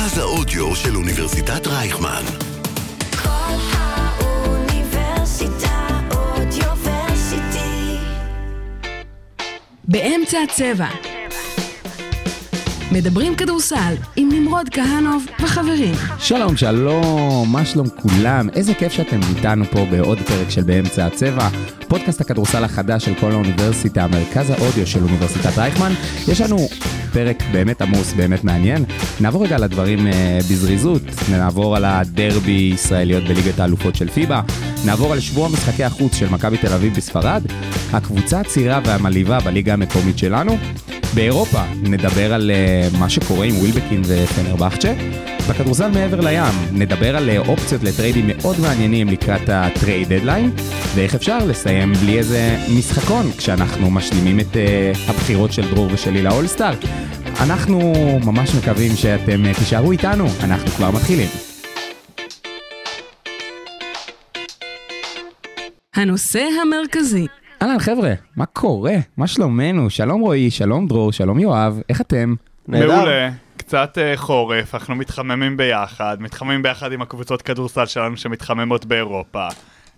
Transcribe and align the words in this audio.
מרכז 0.00 0.18
האודיו 0.18 0.76
של 0.76 0.96
אוניברסיטת 0.96 1.66
רייכמן. 1.66 2.22
כל 3.22 3.54
האוניברסיטה 3.72 4.78
אודיוורסיטי. 6.10 7.96
באמצע 9.88 10.38
הצבע. 10.42 10.86
מדברים 12.92 13.34
כדורסל 13.36 13.94
עם 14.16 14.28
נמרוד 14.32 14.68
כהנוב 14.68 15.26
וחברים. 15.40 15.94
שלום, 16.18 16.56
שלום, 16.56 17.52
מה 17.52 17.64
שלום 17.64 17.88
כולם? 17.88 18.48
איזה 18.54 18.74
כיף 18.74 18.92
שאתם 18.92 19.20
איתנו 19.36 19.64
פה 19.64 19.86
בעוד 19.90 20.18
פרק 20.18 20.50
של 20.50 20.62
באמצע 20.62 21.06
הצבע, 21.06 21.48
פודקאסט 21.88 22.20
הכדורסל 22.20 22.64
החדש 22.64 23.04
של 23.04 23.14
כל 23.20 23.30
האוניברסיטה, 23.30 24.06
מרכז 24.06 24.50
האודיו 24.50 24.86
של 24.86 25.02
אוניברסיטת 25.02 25.58
רייכמן. 25.58 25.92
יש 26.28 26.40
לנו 26.40 26.68
פרק 27.12 27.42
באמת 27.52 27.82
עמוס, 27.82 28.12
באמת 28.12 28.44
מעניין. 28.44 28.84
נעבור 29.20 29.44
רגע 29.44 29.56
על 29.56 29.62
הדברים 29.62 30.06
אה, 30.06 30.38
בזריזות, 30.50 31.02
נעבור 31.30 31.76
על 31.76 31.84
הדרבי 31.84 32.70
ישראליות 32.74 33.24
בליגת 33.24 33.60
האלופות 33.60 33.94
של 33.94 34.08
FIBA, 34.08 34.40
נעבור 34.86 35.12
על 35.12 35.20
שבוע 35.20 35.48
משחקי 35.48 35.84
החוץ 35.84 36.14
של 36.14 36.28
מכבי 36.28 36.56
תל 36.56 36.72
אביב 36.72 36.94
בספרד, 36.94 37.42
הקבוצה 37.92 38.40
הצעירה 38.40 38.80
והמלהיבה 38.84 39.40
בליגה 39.40 39.72
המקומית 39.72 40.18
שלנו. 40.18 40.56
באירופה 41.14 41.62
נדבר 41.82 42.34
על 42.34 42.50
uh, 42.50 42.98
מה 42.98 43.08
שקורה 43.08 43.46
עם 43.46 43.56
ווילבקין 43.58 44.02
ופנרבכצ'ה. 44.06 44.94
בכדורסל 45.50 45.90
מעבר 45.90 46.20
לים 46.20 46.54
נדבר 46.72 47.16
על 47.16 47.30
uh, 47.30 47.48
אופציות 47.48 47.82
לטריידים 47.82 48.26
מאוד 48.26 48.56
מעניינים 48.60 49.08
לקראת 49.08 49.48
ה 49.48 49.59
trade 49.59 50.12
deadline, 50.12 50.50
ואיך 50.94 51.14
אפשר 51.14 51.38
לסיים 51.48 51.92
בלי 51.92 52.18
איזה 52.18 52.56
משחקון 52.78 53.32
כשאנחנו 53.38 53.90
משלימים 53.90 54.40
את 54.40 54.46
uh, 54.52 55.10
הבחירות 55.10 55.52
של 55.52 55.74
דרור 55.74 55.88
ושלי 55.92 56.22
לאולסטאר. 56.22 56.74
אנחנו 57.40 57.92
ממש 58.24 58.54
מקווים 58.54 58.96
שאתם 58.96 59.42
uh, 59.44 59.58
תישארו 59.58 59.92
איתנו, 59.92 60.26
אנחנו 60.44 60.66
כבר 60.66 60.90
מתחילים. 60.90 61.28
הנושא 65.94 66.48
המרכזי, 66.62 67.26
אהלן 67.62 67.78
חבר'ה, 67.78 68.12
מה 68.36 68.46
קורה? 68.46 68.96
מה 69.16 69.26
שלומנו? 69.26 69.90
שלום 69.90 70.20
רועי, 70.20 70.50
שלום 70.50 70.86
דרור, 70.88 71.12
שלום 71.12 71.38
יואב, 71.38 71.80
איך 71.88 72.00
אתם? 72.00 72.34
מעולה. 72.70 73.30
קצת 73.56 73.98
אה, 73.98 74.16
חורף, 74.16 74.74
אנחנו 74.74 74.94
מתחממים 74.94 75.56
ביחד, 75.56 76.16
מתחממים 76.20 76.62
ביחד 76.62 76.92
עם 76.92 77.02
הקבוצות 77.02 77.42
כדורסל 77.42 77.86
שלנו 77.86 78.16
שמתחממות 78.16 78.84
באירופה. 78.84 79.48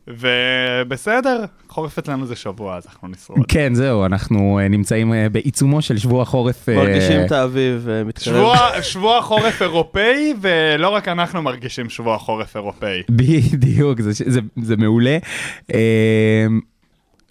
ובסדר, 0.08 1.44
חורף 1.68 1.98
אצלנו 1.98 2.26
זה 2.26 2.36
שבוע, 2.36 2.76
אז 2.76 2.86
אנחנו 2.86 3.08
נשרוד. 3.08 3.38
כן, 3.48 3.74
זהו, 3.74 4.04
אנחנו 4.04 4.58
אה, 4.58 4.68
נמצאים 4.68 5.12
אה, 5.12 5.28
בעיצומו 5.28 5.82
של 5.82 5.98
שבוע 5.98 6.24
חורף. 6.24 6.68
מרגישים 6.68 7.20
את 7.26 7.32
האביב 7.32 7.88
מתקרב. 8.04 8.34
שבוע, 8.34 8.82
שבוע 8.82 9.22
חורף 9.22 9.62
אירופאי, 9.62 10.34
ולא 10.40 10.88
רק 10.88 11.08
אנחנו 11.08 11.42
מרגישים 11.42 11.90
שבוע 11.90 12.18
חורף 12.18 12.56
אירופאי. 12.56 13.02
בדיוק, 13.10 14.00
זה, 14.00 14.10
זה, 14.30 14.40
זה 14.62 14.76
מעולה. 14.76 15.18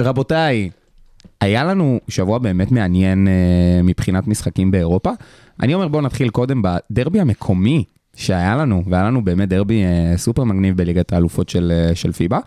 רבותיי, 0.01 0.69
היה 1.41 1.63
לנו 1.63 1.99
שבוע 2.07 2.37
באמת 2.37 2.71
מעניין 2.71 3.27
אה, 3.27 3.81
מבחינת 3.83 4.27
משחקים 4.27 4.71
באירופה. 4.71 5.11
אני 5.61 5.73
אומר 5.73 5.87
בואו 5.87 6.01
נתחיל 6.01 6.29
קודם 6.29 6.61
בדרבי 6.61 7.19
המקומי 7.19 7.83
שהיה 8.15 8.55
לנו, 8.55 8.83
והיה 8.89 9.03
לנו 9.03 9.23
באמת 9.23 9.49
דרבי 9.49 9.83
אה, 9.83 10.13
סופר 10.17 10.43
מגניב 10.43 10.77
בליגת 10.77 11.13
האלופות 11.13 11.49
של, 11.49 11.71
אה, 11.75 11.95
של 11.95 12.11
פיבה. 12.11 12.39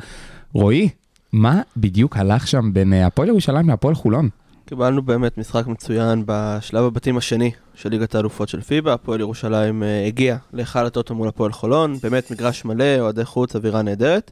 רועי, 0.52 0.88
מה 1.32 1.60
בדיוק 1.76 2.16
הלך 2.16 2.46
שם 2.46 2.70
בין 2.72 2.92
אה, 2.92 3.06
הפועל 3.06 3.28
ירושלים 3.28 3.68
להפועל 3.68 3.94
חולון? 3.94 4.28
קיבלנו 4.66 5.02
באמת 5.02 5.38
משחק 5.38 5.66
מצוין 5.66 6.22
בשלב 6.26 6.84
הבתים 6.84 7.16
השני 7.16 7.50
של 7.74 7.88
ליגת 7.88 8.14
האלופות 8.14 8.48
של 8.48 8.60
פיבה. 8.60 8.92
הפועל 8.94 9.20
ירושלים 9.20 9.82
אה, 9.82 10.06
הגיע 10.06 10.36
להיכל 10.52 10.86
הטוטו 10.86 11.14
מול 11.14 11.28
הפועל 11.28 11.52
חולון, 11.52 11.96
באמת 12.02 12.30
מגרש 12.30 12.64
מלא, 12.64 13.00
אוהדי 13.00 13.24
חוץ, 13.24 13.56
אווירה 13.56 13.82
נהדרת. 13.82 14.30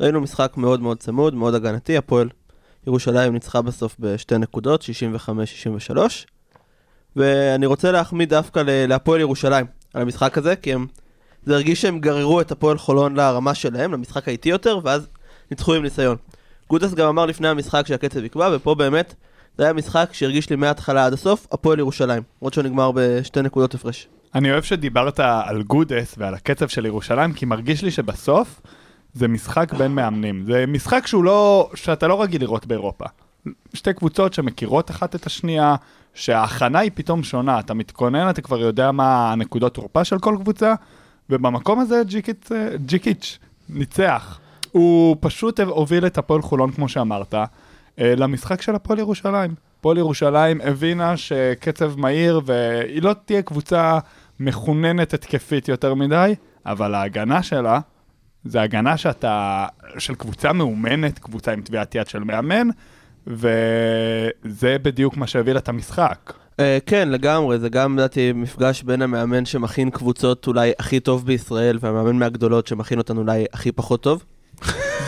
ראינו 0.00 0.20
משחק 0.20 0.52
מאוד 0.56 0.80
מאוד 0.80 0.98
צמוד, 0.98 1.34
מאוד 1.34 1.54
הגנתי, 1.54 1.96
הפועל 1.96 2.28
ירושלים 2.86 3.32
ניצחה 3.32 3.62
בסוף 3.62 3.96
בשתי 3.98 4.38
נקודות, 4.38 4.84
65-63. 5.94 5.98
ואני 7.16 7.66
רוצה 7.66 7.92
להחמיא 7.92 8.26
דווקא 8.26 8.62
להפועל 8.66 9.20
ירושלים 9.20 9.66
על 9.94 10.02
המשחק 10.02 10.38
הזה, 10.38 10.56
כי 10.56 10.72
הם... 10.72 10.86
זה 11.44 11.54
הרגיש 11.54 11.82
שהם 11.82 11.98
גררו 11.98 12.40
את 12.40 12.52
הפועל 12.52 12.78
חולון 12.78 13.14
לרמה 13.14 13.54
שלהם, 13.54 13.92
למשחק 13.92 14.28
האיטי 14.28 14.48
יותר, 14.48 14.78
ואז 14.84 15.08
ניצחו 15.50 15.74
עם 15.74 15.82
ניסיון. 15.82 16.16
גודס 16.68 16.94
גם 16.94 17.08
אמר 17.08 17.26
לפני 17.26 17.48
המשחק 17.48 17.86
שהקצב 17.86 18.24
יקבע, 18.24 18.50
ופה 18.52 18.74
באמת 18.74 19.14
זה 19.58 19.64
היה 19.64 19.72
משחק 19.72 20.08
שהרגיש 20.12 20.50
לי 20.50 20.56
מההתחלה 20.56 21.06
עד 21.06 21.12
הסוף, 21.12 21.46
הפועל 21.52 21.78
ירושלים. 21.78 22.22
למרות 22.42 22.54
שהוא 22.54 22.64
נגמר 22.64 22.90
בשתי 22.94 23.42
נקודות 23.42 23.74
הפרש. 23.74 24.08
אני 24.34 24.52
אוהב 24.52 24.62
שדיברת 24.62 25.20
על 25.20 25.62
גודס 25.62 26.14
ועל 26.18 26.34
הקצב 26.34 26.68
של 26.68 26.86
ירושלים, 26.86 27.32
כי 27.32 27.46
מרגיש 27.46 27.82
לי 27.82 27.90
שבסוף 27.90 28.60
זה 29.14 29.28
משחק 29.28 29.72
בין 29.74 29.94
מאמנים. 29.94 30.44
זה 30.46 30.64
משחק 30.68 31.06
שהוא 31.06 31.24
לא, 31.24 31.70
שאתה 31.74 32.08
לא 32.08 32.22
רגיל 32.22 32.40
לראות 32.40 32.66
באירופה. 32.66 33.04
שתי 33.74 33.92
קבוצות 33.92 34.34
שמכירות 34.34 34.90
אחת 34.90 35.14
את 35.14 35.26
השנייה, 35.26 35.74
שההכנה 36.14 36.78
היא 36.78 36.90
פתאום 36.94 37.22
שונה, 37.22 37.60
אתה 37.60 37.74
מתכונן, 37.74 38.30
אתה 38.30 38.42
כבר 38.42 38.58
יודע 38.58 38.92
מה 38.92 39.32
הנקודות 39.32 39.74
תורפה 39.74 40.04
של 40.04 40.18
כל 40.18 40.36
קבוצה, 40.40 40.74
ובמקום 41.30 41.80
הזה 41.80 42.02
ג'יקיץ', 42.06 42.52
אה, 42.52 42.68
ג'יקיץ' 42.86 43.38
ניצח. 43.68 44.38
הוא 44.72 45.16
פשוט 45.20 45.60
הוביל 45.60 46.06
את 46.06 46.18
הפועל 46.18 46.42
חולון, 46.42 46.70
כמו 46.72 46.88
שאמרת, 46.88 47.34
אה, 47.34 47.46
למשחק 47.98 48.62
של 48.62 48.74
הפועל 48.74 48.98
ירושלים. 48.98 49.54
הפועל 49.78 49.98
ירושלים 49.98 50.60
הבינה 50.60 51.16
שקצב 51.16 51.98
מהיר, 51.98 52.40
והיא 52.44 53.02
לא 53.02 53.14
תהיה 53.24 53.42
קבוצה 53.42 53.98
מחוננת 54.40 55.14
התקפית 55.14 55.68
יותר 55.68 55.94
מדי, 55.94 56.34
אבל 56.66 56.94
ההגנה 56.94 57.42
שלה, 57.42 57.80
זה 58.44 58.62
הגנה 58.62 58.96
שאתה, 58.96 59.66
של 59.98 60.14
קבוצה 60.14 60.52
מאומנת, 60.52 61.18
קבוצה 61.18 61.52
עם 61.52 61.62
טביעת 61.62 61.94
יד 61.94 62.06
של 62.06 62.24
מאמן, 62.24 62.68
וזה 63.26 64.76
בדיוק 64.82 65.16
מה 65.16 65.26
שהביא 65.26 65.52
לה 65.52 65.58
את 65.58 65.68
המשחק. 65.68 66.32
אה, 66.60 66.78
כן, 66.86 67.08
לגמרי, 67.08 67.58
זה 67.58 67.68
גם, 67.68 67.98
לדעתי, 67.98 68.32
מפגש 68.32 68.82
בין 68.82 69.02
המאמן 69.02 69.44
שמכין 69.44 69.90
קבוצות 69.90 70.46
אולי 70.46 70.72
הכי 70.78 71.00
טוב 71.00 71.26
בישראל, 71.26 71.78
והמאמן 71.80 72.16
מהגדולות 72.16 72.66
שמכין 72.66 72.98
אותן 72.98 73.16
אולי 73.16 73.44
הכי 73.52 73.72
פחות 73.72 74.02
טוב. 74.02 74.24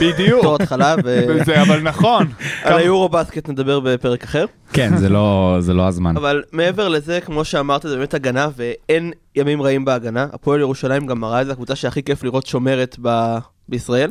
בדיוק. 0.03 0.41
בתור 0.41 0.55
התחלה, 0.55 0.95
ו... 1.05 1.27
זה 1.45 1.63
אבל 1.63 1.81
נכון. 1.81 2.27
על 2.63 2.79
היורו 2.79 3.09
בסקט 3.09 3.49
נדבר 3.49 3.81
בפרק 3.81 4.25
אחר. 4.25 4.45
כן, 4.73 4.97
זה 4.97 5.09
לא, 5.09 5.57
זה 5.61 5.75
לא 5.75 5.87
הזמן. 5.87 6.17
אבל 6.17 6.43
מעבר 6.53 6.89
לזה, 6.89 7.21
כמו 7.21 7.45
שאמרת, 7.45 7.83
זה 7.83 7.97
באמת 7.97 8.15
הגנה, 8.15 8.49
ואין 8.57 9.13
ימים 9.37 9.63
רעים 9.63 9.85
בהגנה. 9.85 10.27
הפועל 10.33 10.61
ירושלים 10.61 11.07
גם 11.07 11.21
מראה 11.21 11.41
את 11.41 11.47
זה, 11.47 11.53
הקבוצה 11.53 11.77
שהכי 11.77 12.03
כיף 12.03 12.25
לראות 12.25 12.47
שומרת 12.47 12.97
ב... 13.03 13.37
בישראל. 13.69 14.11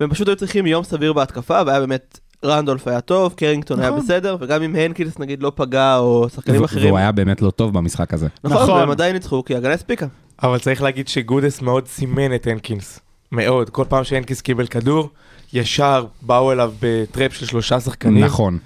והם 0.00 0.10
פשוט 0.10 0.28
היו 0.28 0.36
צריכים 0.36 0.66
יום 0.66 0.84
סביר 0.84 1.12
בהתקפה, 1.12 1.60
והיה 1.66 1.80
באמת, 1.80 2.18
רנדולף 2.44 2.88
היה 2.88 3.00
טוב, 3.00 3.34
קרינגטון 3.36 3.80
היה 3.80 3.90
נכון. 3.90 4.02
בסדר, 4.02 4.36
וגם 4.40 4.62
אם 4.62 4.74
הנקינס 4.76 5.18
נגיד 5.18 5.42
לא 5.42 5.52
פגע, 5.54 5.96
או 5.96 6.28
שחקנים 6.34 6.64
אחרים. 6.64 6.86
והוא 6.86 6.98
היה 6.98 7.12
באמת 7.12 7.42
לא 7.42 7.50
טוב 7.50 7.72
במשחק 7.72 8.14
הזה. 8.14 8.26
נכון, 8.44 8.62
נכון. 8.62 8.80
והם 8.80 8.90
עדיין 8.90 9.12
ניצחו, 9.14 9.44
כי 9.44 9.54
ההגנה 9.54 9.72
הספיקה. 9.74 10.06
אבל 10.42 10.58
צריך 10.58 10.82
להגיד 10.82 11.08
שגודס 11.08 11.62
מאוד 11.62 11.86
סימן 11.88 12.34
את 12.34 12.46
הנקינס. 12.46 13.00
מאוד. 13.32 13.70
כל 13.70 13.84
פעם 13.88 14.04
שהנקינס 14.04 14.40
קיבל 14.40 14.66
כדור, 14.66 15.10
ישר 15.52 16.06
באו 16.22 16.52
אליו 16.52 16.72
ב 16.80 16.91
trap 16.91 17.34
של 17.34 17.46
שלושה 17.46 17.80
שחקנים. 17.80 18.24
נכון. 18.24 18.58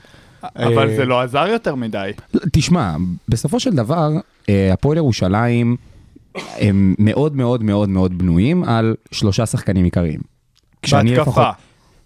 אבל 0.42 0.90
אה, 0.90 0.96
זה 0.96 1.04
לא 1.04 1.20
עזר 1.20 1.46
יותר 1.46 1.74
מדי. 1.74 2.10
תשמע, 2.52 2.96
בסופו 3.28 3.60
של 3.60 3.70
דבר, 3.70 4.10
אה, 4.48 4.72
הפועל 4.72 4.96
ירושלים 4.96 5.76
הם 6.34 6.94
מאוד 6.98 7.36
מאוד 7.36 7.62
מאוד 7.62 7.88
מאוד 7.88 8.18
בנויים 8.18 8.64
על 8.64 8.94
שלושה 9.12 9.46
שחקנים 9.46 9.84
עיקריים. 9.84 10.20
בהתקפה. 10.92 11.50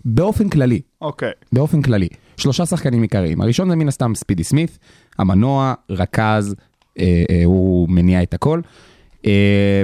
באופן 0.04 0.48
כללי, 0.48 0.80
אוקיי. 1.00 1.30
באופן 1.52 1.82
כללי, 1.82 2.08
שלושה 2.36 2.66
שחקנים 2.66 3.02
עיקריים. 3.02 3.40
הראשון 3.40 3.70
זה 3.70 3.76
מן 3.76 3.88
הסתם 3.88 4.14
ספידי 4.14 4.44
סמית, 4.44 4.78
המנוע, 5.18 5.74
רכז, 5.90 6.54
אה, 6.98 7.24
אה, 7.30 7.42
הוא 7.44 7.88
מניע 7.88 8.22
את 8.22 8.34
הכל. 8.34 8.60
אה, 9.26 9.82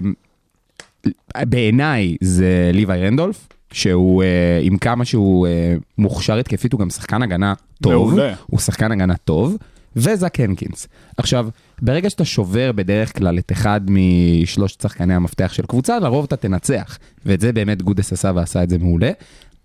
בעיניי 1.41 2.17
זה 2.21 2.71
ליוואי 2.75 3.07
רנדולף, 3.07 3.49
שהוא, 3.73 4.23
אה, 4.23 4.61
עם 4.63 4.79
כמה 4.79 5.05
שהוא 5.05 5.47
אה, 5.47 5.75
מוכשר 5.99 6.39
התקפית, 6.39 6.73
הוא 6.73 6.81
גם 6.81 6.91
שחקן 6.91 7.23
הגנה 7.23 7.55
טוב. 7.83 7.93
מעולה. 7.93 8.35
הוא 8.47 8.61
שחקן 8.61 8.93
הגנה 8.93 9.15
טוב, 9.17 9.57
וזק 9.97 10.41
הנקינס. 10.41 10.87
עכשיו, 11.17 11.49
ברגע 11.83 12.11
שאתה 12.11 12.25
שובר 12.25 12.73
בדרך 12.73 13.19
כלל 13.19 13.39
את 13.39 13.53
אחד 13.53 13.81
משלושת 13.89 14.81
שחקני 14.81 15.15
המפתח 15.15 15.53
של 15.53 15.67
קבוצה, 15.67 15.99
לרוב 15.99 16.25
אתה 16.25 16.37
תנצח. 16.37 16.99
ואת 17.27 17.41
זה 17.41 17.53
באמת 17.53 17.83
גודס 17.83 18.13
עשה 18.13 18.33
ועשה 18.35 18.63
את 18.63 18.71
זה 18.71 18.79
מעולה. 18.79 19.11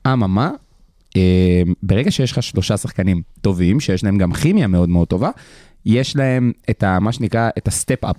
אממה, 0.07 0.51
אה, 1.15 1.61
ברגע 1.83 2.11
שיש 2.11 2.31
לך 2.31 2.43
שלושה 2.43 2.77
שחקנים 2.77 3.21
טובים, 3.41 3.79
שיש 3.79 4.03
להם 4.03 4.17
גם 4.17 4.33
כימיה 4.33 4.67
מאוד 4.67 4.89
מאוד 4.89 5.07
טובה, 5.07 5.29
יש 5.85 6.15
להם 6.15 6.51
את 6.69 6.83
ה, 6.83 6.99
מה 6.99 7.11
שנקרא, 7.11 7.49
את 7.57 7.67
ה 7.67 7.73
step-up. 7.73 8.15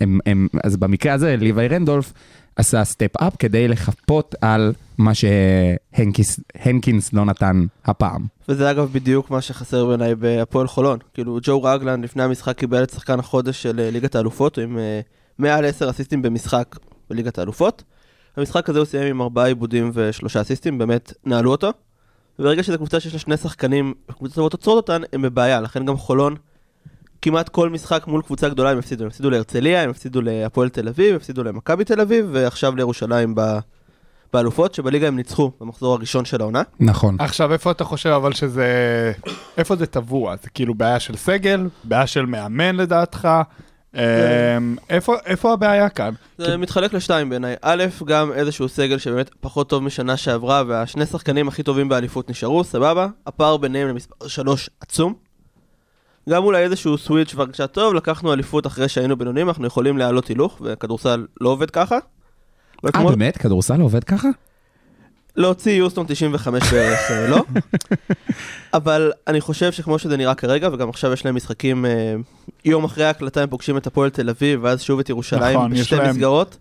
הם, 0.00 0.18
הם, 0.26 0.48
אז 0.64 0.76
במקרה 0.76 1.12
הזה, 1.12 1.36
ליוואי 1.36 1.68
רנדולף 1.68 2.12
עשה 2.58 2.84
step-up 2.84 3.36
כדי 3.38 3.68
לחפות 3.68 4.34
על 4.40 4.72
מה 4.98 5.12
שהנקינס 5.14 7.12
לא 7.12 7.24
נתן 7.24 7.66
הפעם. 7.84 8.26
וזה 8.48 8.70
אגב 8.70 8.92
בדיוק 8.92 9.30
מה 9.30 9.40
שחסר 9.40 9.86
בעיניי 9.86 10.14
בהפועל 10.14 10.66
חולון. 10.66 10.98
כאילו, 11.14 11.38
ג'ו 11.42 11.62
רגלן 11.62 12.02
לפני 12.02 12.22
המשחק 12.22 12.58
קיבל 12.58 12.82
את 12.82 12.90
שחקן 12.90 13.18
החודש 13.18 13.62
של 13.62 13.80
אה, 13.80 13.90
ליגת 13.90 14.14
האלופות, 14.14 14.58
עם 14.58 14.78
אה, 14.78 15.00
מעל 15.38 15.64
10 15.64 15.90
אסיסטים 15.90 16.22
במשחק 16.22 16.76
בליגת 17.10 17.38
האלופות. 17.38 17.82
המשחק 18.36 18.68
הזה 18.68 18.78
הוא 18.78 18.86
סיים 18.86 19.06
עם 19.06 19.20
4 19.20 19.44
עיבודים 19.44 19.90
ושלושה 19.94 20.40
אסיסטים, 20.40 20.78
באמת 20.78 21.12
נעלו 21.24 21.50
אותו. 21.50 21.70
וברגע 22.38 22.62
שזו 22.62 22.76
קבוצה 22.76 23.00
שיש 23.00 23.12
לה 23.12 23.18
שני 23.18 23.36
שחקנים, 23.36 23.94
קבוצות 24.06 24.34
טובות 24.34 24.52
עוצרות 24.52 24.76
אותן, 24.76 25.02
הם 25.12 25.22
בבעיה, 25.22 25.60
לכן 25.60 25.84
גם 25.84 25.96
חולון, 25.96 26.36
כמעט 27.22 27.48
כל 27.48 27.70
משחק 27.70 28.06
מול 28.06 28.22
קבוצה 28.22 28.48
גדולה 28.48 28.70
הם 28.70 28.78
הפסידו, 28.78 29.04
הם 29.04 29.08
הפסידו 29.08 29.30
להרצליה, 29.30 29.82
הם 29.82 29.90
הפסידו 29.90 30.20
להפועל 30.20 30.68
תל 30.68 30.88
אביב, 30.88 31.10
הם 31.10 31.16
הפסידו 31.16 31.44
למכבי 31.44 31.84
תל 31.84 32.00
אביב, 32.00 32.28
ועכשיו 32.32 32.76
לירושלים 32.76 33.34
ב... 33.34 33.58
באלופות, 34.32 34.74
שבליגה 34.74 35.08
הם 35.08 35.16
ניצחו 35.16 35.50
במחזור 35.60 35.94
הראשון 35.94 36.24
של 36.24 36.40
העונה. 36.40 36.62
נכון. 36.80 37.16
עכשיו, 37.18 37.52
איפה 37.52 37.70
אתה 37.70 37.84
חושב 37.84 38.10
אבל 38.10 38.32
שזה... 38.32 39.12
איפה 39.58 39.76
זה 39.76 39.86
טבוע? 39.86 40.36
זה 40.42 40.50
כאילו 40.50 40.74
בעיה 40.74 41.00
של 41.00 41.16
סגל? 41.16 41.68
בעיה 41.84 42.06
של 42.06 42.26
מאמן 42.26 42.76
לדעתך? 42.76 43.28
אמ, 43.94 44.00
איפה 44.90 45.14
איפה 45.26 45.52
הבעיה 45.52 45.88
כאן? 45.88 46.14
זה 46.38 46.56
מתחלק 46.56 46.92
לשתיים 46.92 47.28
בעיניי. 47.28 47.56
א', 47.62 47.84
גם 48.06 48.32
איזשהו 48.32 48.68
סגל 48.68 48.98
שבאמת 48.98 49.30
פחות 49.40 49.68
טוב 49.68 49.82
משנה 49.82 50.16
שעברה, 50.16 50.62
והשני 50.66 51.06
שחקנים 51.06 51.48
הכי 51.48 51.62
טובים 51.62 51.88
באליפות 51.88 52.30
נשארו, 52.30 52.64
סבבה. 52.64 53.06
הפער 53.26 53.56
ביניהם 53.56 53.88
למספר 53.88 54.28
3 54.28 54.70
עצום. 54.80 55.27
גם 56.28 56.44
אולי 56.44 56.62
איזשהו 56.62 56.98
סוויץ' 56.98 57.34
והרגשה 57.34 57.66
טוב, 57.66 57.94
לקחנו 57.94 58.32
אליפות 58.32 58.66
אחרי 58.66 58.88
שהיינו 58.88 59.16
בינוניים, 59.16 59.48
אנחנו 59.48 59.66
יכולים 59.66 59.98
להעלות 59.98 60.26
הילוך, 60.26 60.60
וכדורסל 60.64 61.26
לא 61.40 61.48
עובד 61.48 61.70
ככה. 61.70 61.98
אה, 62.84 62.92
כמו- 62.92 63.08
באמת? 63.08 63.36
כדורסל 63.36 63.80
עובד 63.80 64.04
ככה? 64.04 64.28
להוציא 65.36 65.72
יוסטון 65.72 66.06
95 66.08 66.72
בערך, 66.72 67.10
אה, 67.10 67.28
לא. 67.28 67.44
אבל 68.74 69.12
אני 69.26 69.40
חושב 69.40 69.72
שכמו 69.72 69.98
שזה 69.98 70.16
נראה 70.16 70.34
כרגע, 70.34 70.68
וגם 70.72 70.88
עכשיו 70.88 71.12
יש 71.12 71.24
להם 71.24 71.36
משחקים, 71.36 71.86
אה, 71.86 72.14
יום 72.64 72.84
אחרי 72.84 73.04
ההקלטה 73.04 73.42
הם 73.42 73.48
פוגשים 73.48 73.76
את 73.76 73.86
הפועל 73.86 74.10
תל 74.10 74.28
אביב, 74.30 74.60
ואז 74.62 74.82
שוב 74.82 74.98
את 75.00 75.08
ירושלים 75.08 75.56
נכון, 75.58 75.74
בשתי 75.74 75.96
מסגרות. 76.10 76.58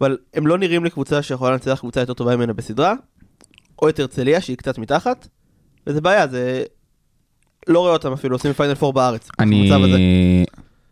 אבל 0.00 0.18
הם 0.34 0.46
לא 0.46 0.58
נראים 0.58 0.84
לקבוצה 0.84 1.22
שיכולה 1.22 1.50
לנצח 1.50 1.78
קבוצה 1.80 2.00
יותר 2.00 2.14
טובה 2.14 2.36
ממנה 2.36 2.52
בסדרה, 2.52 2.94
או 3.82 3.88
את 3.88 3.98
הרצליה 3.98 4.40
שהיא 4.40 4.56
קצת 4.56 4.78
מתחת, 4.78 5.28
וזה 5.86 6.00
בעיה, 6.00 6.26
זה... 6.26 6.62
לא 7.68 7.78
רואה 7.78 7.92
אותם 7.92 8.12
אפילו 8.12 8.34
עושים 8.36 8.52
final 8.52 8.74
four 8.74 8.92
בארץ. 8.92 9.28
אני... 9.38 10.44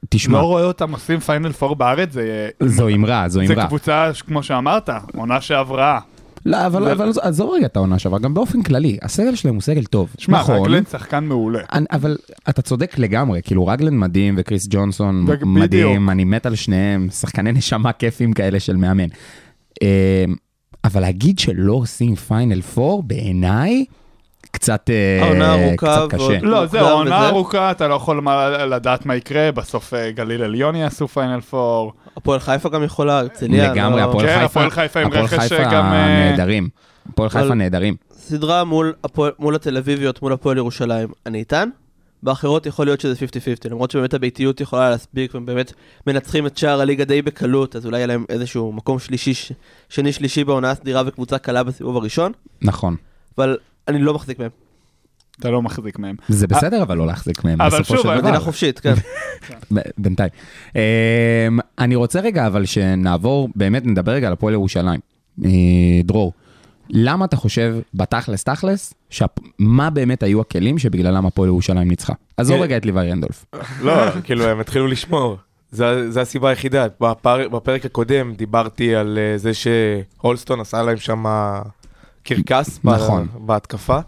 תשמע, 0.09 0.39
לא 0.39 0.45
רואה 0.45 0.65
אותם 0.65 0.93
עושים 0.93 1.21
final 1.21 1.53
four 1.53 1.77
בארץ, 1.77 2.13
זה... 2.13 2.49
זו 2.67 2.89
אמרה, 2.89 3.29
זו 3.29 3.41
זה 3.47 3.53
אמרה. 3.55 3.67
קבוצה, 3.67 4.11
כמו 4.27 4.43
שאמרת, 4.43 4.91
עונה 5.17 5.41
שעברה. 5.41 6.01
לא, 6.47 6.67
אבל 6.67 6.85
זה- 6.85 6.93
אבל 6.93 7.11
עזוב 7.23 7.51
רגע 7.51 7.67
את 7.67 7.77
העונה 7.77 7.99
שעברה, 7.99 8.19
גם 8.19 8.35
באופן 8.35 8.63
כללי, 8.63 8.99
הסגל 9.03 9.35
שלהם 9.35 9.55
הוא 9.55 9.63
סגל 9.63 9.85
טוב. 9.85 10.09
שמע, 10.19 10.41
נכון, 10.41 10.57
רגלן 10.61 10.83
שחקן 10.91 11.25
מעולה. 11.25 11.59
אני- 11.73 11.87
אבל 11.93 12.17
אתה 12.49 12.63
צודק 12.63 12.99
לגמרי, 12.99 13.41
כאילו 13.45 13.67
רגלן 13.67 13.99
מדהים 13.99 14.35
וקריס 14.39 14.67
ג'ונסון 14.71 15.25
בדיוק. 15.27 15.43
מדהים, 15.47 16.11
אני 16.11 16.25
מת 16.25 16.47
על 16.47 16.55
שניהם, 16.55 17.09
שחקני 17.11 17.53
נשמה 17.53 17.93
כיפים 17.93 18.33
כאלה 18.33 18.61
של 18.61 18.77
מאמן. 18.77 19.07
אה, 19.83 20.25
אבל 20.85 21.01
להגיד 21.01 21.39
שלא 21.39 21.73
עושים 21.73 22.15
final 22.15 22.61
four, 22.63 23.03
בעיניי, 23.03 23.85
קצת 24.53 24.91
אה, 24.91 25.25
העונה 25.25 25.55
ארוכה 25.69 25.87
ועוד- 25.99 26.11
קשה. 26.11 26.39
לא, 26.43 26.67
זהו, 26.67 26.89
עונה 26.89 27.17
וזה. 27.17 27.29
ארוכה, 27.29 27.71
אתה 27.71 27.89
לא 27.89 27.95
יכול 27.95 28.27
לדעת 28.71 29.07
מה 29.07 29.17
יקרה, 29.17 29.53
בסוף 29.53 29.95
אה, 29.95 30.11
גליל 30.11 30.43
עליון 30.43 30.77
יעשו 30.77 31.09
final 31.09 31.41
four. 31.41 31.93
הפועל 32.17 32.41
חיפה 32.41 32.69
גם 32.69 32.83
יכולה, 32.85 33.19
הרצליה. 33.19 33.73
לגמרי, 33.73 34.01
לא- 34.01 34.09
הפועל 34.09 34.27
כן, 34.27 34.33
חיפה, 34.35 34.45
הפועל 34.45 34.71
חיפה 34.71 35.01
עם 35.01 35.13
רכש 35.13 35.35
חיפה 35.39 35.65
גם, 35.65 35.85
אה, 35.85 36.31
נהדרים. 36.31 36.69
הפועל 37.13 37.29
חיפה 37.29 37.55
נהדרים. 37.55 37.97
סדרה 38.13 38.65
מול, 38.65 38.95
התל 39.55 39.77
אביביות, 39.77 40.23
מול 40.23 40.33
הפועל 40.33 40.57
ירושלים, 40.57 41.09
אני 41.27 41.39
איתן. 41.39 41.69
באחרות 42.23 42.67
יכול 42.67 42.87
להיות 42.87 43.01
שזה 43.01 43.15
50-50, 43.15 43.71
למרות 43.71 43.91
שבאמת 43.91 44.15
הביתיות 44.15 44.61
יכולה 44.61 44.91
להספיק, 44.91 45.35
והם 45.35 45.47
באמת 45.47 45.73
מנצחים 46.07 46.47
את 46.47 46.59
שער 46.59 46.81
הליגה 46.81 47.05
די 47.05 47.23
בקלות, 47.23 47.77
אז 47.77 47.87
אולי 47.87 47.97
יהיה 47.97 48.07
להם 48.07 48.25
איזשהו 48.29 48.73
מקום 48.73 48.99
שלישי, 48.99 49.55
שני 49.89 50.13
שלישי 50.13 50.45
בעונה 50.45 50.71
הסדירה 50.71 51.03
וקבוצה 51.07 51.39
קלה 51.39 51.63
בסיבוב 51.63 51.97
הראשון, 51.97 52.33
נכון. 52.63 52.97
אבל 53.39 53.57
אני 53.89 53.99
לא 53.99 54.15
מחזיק 54.15 54.39
מהם. 54.39 54.51
אתה 55.41 55.51
לא 55.51 55.63
מחזיק 55.63 55.99
מהם. 55.99 56.17
זה 56.29 56.47
בסדר 56.47 56.83
אבל 56.83 56.97
לא 56.97 57.07
להחזיק 57.07 57.45
מהם 57.45 57.61
אבל 57.61 57.81
בסופו 57.81 57.85
שוב, 57.97 58.03
של 58.03 58.09
דבר. 58.09 58.23
מדינה 58.23 58.41
חופשית, 58.41 58.81
כן. 58.81 58.95
ב- 59.75 59.81
בינתיים. 59.99 60.31
אמ, 60.77 60.81
אני 61.79 61.95
רוצה 61.97 62.21
רגע 62.21 62.47
אבל 62.47 62.65
שנעבור, 62.65 63.49
באמת 63.57 63.87
נדבר 63.87 64.13
רגע 64.13 64.27
על 64.27 64.33
הפועל 64.33 64.55
ירושלים. 64.55 65.01
אה, 65.45 65.51
דרור, 66.05 66.33
למה 66.91 67.25
אתה 67.25 67.37
חושב 67.37 67.77
בתכלס 67.95 68.45
תכלס, 68.45 68.95
מה 69.59 69.91
באמת 69.91 70.23
היו 70.23 70.41
הכלים 70.41 70.79
שבגללם 70.79 71.27
הפועל 71.27 71.49
ירושלים 71.49 71.89
ניצחה? 71.89 72.13
עזוב. 72.37 72.61
רגע 72.61 72.77
את 72.77 72.87
ליוואי 72.87 73.11
רנדולף. 73.11 73.45
לא, 73.83 73.93
כאילו 74.25 74.45
הם 74.45 74.61
התחילו 74.61 74.87
לשמור. 74.87 75.37
זה 75.71 76.11
זה 76.11 76.21
הסיבה 76.21 76.49
היחידה. 76.49 76.87
בפר- 77.01 77.49
בפרק 77.49 77.85
הקודם 77.87 78.35
דיברתי 78.35 78.95
על 78.95 79.19
אה, 79.19 79.39
זה 79.39 79.51
שהולסטון 79.55 80.61
עשה 80.61 80.83
להם 80.83 80.97
שם 80.97 81.25
קרקס 82.23 82.81
נכון. 82.85 83.29
בהתקפה. 83.35 83.99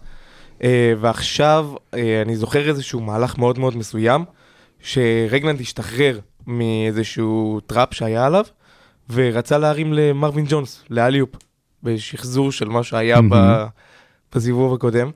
אה, 0.63 0.93
ועכשיו 1.01 1.69
אה, 1.93 2.21
אני 2.21 2.35
זוכר 2.35 2.69
איזשהו 2.69 3.01
מהלך 3.01 3.37
מאוד 3.37 3.59
מאוד 3.59 3.77
מסוים, 3.77 4.25
שרגלנד 4.79 5.61
השתחרר 5.61 6.19
מאיזשהו 6.47 7.59
trap 7.67 7.93
שהיה 7.93 8.25
עליו, 8.25 8.45
ורצה 9.13 9.57
להרים 9.57 9.93
למרווין 9.93 10.45
ג'ונס, 10.49 10.83
ל 10.89 10.93
alley-oop, 10.93 11.29
בשחזור 11.83 12.51
של 12.51 12.69
מה 12.69 12.83
שהיה. 12.83 13.19
בסיבוב 14.35 14.73
הקודם, 14.73 15.11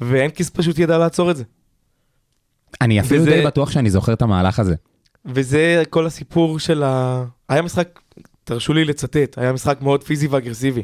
והנקינס 0.00 0.50
פשוט 0.50 0.78
ידע 0.78 0.98
לעצור 0.98 1.30
את 1.30 1.36
זה. 1.36 1.44
אני 2.80 3.00
אפילו 3.00 3.20
וזה- 3.22 3.30
די 3.30 3.46
בטוח 3.46 3.70
שאני 3.70 3.90
זוכר 3.90 4.12
את 4.12 4.22
המהלך 4.22 4.58
הזה. 4.58 4.74
וזה 5.26 5.82
כל 5.90 6.06
הסיפור 6.06 6.58
של 6.58 6.82
ה... 6.82 7.24
היה 7.48 7.62
משחק, 7.62 8.00
תרשו 8.44 8.72
לי 8.72 8.84
לצטט, 8.84 9.38
היה 9.38 9.52
משחק 9.52 9.78
מאוד 9.82 10.02
פיזי 10.04 10.26
ואגרסיבי. 10.26 10.82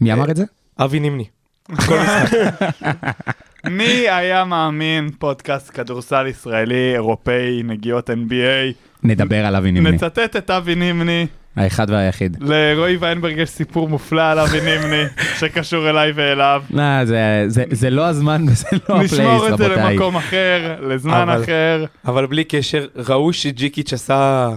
מי 0.00 0.12
אמר 0.12 0.30
את 0.30 0.36
זה? 0.36 0.44
אבי 0.80 1.00
נימני. 1.00 1.24
מי 3.66 3.84
היה 4.10 4.44
מאמין 4.44 5.10
פודקאסט 5.18 5.70
כדורסל 5.74 6.26
ישראלי, 6.26 6.92
אירופאי, 6.94 7.62
נגיעות 7.64 8.10
NBA? 8.10 8.74
נדבר 9.02 9.46
על 9.46 9.56
אבי 9.56 9.72
נימני, 9.72 9.96
נצטט 9.96 10.36
את 10.36 10.50
אבי 10.50 10.74
נימני, 10.74 11.26
האחד 11.56 11.90
והיחיד. 11.90 12.36
לרועי 12.40 12.96
ויינברג 12.96 13.38
יש 13.38 13.50
סיפור 13.50 13.88
מופלא 13.88 14.30
על 14.30 14.38
אבי 14.38 14.60
נימני, 14.60 15.02
שקשור 15.38 15.90
אליי 15.90 16.12
ואליו. 16.14 16.62
לא, 16.70 16.82
זה- 17.04 17.44
זה- 17.46 17.64
זה 17.70 17.90
לא 17.90 18.06
הזמן 18.06 18.44
וזה 18.48 18.66
לא 18.72 18.94
ה 18.94 18.97
place, 18.97 19.12
נשמור 19.12 19.48
את 19.48 19.58
זה 19.58 19.66
רבותיי. 19.66 19.92
למקום 19.94 20.16
אחר, 20.16 20.76
לזמן 20.88 21.14
אבל- 21.28 21.42
אחר. 21.42 21.84
אבל 22.06 22.26
בלי 22.26 22.44
קשר, 22.44 22.86
ראו 22.96 23.32
שג'יקיץ' 23.32 23.92
עשה 23.92 24.48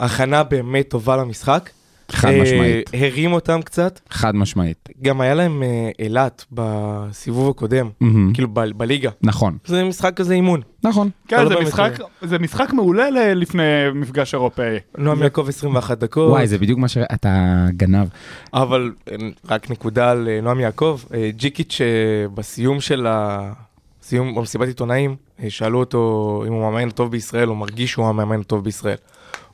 הכנה 0.00 0.42
באמת 0.42 0.88
טובה 0.88 1.16
למשחק. 1.16 1.70
חד 2.10 2.28
אה, 2.28 2.42
משמעית, 2.42 2.90
הרים 2.94 3.32
אותם 3.32 3.60
קצת. 3.64 4.00
חד 4.10 4.36
משמעית. 4.36 4.88
גם 5.02 5.20
היה 5.20 5.34
להם 5.34 5.62
אה, 5.62 5.90
אילת 5.98 6.44
בסיבוב 6.52 7.50
הקודם. 7.50 7.90
כאילו 8.34 8.48
בליגה. 8.48 9.10
נכון, 9.22 9.56
זה 9.66 9.84
משחק 9.84 10.16
כזה 10.16 10.34
אימון. 10.34 10.60
נכון. 10.82 11.10
כן, 11.28 11.44
לא 11.44 11.48
זה 11.48 11.54
משחק, 11.60 11.92
זה 12.22 12.38
משחק 12.38 12.72
מעולה 12.72 13.10
לפני 13.34 13.62
מפגש 13.94 14.34
אירופאי. 14.34 14.76
נועם 14.98 15.22
יעקב 15.22 15.46
21 15.48 15.98
דקות. 15.98 16.30
וואי, 16.30 16.46
זה 16.46 16.58
בדיוק 16.58 16.78
מה 16.78 16.88
שאתה 16.88 17.66
גנב. 17.70 18.08
אבל 18.54 18.92
אה, 19.10 19.16
רק 19.48 19.70
נקודה 19.70 20.10
על 20.10 20.28
נועם 20.42 20.60
יעקב, 20.60 21.00
ג'יקיץ' 21.36 21.80
בסיום 22.34 22.80
של 22.80 23.06
ה... 23.06 23.52
סיום 24.06 24.34
במסיבת 24.34 24.68
עיתונאים, 24.68 25.16
שאלו 25.48 25.80
אותו 25.80 26.44
אם 26.46 26.52
הוא 26.52 26.60
מאמן 26.72 26.90
טוב 26.90 27.10
בישראל, 27.10 27.48
הוא 27.48 27.56
מרגיש 27.56 27.90
שהוא 27.90 28.06
המאמן 28.06 28.42
טוב 28.42 28.64
בישראל. 28.64 28.96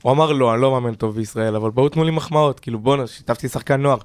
הוא 0.03 0.13
אמר 0.13 0.33
לא, 0.33 0.55
אני 0.55 0.63
לא 0.63 0.71
מאמן 0.71 0.95
טוב 0.95 1.17
בישראל, 1.17 1.57
אבל 1.57 1.71
בואו 1.71 1.89
תנו 1.89 2.05
לי 2.05 2.11
מחמאות, 2.11 2.61
כאילו 2.61 2.79
בואנה, 2.79 3.07
שיתפתי 3.07 3.49
שחקן 3.49 3.81
נוער. 3.83 3.97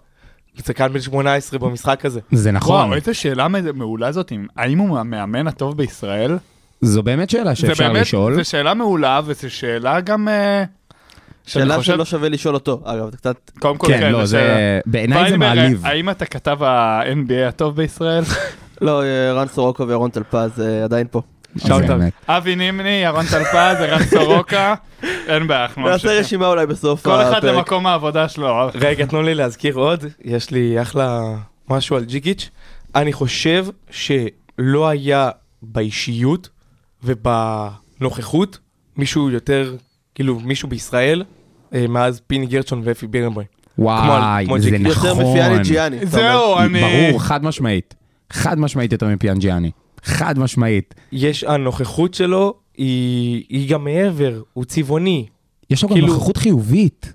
שחקן 0.66 0.94
בן 0.94 1.02
18 1.02 1.60
במשחק 1.60 2.06
הזה. 2.06 2.20
זה 2.32 2.52
נכון. 2.52 2.76
וואו, 2.76 2.94
איזה 2.94 3.14
שאלה 3.14 3.48
מעולה 3.74 4.12
זאת, 4.12 4.32
אם- 4.32 4.48
האם 4.58 4.78
הוא 4.80 5.00
המאמן 5.00 5.48
הטוב 5.48 5.78
בישראל? 5.78 6.38
זו 6.82 7.04
באמת 7.04 7.30
שאלה 7.30 7.50
זה 7.50 7.56
שאפשר 7.56 7.88
באמת, 7.88 8.02
לשאול. 8.02 8.36
זו 8.36 8.50
שאלה 8.50 8.74
מעולה, 8.74 9.22
וזו 9.26 9.50
שאלה 9.50 10.02
גם... 10.02 10.28
אה, 10.28 10.64
שאלה 11.46 11.78
חושב- 11.78 11.94
שלא 11.94 12.06
שווה 12.06 12.30
לשאול 12.30 12.54
אותו, 12.56 12.82
אגב, 12.86 13.12
זה 13.12 13.18
קצת... 13.18 13.52
קודם 13.60 13.78
כל, 13.78 13.88
כן, 13.88 14.12
לא, 14.12 14.20
זו 14.20 14.26
זה... 14.26 14.38
שאלה. 14.38 14.80
בעיניי 14.86 15.30
זה 15.30 15.38
מעליב. 15.38 15.86
האם 15.86 16.10
אתה 16.10 16.26
כתב 16.26 16.64
ה-NBA 16.64 17.48
הטוב 17.48 17.76
בישראל? 17.76 18.24
לא, 18.82 19.04
אה, 19.04 19.34
רן 19.34 19.48
סורוקו 19.48 19.88
וירון 19.88 20.10
טלפז 20.10 20.62
אה, 20.62 20.84
עדיין 20.84 21.08
פה. 21.12 21.22
אבי 22.28 22.56
נימני, 22.56 22.90
ירון 22.90 23.26
טלפז, 23.26 23.82
ערן 23.82 24.04
סורוקה, 24.04 24.76
אין 25.28 25.48
בעיה, 25.48 25.64
אנחנו 25.64 25.90
נעשה. 25.90 26.20
רשימה 26.20 26.48
אולי 26.48 26.66
בסוף 26.66 27.04
כל 27.04 27.22
אחד 27.22 27.32
הפרק. 27.38 27.56
למקום 27.56 27.88
העבודה 27.88 28.30
שלו. 28.30 28.70
רגע, 28.76 29.06
תנו 29.06 29.22
לי 29.22 29.36
להזכיר 29.36 29.76
עוד, 29.76 30.06
יש 30.24 30.52
לי 30.52 30.82
אחלה 30.82 31.22
משהו 31.70 31.96
על 31.96 32.06
ג'יקיץ'. 32.06 32.50
אני 32.96 33.14
חושב 33.14 33.66
שלא 33.90 34.88
היה 34.88 35.30
באישיות 35.62 36.50
ובנוכחות 37.04 38.60
מישהו 38.98 39.30
יותר, 39.30 39.76
כאילו 40.16 40.40
מישהו 40.40 40.70
בישראל, 40.70 41.24
אה, 41.74 41.86
מאז 41.90 42.22
פיני 42.28 42.46
גרצ'ון 42.46 42.82
ואפי 42.84 43.08
בירנבוים. 43.08 43.48
וואי, 43.78 44.46
כמו 44.46 44.60
זה 44.60 44.70
ג'יק. 44.70 44.88
יותר 44.88 45.12
נכון. 45.12 45.26
מפיאני 45.32 45.64
ג'יאני. 45.64 45.98
אתה 45.98 46.06
אומר. 46.06 46.32
זהו, 46.32 46.60
אני... 46.60 46.82
ברור, 46.82 47.22
חד 47.22 47.44
משמעית. 47.44 47.96
חד 48.30 48.60
משמעית 48.60 48.92
יותר 48.92 49.08
מפיאנג'יאני. 49.08 49.72
חד 50.06 50.40
משמעית. 50.40 50.96
יש, 51.12 51.44
הנוכחות 51.44 52.14
שלו 52.14 52.54
היא, 52.78 53.44
היא 53.50 53.70
גם 53.70 53.84
מעבר, 53.84 54.42
הוא 54.54 54.66
צבעוני. 54.66 55.26
יש 55.70 55.84
לו 55.84 55.90
גם 55.90 55.96
כאילו- 55.96 56.08
נוכחות 56.08 56.38
חיובית. 56.38 57.14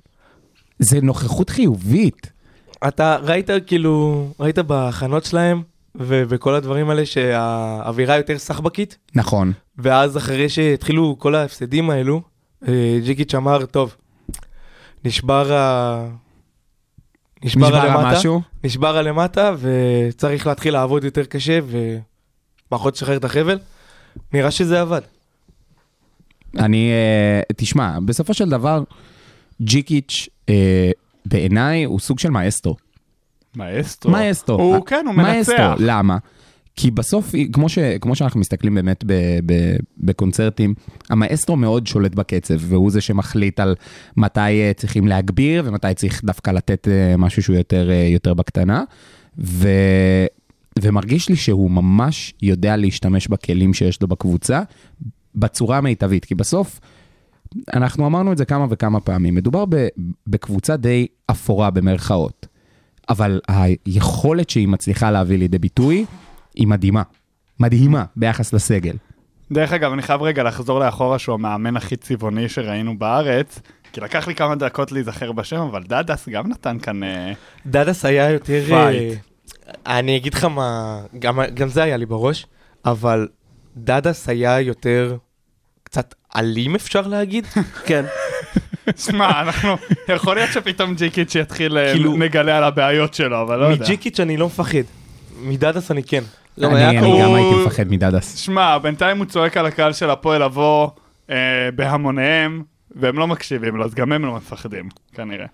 זה 0.79 1.01
נוכחות 1.01 1.51
חיובית. 1.51 2.33
אתה 2.89 3.17
ראית 3.23 3.51
כאילו, 3.67 4.27
ראית 4.41 4.59
בהכנות 4.59 5.25
שלהם 5.25 5.63
ובכל 5.95 6.55
הדברים 6.55 6.91
האלה 6.91 7.07
שהאווירה 7.07 8.17
יותר 8.17 8.39
סחבקית, 8.39 8.99
נכון. 9.15 9.53
ואז 9.79 10.17
אחרי 10.17 10.49
שהתחילו 10.49 11.17
כל 11.19 11.35
ההפסדים 11.35 11.91
האלו, 11.91 12.23
אה, 12.69 12.99
ג'יקיץ' 13.05 13.35
אמר, 13.35 13.67
טוב, 13.67 13.97
נשבר 15.05 15.53
ה... 15.53 16.09
נשבר 17.45 17.67
נשבר 17.67 17.77
הלמטה, 17.77 18.13
משהו? 18.13 18.41
נשבר 18.65 18.97
הלמטה, 18.97 19.55
וצריך 19.61 20.47
להתחיל 20.47 20.73
לעבוד 20.73 21.05
יותר 21.05 21.25
קשה, 21.25 21.59
ופחות 22.71 22.95
לשחרר 22.95 23.17
את 23.17 23.25
החבל. 23.25 23.59
נראה 24.33 24.51
שזה 24.51 24.81
עבד. 24.81 25.01
אני, 26.59 26.91
אה, 26.91 27.43
תשמע, 27.57 27.99
בסופו 28.05 28.35
של 28.35 28.49
דבר, 28.49 28.83
ג'יקיץ' 29.63 30.29
אה, 30.49 30.91
בעיניי 31.27 31.85
הוא 31.85 32.01
סוג 32.01 32.19
של 32.19 32.31
מאסטרו. 32.31 32.77
מאסטרו. 33.57 34.13
מאסטרו. 34.13 34.63
הוא 34.63 34.87
כן, 34.87 35.05
הוא 35.07 35.15
מאסטרו, 35.15 35.55
מנצח. 35.59 35.77
למה? 35.79 36.19
כי 36.77 36.91
בסוף, 36.91 37.33
כמו, 37.53 37.69
ש, 37.69 37.79
כמו 37.79 38.17
שאנחנו 38.17 38.41
מסתכלים 38.41 38.75
באמת 38.75 39.05
ב, 39.07 39.13
ב, 39.47 39.77
בקונצרטים, 39.99 40.75
המאסטרו 41.11 41.57
מאוד 41.57 41.87
שולט 41.87 42.15
בקצב, 42.15 42.55
והוא 42.59 42.91
זה 42.91 43.01
שמחליט 43.01 43.61
על 43.61 43.75
מתי 44.17 44.41
אה, 44.41 44.73
צריכים 44.77 45.09
להגביר 45.09 45.63
ומתי 45.67 45.95
צריך 45.97 46.25
דווקא 46.25 46.51
לתת 46.51 46.89
משהו 47.19 47.43
שהוא 47.43 47.57
יותר, 47.57 47.91
יותר 47.91 48.35
בקטנה. 48.35 48.85
ו, 49.39 49.69
ומרגיש 50.83 51.29
לי 51.29 51.37
שהוא 51.37 51.71
ממש 51.71 52.35
יודע 52.43 52.77
להשתמש 52.77 53.29
בכלים 53.29 53.75
שיש 53.75 54.03
לו 54.03 54.09
בקבוצה 54.09 54.63
בצורה 55.35 55.79
המיטבית, 55.79 56.25
כי 56.25 56.35
בסוף, 56.35 56.81
אנחנו 57.75 58.07
אמרנו 58.07 58.33
את 58.33 58.39
זה 58.39 58.45
כמה 58.45 58.67
וכמה 58.71 59.01
פעמים, 59.01 59.35
מדובר 59.35 59.65
ב, 59.69 59.87
בקבוצה 60.27 60.77
די 60.77 61.07
אפורה 61.31 61.71
במרכאות, 61.71 62.47
אבל 63.09 63.41
היכולת 63.49 64.51
שהיא 64.51 64.69
מצליחה 64.69 65.11
להביא 65.11 65.39
לידי 65.39 65.59
ביטוי 65.59 66.05
היא 66.55 66.67
מדהימה. 66.67 67.03
מדהימה 67.61 68.05
ביחס 68.17 68.53
לסגל. 68.53 68.97
דרך 69.53 69.73
אגב, 69.73 69.93
אני 69.93 70.03
חייב 70.03 70.23
רגע 70.23 70.43
לחזור 70.43 70.81
לאחורה 70.81 71.19
שהוא 71.19 71.35
המאמן 71.35 71.77
הכי 71.77 71.97
צבעוני 71.97 72.49
שראינו 72.49 72.99
בארץ, 72.99 73.61
כי 73.93 74.01
לקח 74.01 74.29
לי 74.29 74.35
כמה 74.35 74.55
דקות 74.55 74.93
להיזכר 74.93 75.33
בשם, 75.33 75.61
אבל 75.61 75.83
דדס 75.83 76.29
גם 76.29 76.49
נתן 76.49 76.79
כאן... 76.79 77.03
אה, 77.03 77.33
דדס 77.67 78.05
היה 78.05 78.31
יותר... 78.31 78.65
fight. 78.69 79.19
אני 79.87 80.17
אגיד 80.17 80.35
לך 80.35 80.45
מה, 80.45 81.01
גם, 81.19 81.39
גם 81.55 81.69
זה 81.69 81.83
היה 81.83 81.97
לי 81.97 82.07
בראש, 82.07 82.47
אבל 82.85 83.29
דדס 83.77 84.29
היה 84.29 84.61
יותר 84.61 85.17
קצת 85.83 86.15
אלים 86.37 86.75
אפשר 86.75 87.01
להגיד. 87.07 87.47
כן. 87.87 88.05
שמע, 88.97 89.41
אנחנו... 89.41 89.77
יכול 90.09 90.37
להיות 90.37 90.53
שפתאום 90.53 90.95
ג'יקיץ' 90.95 91.35
יתחיל, 91.35 91.79
אה, 91.79 91.93
כאילו- 91.93 92.17
נגלה 92.17 92.57
על 92.59 92.65
הבעיות 92.65 93.15
שלו, 93.15 93.43
אבל 93.43 93.59
לא 93.59 93.65
יודע. 93.65 93.85
מג'יקיץ' 93.85 94.21
אני 94.21 94.37
לא 94.37 94.47
מפחד, 94.47 94.79
מדדס 95.43 95.91
אני 95.91 96.03
כן. 96.03 96.23
גם 96.61 96.71
אני, 96.71 96.79
היה 96.81 96.91
אני 96.91 96.99
הוא- 97.11 97.23
גם 97.23 97.35
הייתי 97.35 97.65
מפחד 97.67 97.89
מדדס. 97.89 98.37
שמע, 98.37 98.79
בינתיים 98.79 99.19
הוא 99.19 99.27
צועק 99.27 99.57
על 99.57 99.67
הקהל 99.67 99.93
של 99.93 100.11
הפועל 100.11 100.45
לבוא 100.45 100.89
אה, 101.31 101.37
בהמוניהם, 101.75 102.63
והם 102.97 103.19
לא 103.19 103.27
מקשיבים 103.27 103.77
לו, 103.77 103.85
אז 103.85 103.95
גם 103.95 104.13
הם 104.13 104.25
לא 104.25 104.35
מפחדים, 104.35 104.89
כנראה. 105.15 105.47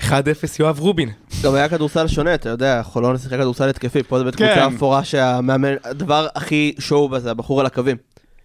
1-0 0.00 0.10
יואב 0.58 0.80
רובין. 0.80 1.10
גם 1.42 1.54
היה 1.54 1.68
כדורסל 1.68 2.08
שונה, 2.08 2.34
אתה 2.34 2.48
יודע, 2.48 2.82
חולון 2.82 3.18
שיחק 3.18 3.38
כדורסל 3.38 3.68
התקפי, 3.68 4.02
פה 4.02 4.18
זה 4.18 4.24
באמת 4.24 4.36
כן. 4.36 4.54
קבוצה 4.54 4.76
אפורה 4.76 5.04
שהמאמן, 5.04 5.74
הדבר 5.84 6.26
הכי 6.34 6.74
שואו 6.78 7.08
בזה, 7.08 7.30
הבחור 7.30 7.60
על 7.60 7.66
הקווים. 7.66 7.96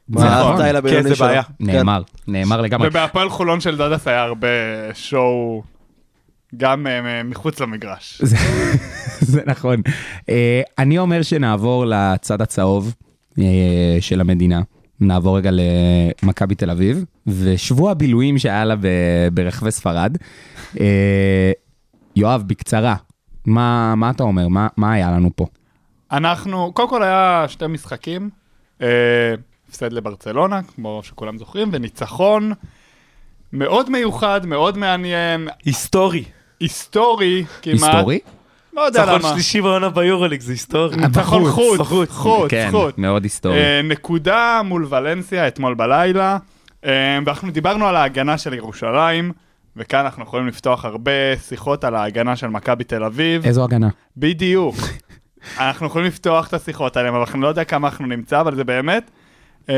זה 0.10 0.26
מה 0.26 0.40
נכון. 0.40 0.54
הסטייל 0.54 0.76
הבינוני 0.76 1.04
כן, 1.04 1.16
זה. 1.16 1.26
בעיה. 1.26 1.42
נאמר, 1.60 2.02
נאמר 2.28 2.62
לגמרי. 2.62 2.88
ובהפועל 2.88 3.30
חולון 3.30 3.62
של 3.62 3.78
דדס 3.78 4.08
היה 4.08 4.22
הרבה 4.22 4.48
שואו, 4.94 5.64
גם 6.58 6.88
אה, 6.88 7.24
מחוץ 7.24 7.60
למגרש. 7.60 8.22
זה, 8.24 8.38
זה 9.20 9.42
נכון. 9.46 9.82
Uh, 10.20 10.24
אני 10.80 10.98
אומר 10.98 11.22
שנעבור 11.22 11.86
לצד 11.86 12.42
הצהוב 12.42 12.94
uh, 13.32 13.42
של 14.00 14.22
המדינה. 14.22 14.62
נעבור 15.00 15.38
רגע 15.38 15.50
למכבי 16.24 16.56
תל 16.56 16.70
אביב, 16.70 17.06
ושבוע 17.28 17.92
הבילויים 17.92 18.38
שהיה 18.38 18.66
לה 18.66 18.76
ברחבי 19.34 19.72
ספרד. 19.72 20.18
Uh, 20.76 20.80
יואב, 22.16 22.44
בקצרה, 22.48 22.96
מה, 23.46 23.96
מה 23.96 24.10
אתה 24.10 24.24
אומר? 24.24 24.48
מה, 24.48 24.68
מה 24.78 24.94
היה 24.94 25.12
לנו 25.12 25.30
פה? 25.36 25.46
אנחנו, 26.12 26.72
קודם 26.74 26.90
כל 26.90 27.04
היה 27.04 27.46
שתי 27.48 27.68
משחקים, 27.68 28.30
אה, 28.82 28.88
הפסד 29.70 29.94
לברצלונה, 29.94 30.62
כמו 30.64 31.02
שכולם 31.04 31.38
זוכרים, 31.38 31.70
וניצחון 31.72 32.52
מאוד 33.54 33.90
מיוחד, 33.90 34.46
מאוד 34.46 34.78
מעניין, 34.78 35.48
היסטורי. 35.66 36.24
היסטורי 36.60 37.46
כמעט. 37.62 37.84
היסטורי? 37.84 38.20
לא 38.74 38.82
יודע 38.82 39.00
ניצחון 39.00 39.22
למה. 39.22 39.30
שלישי 39.34 39.62
בעונה 39.62 39.90
ביורוליג 39.90 40.42
זה 40.42 40.52
היסטורי. 40.52 40.98
ניצחון 40.98 41.52
חוץ, 41.52 41.80
בחוץ. 41.80 42.10
חוץ, 42.10 42.52
כן, 42.52 42.68
חוץ. 42.72 42.98
מאוד 42.98 43.24
היסטורי. 43.24 43.58
אה, 43.58 43.82
נקודה 43.84 44.62
מול 44.66 44.88
ולנסיה 44.90 45.48
אתמול 45.48 45.74
בלילה, 45.74 46.38
אה, 46.86 47.20
ואנחנו 47.26 47.52
דיברנו 47.52 47.88
על 47.88 47.96
ההגנה 47.96 48.38
של 48.38 48.54
ירושלים, 48.54 49.32
וכאן 49.76 50.00
אנחנו 50.00 50.24
יכולים 50.24 50.48
לפתוח 50.48 50.86
הרבה 50.86 51.38
שיחות 51.48 51.84
על 51.84 51.96
ההגנה 51.96 52.36
של 52.36 52.48
מכבי 52.48 52.84
תל 52.84 53.04
אביב. 53.04 53.46
איזו 53.46 53.64
הגנה? 53.64 53.90
בדיוק. 54.18 54.76
אנחנו 55.60 55.88
יכולים 55.88 56.08
לפתוח 56.08 56.48
את 56.48 56.54
השיחות 56.54 56.98
האלה, 56.98 57.10
אבל 57.10 57.24
אני 57.34 57.42
לא 57.42 57.48
יודע 57.48 57.64
כמה 57.64 57.88
אנחנו 57.88 58.06
נמצא, 58.06 58.42
אבל 58.42 58.56
זה 58.56 58.64
באמת, 58.64 59.12
אה, 59.70 59.76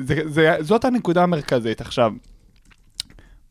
זה, 0.00 0.14
זה, 0.24 0.56
זאת 0.60 0.84
הנקודה 0.84 1.22
המרכזית. 1.22 1.80
עכשיו, 1.80 2.12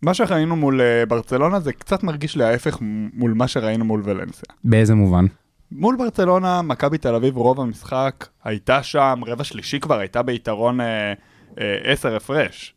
מה 0.01 0.13
שראינו 0.13 0.55
מול 0.55 0.81
אה, 0.81 1.05
ברצלונה 1.05 1.59
זה 1.59 1.73
קצת 1.73 2.03
מרגיש 2.03 2.35
לי 2.35 2.43
ההפך 2.43 2.77
מול 3.13 3.33
מה 3.33 3.47
שראינו 3.47 3.85
מול 3.85 4.01
ולנסיה. 4.03 4.55
באיזה 4.63 4.95
מובן? 4.95 5.25
מול 5.71 5.95
ברצלונה, 5.95 6.61
מכבי 6.61 6.97
תל 6.97 7.15
אביב 7.15 7.37
רוב 7.37 7.61
המשחק 7.61 8.27
הייתה 8.43 8.83
שם, 8.83 9.21
רבע 9.27 9.43
שלישי 9.43 9.79
כבר 9.79 9.99
הייתה 9.99 10.21
ביתרון 10.21 10.81
אה, 10.81 11.13
אה, 11.59 11.77
10 11.83 12.15
הפרש. 12.15 12.75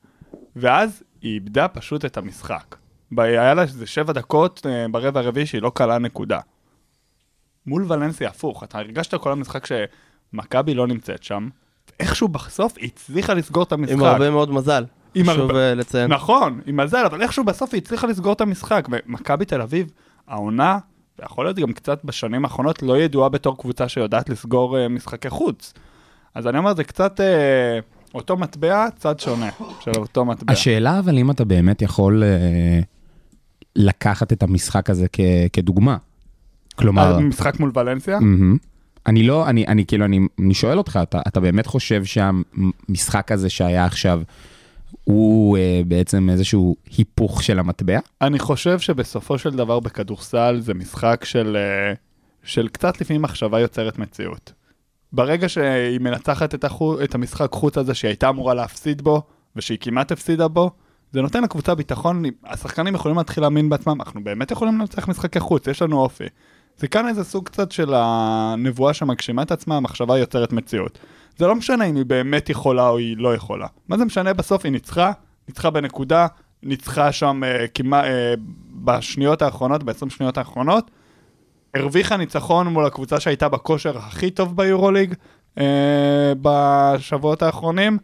ואז 0.56 1.02
היא 1.22 1.34
איבדה 1.34 1.68
פשוט 1.68 2.04
את 2.04 2.16
המשחק. 2.16 2.76
היה 3.18 3.54
לה 3.54 3.62
איזה 3.62 3.86
שבע 3.86 4.12
דקות 4.12 4.66
אה, 4.66 4.86
ברבע 4.90 5.20
הרביעי 5.20 5.46
שהיא 5.46 5.62
לא 5.62 5.70
קלה 5.74 5.98
נקודה. 5.98 6.40
מול 7.66 7.84
ולנסיה 7.88 8.28
הפוך, 8.28 8.64
אתה 8.64 8.78
הרגשת 8.78 9.14
כל 9.14 9.32
המשחק 9.32 9.66
שמכבי 9.66 10.74
לא 10.74 10.86
נמצאת 10.86 11.22
שם, 11.22 11.48
איכשהו 12.00 12.28
בסוף 12.28 12.74
היא 12.76 12.90
הצליחה 12.94 13.34
לסגור 13.34 13.62
את 13.62 13.72
המשחק. 13.72 13.92
עם 13.92 14.02
הרבה 14.02 14.30
מאוד 14.30 14.50
מזל. 14.50 14.84
חשוב 15.22 15.28
הרבה- 15.40 15.68
אה, 15.68 15.74
לציין. 15.74 16.12
נכון, 16.12 16.60
עם 16.66 16.76
מזל, 16.76 17.04
אבל 17.06 17.22
איכשהו 17.22 17.44
בסוף 17.44 17.74
היא 17.74 17.82
הצליחה 17.82 18.06
לסגור 18.06 18.32
את 18.32 18.40
המשחק. 18.40 18.88
ומכבי 18.90 19.44
תל 19.44 19.60
אביב, 19.62 19.90
העונה, 20.28 20.78
ויכול 21.18 21.44
להיות 21.44 21.56
גם 21.56 21.72
קצת 21.72 22.04
בשנים 22.04 22.44
האחרונות, 22.44 22.82
לא 22.82 22.98
ידועה 22.98 23.28
בתור 23.28 23.58
קבוצה 23.58 23.88
שיודעת 23.88 24.28
לסגור 24.28 24.76
uh, 24.76 24.88
משחקי 24.88 25.30
חוץ. 25.30 25.72
אז 26.34 26.46
אני 26.46 26.58
אומר, 26.58 26.74
זה 26.74 26.84
קצת 26.84 27.20
uh, 27.20 27.24
אותו 28.14 28.36
מטבע, 28.36 28.86
צד 28.96 29.20
שונה 29.20 29.50
של 29.80 29.90
אותו 29.96 30.24
מטבע. 30.24 30.52
השאלה 30.52 30.98
אבל 30.98 31.18
אם 31.18 31.30
אתה 31.30 31.44
באמת 31.44 31.82
יכול 31.82 32.22
אה, 32.22 32.80
לקחת 33.76 34.32
את 34.32 34.42
המשחק 34.42 34.90
הזה 34.90 35.06
כ, 35.12 35.20
כדוגמה. 35.52 35.96
כלומר, 36.74 37.14
אה, 37.14 37.20
משחק 37.20 37.60
מול 37.60 37.70
ולנסיה? 37.74 38.20
מהמם. 38.20 38.56
אני 39.06 39.22
לא, 39.22 39.48
אני, 39.48 39.66
אני 39.66 39.86
כאילו, 39.86 40.04
אני, 40.04 40.20
אני 40.38 40.54
שואל 40.54 40.78
אותך, 40.78 40.98
אתה, 41.02 41.20
אתה 41.28 41.40
באמת 41.40 41.66
חושב 41.66 42.02
שהמשחק 42.04 43.32
הזה 43.32 43.50
שהיה 43.50 43.84
עכשיו, 43.84 44.22
הוא 45.04 45.58
אה, 45.58 45.80
בעצם 45.86 46.30
איזשהו 46.30 46.76
היפוך 46.96 47.42
של 47.42 47.58
המטבע? 47.58 47.98
אני 48.22 48.38
חושב 48.38 48.78
שבסופו 48.78 49.38
של 49.38 49.50
דבר 49.50 49.80
בכדורסל 49.80 50.58
זה 50.60 50.74
משחק 50.74 51.24
של, 51.24 51.56
אה, 51.56 51.94
של 52.42 52.68
קצת 52.68 53.00
לפעמים 53.00 53.22
מחשבה 53.22 53.60
יוצרת 53.60 53.98
מציאות. 53.98 54.52
ברגע 55.12 55.48
שהיא 55.48 56.00
מנצחת 56.00 56.54
את, 56.54 56.64
החו, 56.64 57.02
את 57.02 57.14
המשחק 57.14 57.52
חוץ 57.52 57.78
הזה 57.78 57.94
שהיא 57.94 58.08
הייתה 58.08 58.28
אמורה 58.28 58.54
להפסיד 58.54 59.02
בו, 59.02 59.22
ושהיא 59.56 59.78
כמעט 59.80 60.12
הפסידה 60.12 60.48
בו, 60.48 60.70
זה 61.12 61.22
נותן 61.22 61.42
לקבוצה 61.42 61.74
ביטחון, 61.74 62.22
השחקנים 62.44 62.94
יכולים 62.94 63.16
להתחיל 63.16 63.42
להאמין 63.42 63.68
בעצמם, 63.68 64.00
אנחנו 64.00 64.24
באמת 64.24 64.50
יכולים 64.50 64.78
לנצח 64.78 65.08
משחקי 65.08 65.40
חוץ, 65.40 65.66
יש 65.66 65.82
לנו 65.82 66.00
אופי. 66.00 66.24
זה 66.78 66.88
כאן 66.88 67.08
איזה 67.08 67.24
סוג 67.24 67.44
קצת 67.44 67.72
של 67.72 67.92
הנבואה 67.96 68.94
שמגשימה 68.94 69.42
את 69.42 69.52
עצמה, 69.52 69.76
המחשבה 69.76 70.18
יוצרת 70.18 70.52
מציאות. 70.52 70.98
זה 71.36 71.46
לא 71.46 71.54
משנה 71.54 71.84
אם 71.84 71.96
היא 71.96 72.04
באמת 72.04 72.50
יכולה 72.50 72.88
או 72.88 72.98
היא 72.98 73.16
לא 73.18 73.34
יכולה. 73.34 73.66
מה 73.88 73.98
זה 73.98 74.04
משנה 74.04 74.34
בסוף? 74.34 74.64
היא 74.64 74.72
ניצחה, 74.72 75.12
ניצחה 75.48 75.70
בנקודה, 75.70 76.26
ניצחה 76.62 77.12
שם 77.12 77.44
אה, 77.44 77.66
כמעט 77.74 78.04
אה, 78.04 78.34
בשניות 78.72 79.42
האחרונות, 79.42 79.82
ב-20 79.82 80.10
שניות 80.10 80.38
האחרונות, 80.38 80.90
הרוויחה 81.74 82.16
ניצחון 82.16 82.66
מול 82.66 82.86
הקבוצה 82.86 83.20
שהייתה 83.20 83.48
בכושר 83.48 83.98
הכי 83.98 84.30
טוב 84.30 84.56
ביורוליג 84.56 85.14
אה, 85.58 86.32
בשבועות 86.42 87.42
האחרונים. 87.42 87.98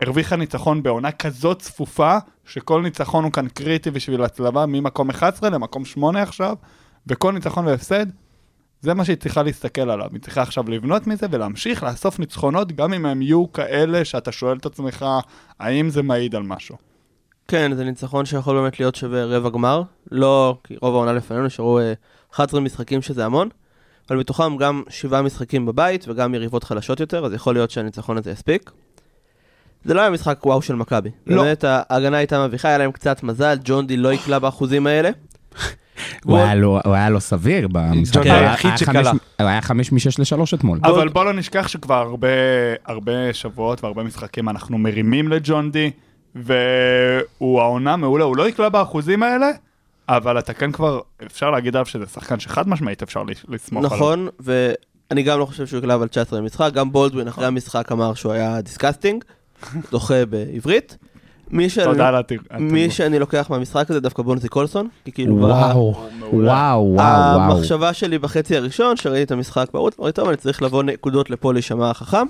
הרוויחה 0.00 0.36
ניצחון 0.36 0.82
בעונה 0.82 1.12
כזאת 1.12 1.58
צפופה, 1.58 2.18
שכל 2.44 2.82
ניצחון 2.82 3.24
הוא 3.24 3.32
כאן 3.32 3.48
קריטי 3.48 3.90
בשביל 3.90 4.22
הצלבה 4.22 4.66
ממקום 4.66 5.10
11 5.10 5.50
למקום 5.50 5.84
8 5.84 6.22
עכשיו, 6.22 6.56
וכל 7.06 7.32
ניצחון 7.32 7.66
והפסד, 7.66 8.06
זה 8.80 8.94
מה 8.94 9.04
שהיא 9.04 9.16
צריכה 9.16 9.42
להסתכל 9.42 9.90
עליו. 9.90 10.08
היא 10.12 10.20
צריכה 10.20 10.42
עכשיו 10.42 10.70
לבנות 10.70 11.06
מזה 11.06 11.26
ולהמשיך 11.30 11.82
לאסוף 11.82 12.18
ניצחונות, 12.18 12.72
גם 12.72 12.92
אם 12.92 13.06
הם 13.06 13.22
יהיו 13.22 13.52
כאלה 13.52 14.04
שאתה 14.04 14.32
שואל 14.32 14.56
את 14.56 14.66
עצמך, 14.66 15.06
האם 15.60 15.90
זה 15.90 16.02
מעיד 16.02 16.34
על 16.34 16.42
משהו. 16.42 16.76
כן, 17.48 17.74
זה 17.74 17.84
ניצחון 17.84 18.24
שיכול 18.24 18.56
באמת 18.60 18.80
להיות 18.80 18.94
שווה 18.94 19.24
רבע 19.24 19.50
גמר. 19.50 19.82
לא, 20.10 20.58
כי 20.64 20.76
רוב 20.80 20.94
העונה 20.94 21.12
לפנינו 21.12 21.46
נשארו 21.46 21.78
אה, 21.78 21.92
11 22.34 22.60
משחקים 22.60 23.02
שזה 23.02 23.24
המון, 23.24 23.48
אבל 24.10 24.18
מתוכם 24.18 24.56
גם 24.56 24.82
7 24.88 25.22
משחקים 25.22 25.66
בבית 25.66 26.04
וגם 26.08 26.34
יריבות 26.34 26.64
חלשות 26.64 27.00
יותר, 27.00 27.26
אז 27.26 27.32
יכול 27.32 27.54
להיות 27.54 27.70
שהניצחון 27.70 28.18
הזה 28.18 28.30
יספיק. 28.30 28.70
זה 29.84 29.94
לא 29.94 30.00
היה 30.00 30.10
משחק 30.10 30.46
וואו 30.46 30.62
של 30.62 30.74
מכבי. 30.74 31.10
לא. 31.26 31.42
באמת, 31.42 31.64
ההגנה 31.68 32.16
הייתה 32.16 32.46
מביכה, 32.46 32.68
היה 32.68 32.78
להם 32.78 32.92
קצת 32.92 33.22
מזל, 33.22 33.56
ג'ון 33.64 33.86
די 33.86 33.96
לא 33.96 34.12
יקלע 34.12 34.38
באחוזים 34.38 34.86
האלה. 34.86 35.10
הוא 36.24 36.38
היה 36.38 36.54
לו- 36.54 36.78
הוא 36.84 36.94
היה 36.94 37.10
לא 37.10 37.18
סביר 37.18 37.68
במשחק. 37.68 38.16
הוא 38.26 38.32
היחיד 38.32 38.70
שקלע. 38.76 39.04
חמש- 39.12 39.20
הוא 39.40 39.48
היה 39.48 39.62
חמש 39.62 39.92
משש 39.92 40.18
לשלוש 40.20 40.54
אתמול. 40.54 40.78
אבל 40.82 41.08
בוא 41.08 41.24
לא 41.24 41.32
נשכח 41.32 41.68
שכבר 41.68 41.94
הרבה, 41.94 42.28
הרבה 42.86 43.12
שבועות 43.32 43.84
והרבה 43.84 44.02
משחקים 44.02 44.48
אנחנו 44.48 44.78
מרימים 44.78 45.28
לג'ון 45.28 45.70
די, 45.70 45.90
והוא 46.34 47.60
העונה 47.60 47.96
מעולה, 47.96 48.24
הוא 48.24 48.36
לא 48.36 48.48
יקלע 48.48 48.68
באחוזים 48.68 49.22
האלה, 49.22 49.46
אבל 50.08 50.38
אתה 50.38 50.54
כן 50.54 50.72
כבר, 50.72 51.00
אפשר 51.26 51.50
להגיד 51.50 51.76
עליו 51.76 51.86
שזה 51.86 52.06
שחקן 52.06 52.40
שחד 52.40 52.68
משמעית 52.68 53.02
אפשר 53.02 53.22
לס- 53.22 53.44
לסמוך 53.48 53.84
עליו. 53.84 53.96
נכון, 53.96 54.28
ואני 54.40 55.22
גם 55.22 55.38
לא 55.38 55.46
חושב 55.46 55.66
שהוא 55.66 55.78
יקלע 55.78 55.94
אבל 55.94 56.08
19 56.08 56.40
במשחק, 56.40 56.70
גם 56.72 56.92
בולדווין 56.92 57.28
אחרי 57.28 57.46
המשחק 57.46 57.92
אמר 57.92 58.14
שהוא 58.14 58.32
היה 58.32 58.60
disgusting, 58.60 59.24
דוחה 59.90 60.26
בעברית. 60.26 60.96
מי 61.50 61.68
שאני- 61.70 61.84
תודה 61.92 62.08
על 62.08 62.16
התיר- 62.16 62.40
מי. 62.58 62.90
שאני 62.90 63.18
לוקח 63.18 63.46
מהמשחק 63.50 63.90
הזה 63.90 64.00
דווקא 64.00 64.22
בונזי 64.22 64.48
קולסון, 64.48 64.88
כי 65.04 65.12
כאילו... 65.12 65.36
וואו, 65.36 65.94
וואו, 66.20 66.32
וואו, 66.32 66.92
וואו. 66.94 67.40
המחשבה 67.52 67.92
שלי 67.92 68.18
בחצי 68.18 68.56
הראשון, 68.56 68.96
שראיתי 68.96 69.22
את 69.22 69.30
המשחק 69.30 69.66
בערוץ, 69.72 69.94
אמרתי, 70.00 70.12
טוב, 70.12 70.28
אני 70.28 70.36
צריך 70.36 70.62
לבוא 70.62 70.82
נקודות 70.82 71.30
לפה 71.30 71.52
להישמע 71.52 71.90
החכם. 71.90 72.26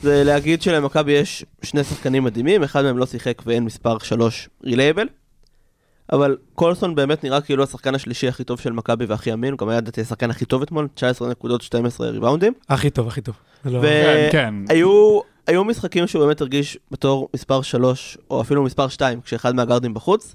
זה 0.00 0.24
להגיד 0.24 0.62
שלמכבי 0.62 1.12
יש 1.12 1.44
שני 1.62 1.84
שחקנים 1.84 2.24
מדהימים, 2.24 2.62
אחד 2.62 2.82
מהם 2.82 2.98
לא 2.98 3.06
שיחק 3.06 3.42
ואין 3.46 3.64
מספר 3.64 3.98
3 3.98 4.48
רילייבל. 4.64 5.06
אבל 6.12 6.36
קולסון 6.54 6.94
באמת 6.94 7.24
נראה 7.24 7.40
כאילו 7.40 7.62
השחקן 7.62 7.94
השלישי 7.94 8.28
הכי 8.28 8.44
טוב 8.44 8.60
של 8.60 8.72
מכבי 8.72 9.04
והכי 9.04 9.32
אמין, 9.32 9.52
הוא 9.52 9.58
גם 9.58 9.68
היה 9.68 9.78
לדעתי 9.78 10.00
השחקן 10.00 10.30
הכי 10.30 10.44
טוב 10.44 10.62
אתמול, 10.62 10.88
19 10.94 11.28
נקודות, 11.30 11.62
12 11.62 12.08
ריבאונדים. 12.10 12.52
הכי 12.68 12.90
טוב, 12.90 13.08
הכי 13.08 13.20
טוב. 13.20 13.34
לא- 13.64 13.80
כן, 13.82 14.28
כן. 14.32 14.54
והיו 14.68 15.20
היו 15.46 15.64
משחקים 15.64 16.06
שהוא 16.06 16.24
באמת 16.26 16.40
הרגיש 16.40 16.78
בתור 16.90 17.28
מספר 17.34 17.62
3, 17.62 18.18
או 18.30 18.40
אפילו 18.40 18.62
מספר 18.62 18.88
2, 18.88 19.20
כשאחד 19.20 19.54
מהגארדים 19.54 19.94
בחוץ. 19.94 20.34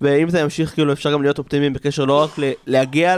ואם 0.00 0.28
זה 0.28 0.40
ימשיך, 0.40 0.74
כאילו 0.74 0.92
אפשר 0.92 1.12
גם 1.12 1.22
להיות 1.22 1.38
אופטימיים 1.38 1.72
בקשר 1.72 2.04
לא 2.04 2.22
רק 2.22 2.38
ל- 2.38 2.52
להגיע 2.66 3.16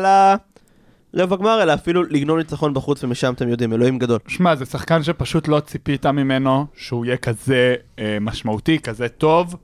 לרבע 1.14 1.36
גמר, 1.36 1.62
אלא 1.62 1.74
אפילו 1.74 2.02
לגנוב 2.02 2.38
ניצחון 2.38 2.74
בחוץ, 2.74 3.04
ומשם 3.04 3.32
אתם 3.32 3.48
יודעים, 3.48 3.72
אלוהים 3.72 3.98
גדול. 3.98 4.18
שמע, 4.28 4.54
זה 4.54 4.64
שחקן 4.64 5.02
שפשוט 5.02 5.48
לא 5.48 5.60
ציפית 5.60 6.06
ממנו 6.06 6.66
שהוא 6.76 7.04
יהיה 7.04 7.16
כזה 7.16 7.74
אה, 7.98 8.18
משמעותי, 8.20 8.78
כזה 8.78 9.08
טוב, 9.08 9.56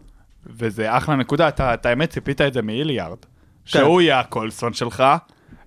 וזה 0.46 0.96
אחלה 0.96 1.16
נקודה. 1.16 1.48
אתה, 1.48 1.74
אתה 1.74 1.88
האמת 1.88 2.10
ציפית 2.10 2.40
את 2.40 2.52
זה 2.52 2.62
מאיליארד, 2.62 3.18
שהוא 3.64 4.00
יהיה 4.00 4.20
הקולסון 4.20 4.72
שלך, 4.72 5.04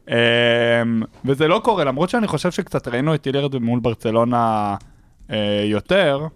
אה, 0.10 0.84
וזה 1.26 1.48
לא 1.48 1.62
קורה, 1.64 1.84
למרות 1.84 2.10
שאני 2.10 2.28
חושב 2.28 2.52
שקצת 2.52 2.88
ראינו 2.88 3.16
את 3.16 3.28
איליארד 3.28 3.58
מול 3.58 3.80
ברצלונה 3.80 4.76
אה, 5.32 5.64
יותר, 5.66 6.28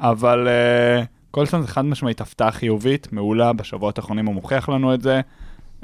אבל 0.00 0.48
אה, 0.48 1.02
קולסון 1.30 1.62
זה 1.62 1.68
חד 1.68 1.84
משמעית 1.84 2.20
הפתעה 2.20 2.50
חיובית, 2.50 3.12
מעולה, 3.12 3.52
בשבועות 3.52 3.98
האחרונים 3.98 4.26
הוא 4.26 4.34
מוכיח 4.34 4.68
לנו 4.68 4.94
את 4.94 5.02
זה, 5.02 5.20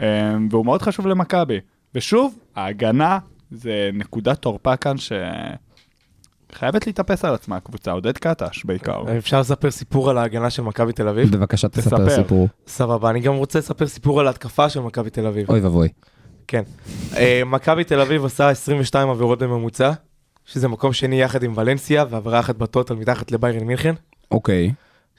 אה, 0.00 0.34
והוא 0.50 0.64
מאוד 0.64 0.82
חשוב 0.82 1.06
למכבי. 1.06 1.60
ושוב, 1.94 2.38
ההגנה 2.56 3.18
זה 3.50 3.90
נקודת 3.92 4.42
תורפה 4.42 4.76
כאן 4.76 4.98
ש... 4.98 5.12
חייבת 6.54 6.86
להתאפס 6.86 7.24
על 7.24 7.34
עצמה 7.34 7.56
הקבוצה, 7.56 7.90
עודד 7.90 8.18
קטש 8.18 8.64
בעיקר. 8.64 9.02
אפשר 9.18 9.40
לספר 9.40 9.70
סיפור 9.70 10.10
על 10.10 10.18
ההגנה 10.18 10.50
של 10.50 10.62
מכבי 10.62 10.92
תל 10.92 11.08
אביב? 11.08 11.36
בבקשה 11.36 11.68
תספר 11.68 11.96
תספר. 11.96 12.22
סיפור. 12.22 12.48
סבבה, 12.66 13.10
אני 13.10 13.20
גם 13.20 13.34
רוצה 13.34 13.58
לספר 13.58 13.86
סיפור 13.86 14.20
על 14.20 14.26
ההתקפה 14.26 14.68
של 14.68 14.80
מכבי 14.80 15.10
תל 15.10 15.26
אביב. 15.26 15.50
אוי 15.50 15.60
ואבוי. 15.60 15.88
כן. 16.48 16.62
אה, 17.16 17.42
מכבי 17.46 17.84
תל 17.84 18.00
אביב 18.00 18.24
עשה 18.24 18.50
22 18.50 19.08
עבירות 19.08 19.38
בממוצע, 19.38 19.92
שזה 20.44 20.68
מקום 20.68 20.92
שני 20.92 21.20
יחד 21.20 21.42
עם 21.42 21.52
ולנסיה, 21.56 22.04
ועבירה 22.10 22.40
אחת 22.40 22.56
בטוטל 22.56 22.94
מתחת 22.94 23.32
לביירן 23.32 23.64
מינכן, 23.64 23.94
אוקיי. 24.30 24.72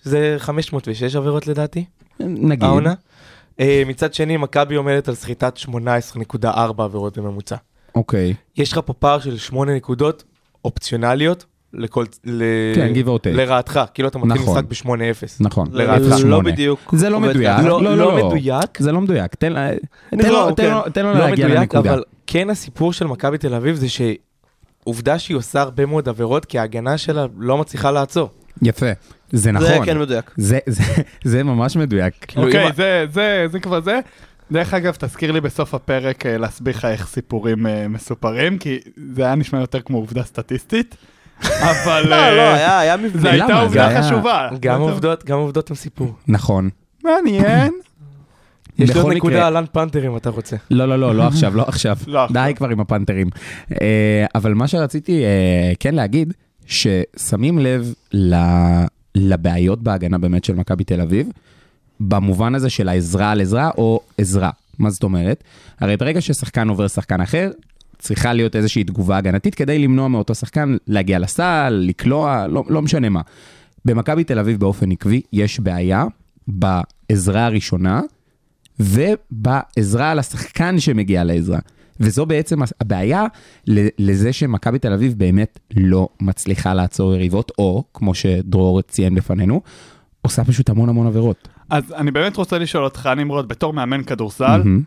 שזה 0.03 0.35
506 0.37 1.15
עבירות 1.15 1.47
לדעתי, 1.47 1.85
נגיד. 2.19 2.63
העונה. 2.63 2.93
אה, 3.59 3.83
מצד 3.87 4.13
שני, 4.13 4.37
מכבי 4.37 4.75
עומדת 4.75 5.07
על 5.07 5.15
סחיטת 5.15 5.57
18.4 5.57 6.47
עבירות 6.83 7.17
בממוצע. 7.17 7.55
אוקיי. 7.95 8.33
יש 8.57 8.71
לך 8.71 8.79
פה 8.85 8.93
פער 8.93 9.19
של 9.19 9.37
8 9.37 9.75
נקודות 9.75 10.23
אופציונליות 10.65 11.45
לכל... 11.73 12.05
ל... 12.25 12.43
כן, 12.75 12.91
give 12.95 13.07
or 13.07 13.19
take. 13.19 13.35
לרעתך, 13.37 13.79
כאילו 13.93 14.09
אתה 14.09 14.17
מתחיל 14.17 14.41
נכון. 14.41 14.65
משחק 14.71 14.87
ב-8-0. 14.87 15.27
נכון. 15.39 15.67
לרעתך. 15.71 16.03
זה 16.03 16.25
לא. 16.27 16.41
בדיוק. 16.41 16.93
זה 16.97 17.09
לא 17.09 17.19
מדויק. 17.19 17.59
לא, 17.63 17.83
לא, 17.83 17.97
לא, 17.97 18.17
לא. 18.19 18.27
מדויק, 18.27 18.79
זה 18.79 18.91
לא 18.91 19.01
מדויק. 19.01 19.35
תן 19.35 19.53
לה- 19.53 19.69
תן 20.09 20.17
לא, 20.17 20.29
לו- 20.49 20.51
תן 20.55 20.63
כן. 20.63 20.71
לו- 20.71 20.81
תן 20.93 21.05
לו 21.05 21.13
לא 21.13 21.19
להגיע 21.19 21.45
מדויק, 21.45 21.59
לנקודה. 21.59 21.93
אבל 21.93 22.03
כן 22.27 22.49
הסיפור 22.49 22.93
של 22.93 23.07
מכבי 23.07 23.37
תל 23.37 23.53
אביב 23.53 23.75
זה 23.75 23.87
שעובדה 23.89 25.19
שהיא 25.19 25.37
עושה 25.37 25.61
הרבה 25.61 25.85
מאוד 25.85 26.09
עבירות, 26.09 26.45
כי 26.45 26.59
ההגנה 26.59 26.97
שלה 26.97 27.25
לא 27.37 27.57
מצליחה 27.57 27.91
לעצור. 27.91 28.29
יפה. 28.61 28.85
זה 29.31 29.41
זה 29.41 29.51
נכון. 29.51 29.85
כן 29.85 29.97
מדויק. 29.99 30.31
זה- 30.37 30.59
זה- 30.65 30.83
זה 31.23 31.43
ממש 31.43 31.75
מדויק. 31.77 32.13
כאילו, 32.27 32.45
אוקיי, 32.47 32.69
זה, 32.75 33.05
זה, 33.13 33.45
זה 33.51 33.59
כבר 33.59 33.81
זה. 33.81 33.99
דרך 34.51 34.73
אגב, 34.73 34.95
תזכיר 34.99 35.31
לי 35.31 35.41
בסוף 35.41 35.73
הפרק 35.73 36.25
אה, 36.25 36.37
להסביר 36.37 36.75
לך 36.77 36.85
איך 36.85 37.07
סיפורים 37.07 37.67
אה, 37.67 37.87
מסופרים, 37.87 38.57
כי 38.57 38.77
זה 39.15 39.25
היה 39.25 39.35
נשמע 39.35 39.59
יותר 39.59 39.81
כמו 39.81 39.97
עובדה 39.97 40.23
סטטיסטית, 40.23 40.95
אבל 41.43 42.03
לא, 42.09 42.15
אה, 42.15 42.31
לא, 42.35 42.41
היה 42.41 42.79
היה 42.79 42.97
זו 42.97 43.03
מבנה. 43.03 43.29
הייתה 43.31 43.45
למה? 43.47 43.55
זה 43.57 43.61
עובדה 43.63 43.87
היה- 43.87 44.03
חשובה. 44.03 44.49
גם 44.59 44.81
עובדות, 44.81 45.25
גם 45.25 45.37
עובדות 45.37 45.69
הם 45.69 45.75
סיפור. 45.75 46.13
נכון. 46.27 46.69
מעניין. 47.03 47.71
יש 48.79 48.89
לי 48.95 48.99
עוד 48.99 49.13
נקודה 49.13 49.47
על 49.47 49.65
פנתר 49.71 50.07
אם 50.07 50.17
אתה 50.17 50.29
רוצה. 50.29 50.55
לא, 50.71 50.85
לא, 50.87 50.99
לא, 50.99 51.15
לא 51.15 51.23
עכשיו, 51.27 51.55
לא 51.55 51.63
עכשיו. 51.67 51.97
לא. 52.07 52.27
די 52.33 52.53
כבר 52.55 52.69
עם 52.69 52.79
הפנתרים. 52.79 53.27
אה, 53.81 54.25
אבל 54.35 54.53
מה 54.53 54.67
שרציתי 54.67 55.23
אה, 55.23 55.71
כן 55.79 55.95
להגיד, 55.95 56.33
ששמים 56.65 57.59
לב 57.59 57.93
לבעיות 59.15 59.83
בהגנה 59.83 60.17
באמת 60.17 60.43
של 60.43 60.55
מכבי 60.55 60.83
תל 60.83 61.01
אביב, 61.01 61.27
במובן 61.99 62.55
הזה 62.55 62.69
של 62.69 62.89
העזרה 62.89 63.31
על 63.31 63.41
עזרה 63.41 63.69
או 63.77 63.99
עזרה. 64.17 64.49
מה 64.79 64.89
זאת 64.89 65.03
אומרת? 65.03 65.43
הרי 65.79 65.97
ברגע 65.97 66.21
ששחקן 66.21 66.69
עובר 66.69 66.87
שחקן 66.87 67.21
אחר, 67.21 67.51
צריכה 67.99 68.33
להיות 68.33 68.55
איזושהי 68.55 68.83
תגובה 68.83 69.17
הגנתית 69.17 69.55
כדי 69.55 69.79
למנוע 69.79 70.07
מאותו 70.07 70.35
שחקן 70.35 70.77
להגיע 70.87 71.19
לסל, 71.19 71.69
לקלוע, 71.87 72.47
לא, 72.47 72.63
לא 72.69 72.81
משנה 72.81 73.09
מה. 73.09 73.21
במכבי 73.85 74.23
תל 74.23 74.39
אביב 74.39 74.59
באופן 74.59 74.91
עקבי 74.91 75.21
יש 75.33 75.59
בעיה 75.59 76.05
בעזרה 76.47 77.45
הראשונה 77.45 78.01
ובעזרה 78.79 80.11
על 80.11 80.19
השחקן 80.19 80.79
שמגיע 80.79 81.23
לעזרה. 81.23 81.59
וזו 81.99 82.25
בעצם 82.25 82.59
הבעיה 82.81 83.25
לזה 83.99 84.33
שמכבי 84.33 84.79
תל 84.79 84.93
אביב 84.93 85.13
באמת 85.17 85.59
לא 85.75 86.09
מצליחה 86.19 86.73
לעצור 86.73 87.15
יריבות, 87.15 87.51
או, 87.57 87.83
כמו 87.93 88.13
שדרור 88.13 88.81
ציין 88.81 89.15
בפנינו, 89.15 89.61
עושה 90.21 90.43
פשוט 90.43 90.69
המון 90.69 90.89
המון 90.89 91.07
עבירות. 91.07 91.47
אז 91.69 91.93
אני 91.93 92.11
באמת 92.11 92.37
רוצה 92.37 92.57
לשאול 92.57 92.83
אותך, 92.83 93.09
נמרוד, 93.17 93.47
בתור 93.47 93.73
מאמן 93.73 94.03
כדורסל, 94.03 94.57
מהמם. 94.57 94.81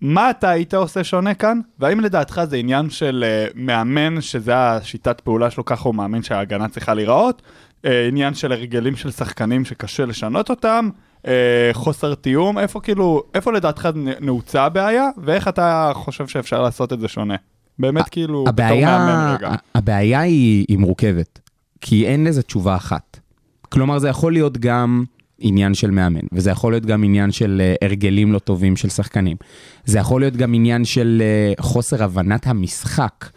מה 0.00 0.30
אתה 0.30 0.50
היית 0.50 0.74
עושה 0.74 1.04
שונה 1.04 1.34
כאן? 1.34 1.60
והאם 1.78 2.00
לדעתך 2.00 2.40
זה 2.44 2.56
עניין 2.56 2.90
של 2.90 3.24
uh, 3.24 3.52
מאמן, 3.54 4.20
שזה 4.20 4.56
השיטת 4.56 5.20
פעולה 5.20 5.50
שלו, 5.50 5.64
ככה 5.64 5.88
הוא 5.88 5.94
מאמין 5.94 6.22
שההגנה 6.22 6.68
צריכה 6.68 6.94
להיראות? 6.94 7.42
Uh, 7.82 7.88
עניין 8.08 8.34
של 8.34 8.52
הרגלים 8.52 8.96
של 8.96 9.10
שחקנים 9.10 9.64
שקשה 9.64 10.06
לשנות 10.06 10.50
אותם? 10.50 10.88
Uh, 11.22 11.26
חוסר 11.72 12.14
תיאום? 12.14 12.58
איפה 12.58 12.80
כאילו, 12.80 13.22
איפה 13.34 13.52
לדעתך 13.52 13.88
נעוצה 14.20 14.64
הבעיה? 14.64 15.08
ואיך 15.24 15.48
אתה 15.48 15.90
חושב 15.94 16.26
שאפשר 16.26 16.62
לעשות 16.62 16.92
את 16.92 17.00
זה 17.00 17.08
שונה? 17.08 17.36
באמת 17.78 18.08
כאילו, 18.08 18.44
בתור 18.44 18.66
הבעיה, 18.66 18.98
מאמן 18.98 19.34
רגע. 19.34 19.54
הבעיה 19.74 20.20
היא, 20.20 20.64
היא 20.68 20.78
מורכבת, 20.78 21.40
כי 21.80 22.06
אין 22.06 22.24
לזה 22.24 22.42
תשובה 22.42 22.76
אחת. 22.76 23.20
כלומר, 23.68 23.98
זה 23.98 24.08
יכול 24.08 24.32
להיות 24.32 24.58
גם 24.58 25.04
עניין 25.38 25.74
של 25.74 25.90
מאמן, 25.90 26.20
וזה 26.32 26.50
יכול 26.50 26.72
להיות 26.72 26.86
גם 26.86 27.04
עניין 27.04 27.32
של 27.32 27.62
אה, 27.64 27.86
הרגלים 27.88 28.32
לא 28.32 28.38
טובים 28.38 28.76
של 28.76 28.88
שחקנים. 28.88 29.36
זה 29.84 29.98
יכול 29.98 30.20
להיות 30.20 30.36
גם 30.36 30.54
עניין 30.54 30.84
של 30.84 31.22
אה, 31.24 31.62
חוסר 31.64 32.04
הבנת 32.04 32.46
המשחק 32.46 33.30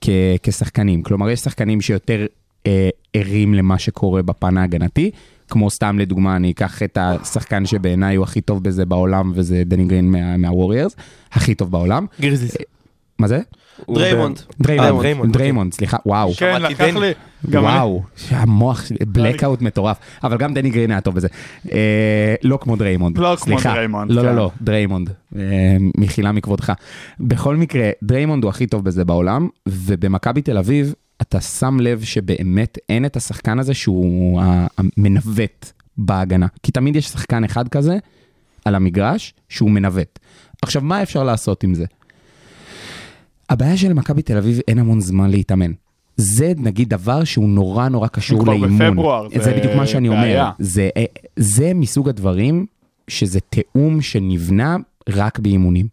כ- 0.00 0.08
כשחקנים. 0.42 1.02
כלומר, 1.02 1.30
יש 1.30 1.40
שחקנים 1.40 1.80
שיותר 1.80 2.26
אה, 2.66 2.88
ערים 3.14 3.54
למה 3.54 3.78
שקורה 3.78 4.22
בפן 4.22 4.58
ההגנתי, 4.58 5.10
כמו 5.48 5.70
סתם 5.70 5.98
לדוגמה, 5.98 6.36
אני 6.36 6.50
אקח 6.50 6.82
את 6.82 6.98
השחקן 7.00 7.66
שבעיניי 7.66 8.16
הוא 8.16 8.24
הכי 8.24 8.40
טוב 8.40 8.62
בזה 8.62 8.84
בעולם, 8.86 9.32
וזה 9.34 9.62
דני 9.66 9.84
גרין 9.84 10.10
מה- 10.10 10.36
מהווריירס, 10.36 10.96
הכי 11.32 11.54
טוב 11.54 11.70
בעולם. 11.70 12.06
גריזליס. 12.20 12.56
מה 13.20 13.28
זה? 13.28 13.40
דריימונד. 13.90 14.40
דריימונד, 14.60 15.00
דריימונד, 15.00 15.32
דריימונד, 15.32 15.74
סליחה, 15.74 15.96
וואו. 16.06 16.32
כן, 16.36 16.62
לקח. 16.62 16.84
לי, 16.84 17.12
וואו, 17.44 18.02
המוח 18.30 18.86
שלי, 18.86 18.98
blackout 19.06 19.62
מטורף. 19.62 19.98
אבל 20.24 20.36
גם 20.36 20.54
דני 20.54 20.70
גרין 20.70 20.90
היה 20.90 21.00
טוב 21.00 21.14
בזה. 21.14 21.28
אה, 21.72 22.34
לא 22.42 22.58
כמו 22.60 22.76
דריימונד, 22.76 23.18
לא 23.18 23.36
כמו 23.36 23.44
סליחה. 23.44 23.74
דריימונד, 23.74 24.10
לא, 24.10 24.22
כן. 24.22 24.26
לא, 24.26 24.36
לא, 24.36 24.50
דריימונד. 24.62 25.10
אה, 25.36 25.42
מחילה 25.98 26.32
מכבודך. 26.32 26.72
בכל 27.20 27.56
מקרה, 27.56 27.90
דריימונד 28.02 28.44
הוא 28.44 28.48
הכי 28.48 28.66
טוב 28.66 28.84
בזה 28.84 29.04
בעולם, 29.04 29.48
ובמכבי 29.68 30.42
תל 30.42 30.58
אביב, 30.58 30.94
אתה 31.22 31.40
שם 31.40 31.80
לב 31.80 32.02
שבאמת 32.02 32.78
אין 32.88 33.04
את 33.04 33.16
השחקן 33.16 33.58
הזה 33.58 33.74
שהוא 33.74 34.42
המנווט 34.78 35.72
בהגנה. 35.98 36.46
כי 36.62 36.72
תמיד 36.72 36.96
יש 36.96 37.06
שחקן 37.06 37.44
אחד 37.44 37.68
כזה 37.68 37.98
על 38.64 38.74
המגרש 38.74 39.34
שהוא 39.48 39.70
מנווט. 39.70 40.18
עכשיו, 40.62 40.82
מה 40.82 41.02
אפשר 41.02 41.24
לעשות 41.24 41.64
עם 41.64 41.74
זה? 41.74 41.84
הבעיה 43.50 43.76
של 43.76 43.92
מכבי 43.92 44.22
תל 44.22 44.36
אביב 44.36 44.60
אין 44.68 44.78
המון 44.78 45.00
זמן 45.00 45.30
להתאמן. 45.30 45.72
זה 46.16 46.52
נגיד 46.56 46.88
דבר 46.88 47.24
שהוא 47.24 47.48
נורא 47.48 47.88
נורא 47.88 48.08
קשור 48.08 48.42
כבר 48.42 48.52
לאימון. 48.52 48.78
בפברואר, 48.78 49.28
זה, 49.34 49.44
זה 49.44 49.52
בדיוק 49.52 49.74
מה 49.74 49.86
שאני 49.86 50.08
אומר. 50.08 50.50
זה, 50.58 50.88
אה, 50.96 51.04
זה 51.36 51.72
מסוג 51.74 52.08
הדברים 52.08 52.66
שזה 53.08 53.40
תיאום 53.40 54.00
שנבנה 54.00 54.76
רק 55.08 55.38
באימונים. 55.38 55.86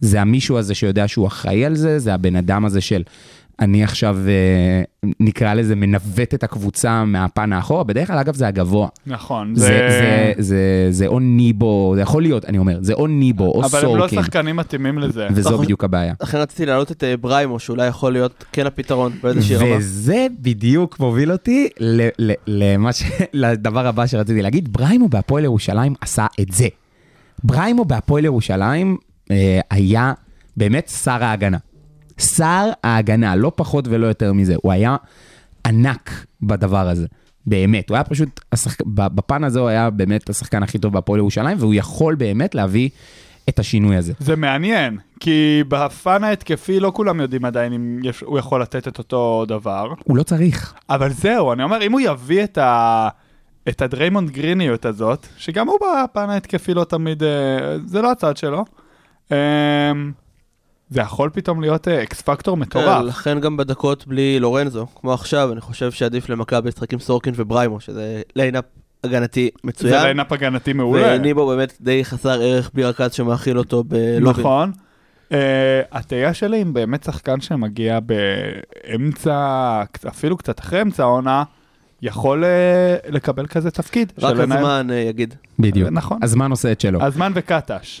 זה 0.00 0.20
המישהו 0.20 0.58
הזה 0.58 0.74
שיודע 0.74 1.08
שהוא 1.08 1.26
אחראי 1.26 1.64
על 1.64 1.74
זה, 1.74 1.98
זה 1.98 2.14
הבן 2.14 2.36
אדם 2.36 2.64
הזה 2.64 2.80
של 2.80 3.02
אני 3.60 3.84
עכשיו 3.84 4.18
אה, 4.28 5.10
נקרא 5.20 5.54
לזה 5.54 5.76
מנווט 5.76 6.34
את 6.34 6.44
הקבוצה 6.44 7.04
מהפן 7.04 7.52
האחורה, 7.52 7.84
בדרך 7.84 8.08
כלל 8.08 8.18
אגב 8.18 8.34
זה 8.34 8.46
הגבוה. 8.48 8.88
נכון, 9.06 9.54
זה, 9.54 9.66
זה... 9.66 9.78
זה, 9.88 10.32
זה, 10.38 10.86
זה 10.90 11.06
או 11.06 11.20
ניבו, 11.20 11.92
זה 11.94 12.00
יכול 12.00 12.22
להיות, 12.22 12.44
אני 12.44 12.58
אומר, 12.58 12.78
זה 12.80 12.92
או 12.92 13.06
ניבו 13.06 13.44
או 13.44 13.64
אבל 13.64 13.78
הם 13.78 13.84
לא 13.84 13.90
סורקין, 14.00 14.22
שחקנים 14.22 14.56
מתאימים 14.56 14.98
לזה. 14.98 15.26
וזו 15.32 15.50
נכון. 15.50 15.64
בדיוק 15.64 15.84
הבעיה. 15.84 16.14
לכן 16.22 16.38
רציתי 16.38 16.66
להעלות 16.66 16.92
את 16.92 17.04
אה, 17.04 17.16
בריימו, 17.16 17.58
שאולי 17.58 17.86
יכול 17.86 18.12
להיות 18.12 18.44
כן 18.52 18.66
הפתרון 18.66 19.12
באיזושהי 19.22 19.56
רמה. 19.56 19.76
וזה 19.78 20.26
בדיוק 20.40 21.00
מוביל 21.00 21.32
אותי 21.32 21.68
ל- 21.80 22.08
ל- 22.18 22.32
למה 22.46 22.92
ש... 22.92 23.02
לדבר 23.32 23.86
הבא 23.86 24.06
שרציתי 24.06 24.42
להגיד, 24.42 24.72
בריימו 24.72 25.08
בהפועל 25.08 25.44
ירושלים 25.44 25.94
עשה 26.00 26.26
את 26.40 26.52
זה. 26.52 26.68
בריימו 27.44 27.84
בהפועל 27.84 28.24
ירושלים 28.24 28.96
אה, 29.30 29.60
היה 29.70 30.12
באמת 30.56 30.88
שר 31.04 31.24
ההגנה. 31.24 31.58
שר 32.20 32.70
ההגנה, 32.84 33.36
לא 33.36 33.52
פחות 33.56 33.84
ולא 33.88 34.06
יותר 34.06 34.32
מזה. 34.32 34.54
הוא 34.62 34.72
היה 34.72 34.96
ענק 35.66 36.26
בדבר 36.42 36.88
הזה. 36.88 37.06
באמת, 37.46 37.88
הוא 37.88 37.94
היה 37.94 38.04
פשוט, 38.04 38.40
השחק... 38.52 38.82
בפן 38.86 39.44
הזה 39.44 39.60
הוא 39.60 39.68
היה 39.68 39.90
באמת 39.90 40.30
השחקן 40.30 40.62
הכי 40.62 40.78
טוב 40.78 40.92
בהפועל 40.92 41.18
ירושלים, 41.18 41.56
והוא 41.60 41.74
יכול 41.74 42.14
באמת 42.14 42.54
להביא 42.54 42.88
את 43.48 43.58
השינוי 43.58 43.96
הזה. 43.96 44.12
זה 44.18 44.36
מעניין, 44.36 44.98
כי 45.20 45.62
בפן 45.68 46.24
ההתקפי 46.24 46.80
לא 46.80 46.92
כולם 46.94 47.20
יודעים 47.20 47.44
עדיין 47.44 47.72
אם 47.72 47.98
יש, 48.02 48.20
הוא 48.20 48.38
יכול 48.38 48.62
לתת 48.62 48.88
את 48.88 48.98
אותו 48.98 49.44
דבר. 49.48 49.92
הוא 50.04 50.16
לא 50.16 50.22
צריך. 50.22 50.74
אבל 50.90 51.08
זהו, 51.12 51.52
אני 51.52 51.62
אומר, 51.62 51.82
אם 51.82 51.92
הוא 51.92 52.00
יביא 52.00 52.44
את 52.44 52.58
ה... 52.58 53.08
את 53.68 53.82
הדריימונד 53.82 54.30
גריניות 54.30 54.84
הזאת, 54.84 55.26
שגם 55.36 55.68
הוא 55.68 55.78
בפן 55.78 56.30
ההתקפי 56.30 56.74
לא 56.74 56.84
תמיד, 56.84 57.22
אה, 57.22 57.28
זה 57.86 58.02
לא 58.02 58.10
הצד 58.10 58.36
שלו, 58.36 58.64
אה, 59.32 59.92
זה 60.90 61.00
יכול 61.00 61.30
פתאום 61.32 61.60
להיות 61.60 61.88
אה, 61.88 62.02
X 62.02 62.22
factor 62.22 62.56
כן, 62.56 62.62
מטורף. 62.62 63.04
לכן 63.04 63.40
גם 63.40 63.56
בדקות 63.56 64.06
בלי 64.06 64.40
לורנזו, 64.40 64.86
כמו 64.94 65.12
עכשיו, 65.12 65.52
אני 65.52 65.60
חושב 65.60 65.92
שעדיף 65.92 66.28
למכבי 66.28 66.68
לשחק 66.68 66.92
עם 66.92 66.98
סורקין 66.98 67.34
ובריימו, 67.36 67.80
שזה 67.80 68.22
lineup 68.36 68.64
הגנתי 69.04 69.50
זה 69.54 69.68
מצוין. 69.68 70.02
lineup 70.02 70.32
הגנתי 70.32 70.72
מעולה. 70.72 71.16
וניבו 71.16 71.46
באמת 71.46 71.76
די 71.80 72.04
חסר 72.04 72.42
ערך 72.42 72.70
בלי 72.74 72.84
רכז 72.84 73.12
שמאכיל 73.12 73.58
אותו 73.58 73.84
בלובים. 73.84 74.22
נכון. 74.22 74.72
אה, 75.28 75.32
התהייה 75.92 76.34
שלי 76.34 76.62
אם 76.62 76.72
באמת 76.72 77.04
שחקן 77.04 77.40
שמגיע 77.40 77.98
באמצע, 78.00 79.82
אפילו 80.08 80.36
קצת 80.36 80.60
אחרי 80.60 80.82
אמצע 80.82 81.02
העונה, 81.02 81.42
יכול 82.02 82.44
uh, 82.44 83.10
לקבל 83.10 83.46
כזה 83.46 83.70
תפקיד. 83.70 84.12
רק 84.18 84.36
הזמן 84.38 84.88
אה, 84.90 84.96
יגיד. 84.96 85.34
בדיוק. 85.58 85.88
נכון. 85.92 86.18
הזמן 86.22 86.50
עושה 86.50 86.72
את 86.72 86.80
שלו. 86.80 87.02
הזמן 87.02 87.32
וקטש. 87.34 88.00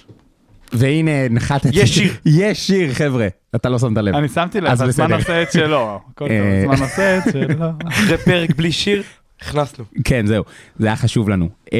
והנה 0.72 1.28
נחתתי. 1.30 1.68
יש 1.72 1.94
שיר. 1.94 2.12
יש 2.40 2.66
שיר, 2.66 2.92
חבר'ה. 2.92 3.28
אתה 3.54 3.68
לא 3.68 3.78
שמת 3.78 3.98
לב. 3.98 4.14
אני 4.14 4.28
שמתי 4.28 4.60
לב, 4.60 4.82
הזמן. 4.82 5.12
עושה 5.12 5.42
את 5.42 5.52
שלו. 5.52 6.00
הכל 6.10 6.28
טוב, 6.28 6.30
אה. 6.30 6.60
הזמן 6.60 6.84
עושה 6.84 7.18
את 7.18 7.22
שלו. 7.32 7.66
אחרי 7.88 8.18
פרק 8.18 8.56
בלי 8.56 8.72
שיר, 8.72 9.02
הכנסנו. 9.40 9.84
כן, 10.04 10.26
זהו. 10.26 10.44
זה 10.78 10.86
היה 10.86 10.96
חשוב 10.96 11.28
לנו. 11.28 11.48
אמ, 11.72 11.78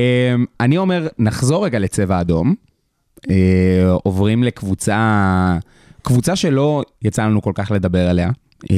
אני 0.61 0.79
אומר, 0.79 1.09
נחזור 1.19 1.65
רגע 1.65 1.79
לצבע 1.79 2.21
אדום. 2.21 2.55
אה, 3.31 3.93
עוברים 4.03 4.43
לקבוצה, 4.43 5.59
קבוצה 6.03 6.37
שלא 6.37 6.83
יצא 7.03 7.25
לנו 7.25 7.43
כל 7.43 7.53
כך 7.55 7.71
לדבר 7.71 8.09
עליה, 8.09 8.31
אה, 8.71 8.77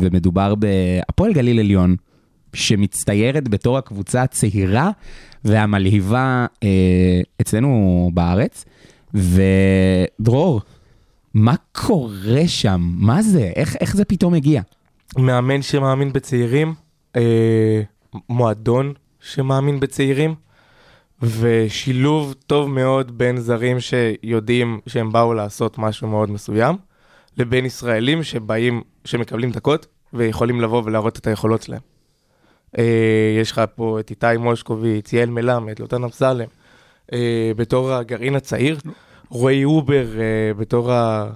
ומדובר 0.00 0.54
בהפועל 0.54 1.32
גליל 1.32 1.58
עליון, 1.58 1.96
שמצטיירת 2.52 3.48
בתור 3.48 3.78
הקבוצה 3.78 4.22
הצעירה 4.22 4.90
והמלהיבה 5.44 6.46
אה, 6.62 7.20
אצלנו 7.40 8.10
בארץ. 8.14 8.64
ודרור, 9.14 10.60
מה 11.34 11.54
קורה 11.72 12.42
שם? 12.46 12.80
מה 12.80 13.22
זה? 13.22 13.52
איך, 13.56 13.76
איך 13.80 13.96
זה 13.96 14.04
פתאום 14.04 14.34
הגיע? 14.34 14.62
מאמן 15.18 15.62
שמאמין 15.62 16.12
בצעירים, 16.12 16.74
אה, 17.16 17.82
מועדון 18.28 18.92
שמאמין 19.20 19.80
בצעירים, 19.80 20.34
ושילוב 21.22 22.34
טוב 22.46 22.70
מאוד 22.70 23.18
בין 23.18 23.36
זרים 23.36 23.76
שיודעים 23.80 24.80
שהם 24.86 25.12
באו 25.12 25.34
לעשות 25.34 25.78
משהו 25.78 26.08
מאוד 26.08 26.30
מסוים, 26.30 26.76
לבין 27.38 27.64
ישראלים 27.64 28.22
שבאים, 28.22 28.82
שמקבלים 29.04 29.50
דקות 29.50 29.86
ויכולים 30.12 30.60
לבוא 30.60 30.82
ולהראות 30.84 31.18
את 31.18 31.26
היכולות 31.26 31.62
שלהם. 31.62 31.80
אה, 32.78 33.36
יש 33.40 33.52
לך 33.52 33.62
פה 33.74 34.00
את 34.00 34.10
איתי 34.10 34.26
מושקוביץ, 34.38 35.12
יעל 35.12 35.30
מלמד, 35.30 35.78
לוטן 35.78 36.04
אמסלם, 36.04 36.48
בתור 37.56 37.92
הגרעין 37.92 38.34
הצעיר, 38.34 38.78
רועי 39.28 39.64
הובר 39.64 40.06
אה, 40.18 40.54
בתור 40.54 40.92
ה... 40.92 41.26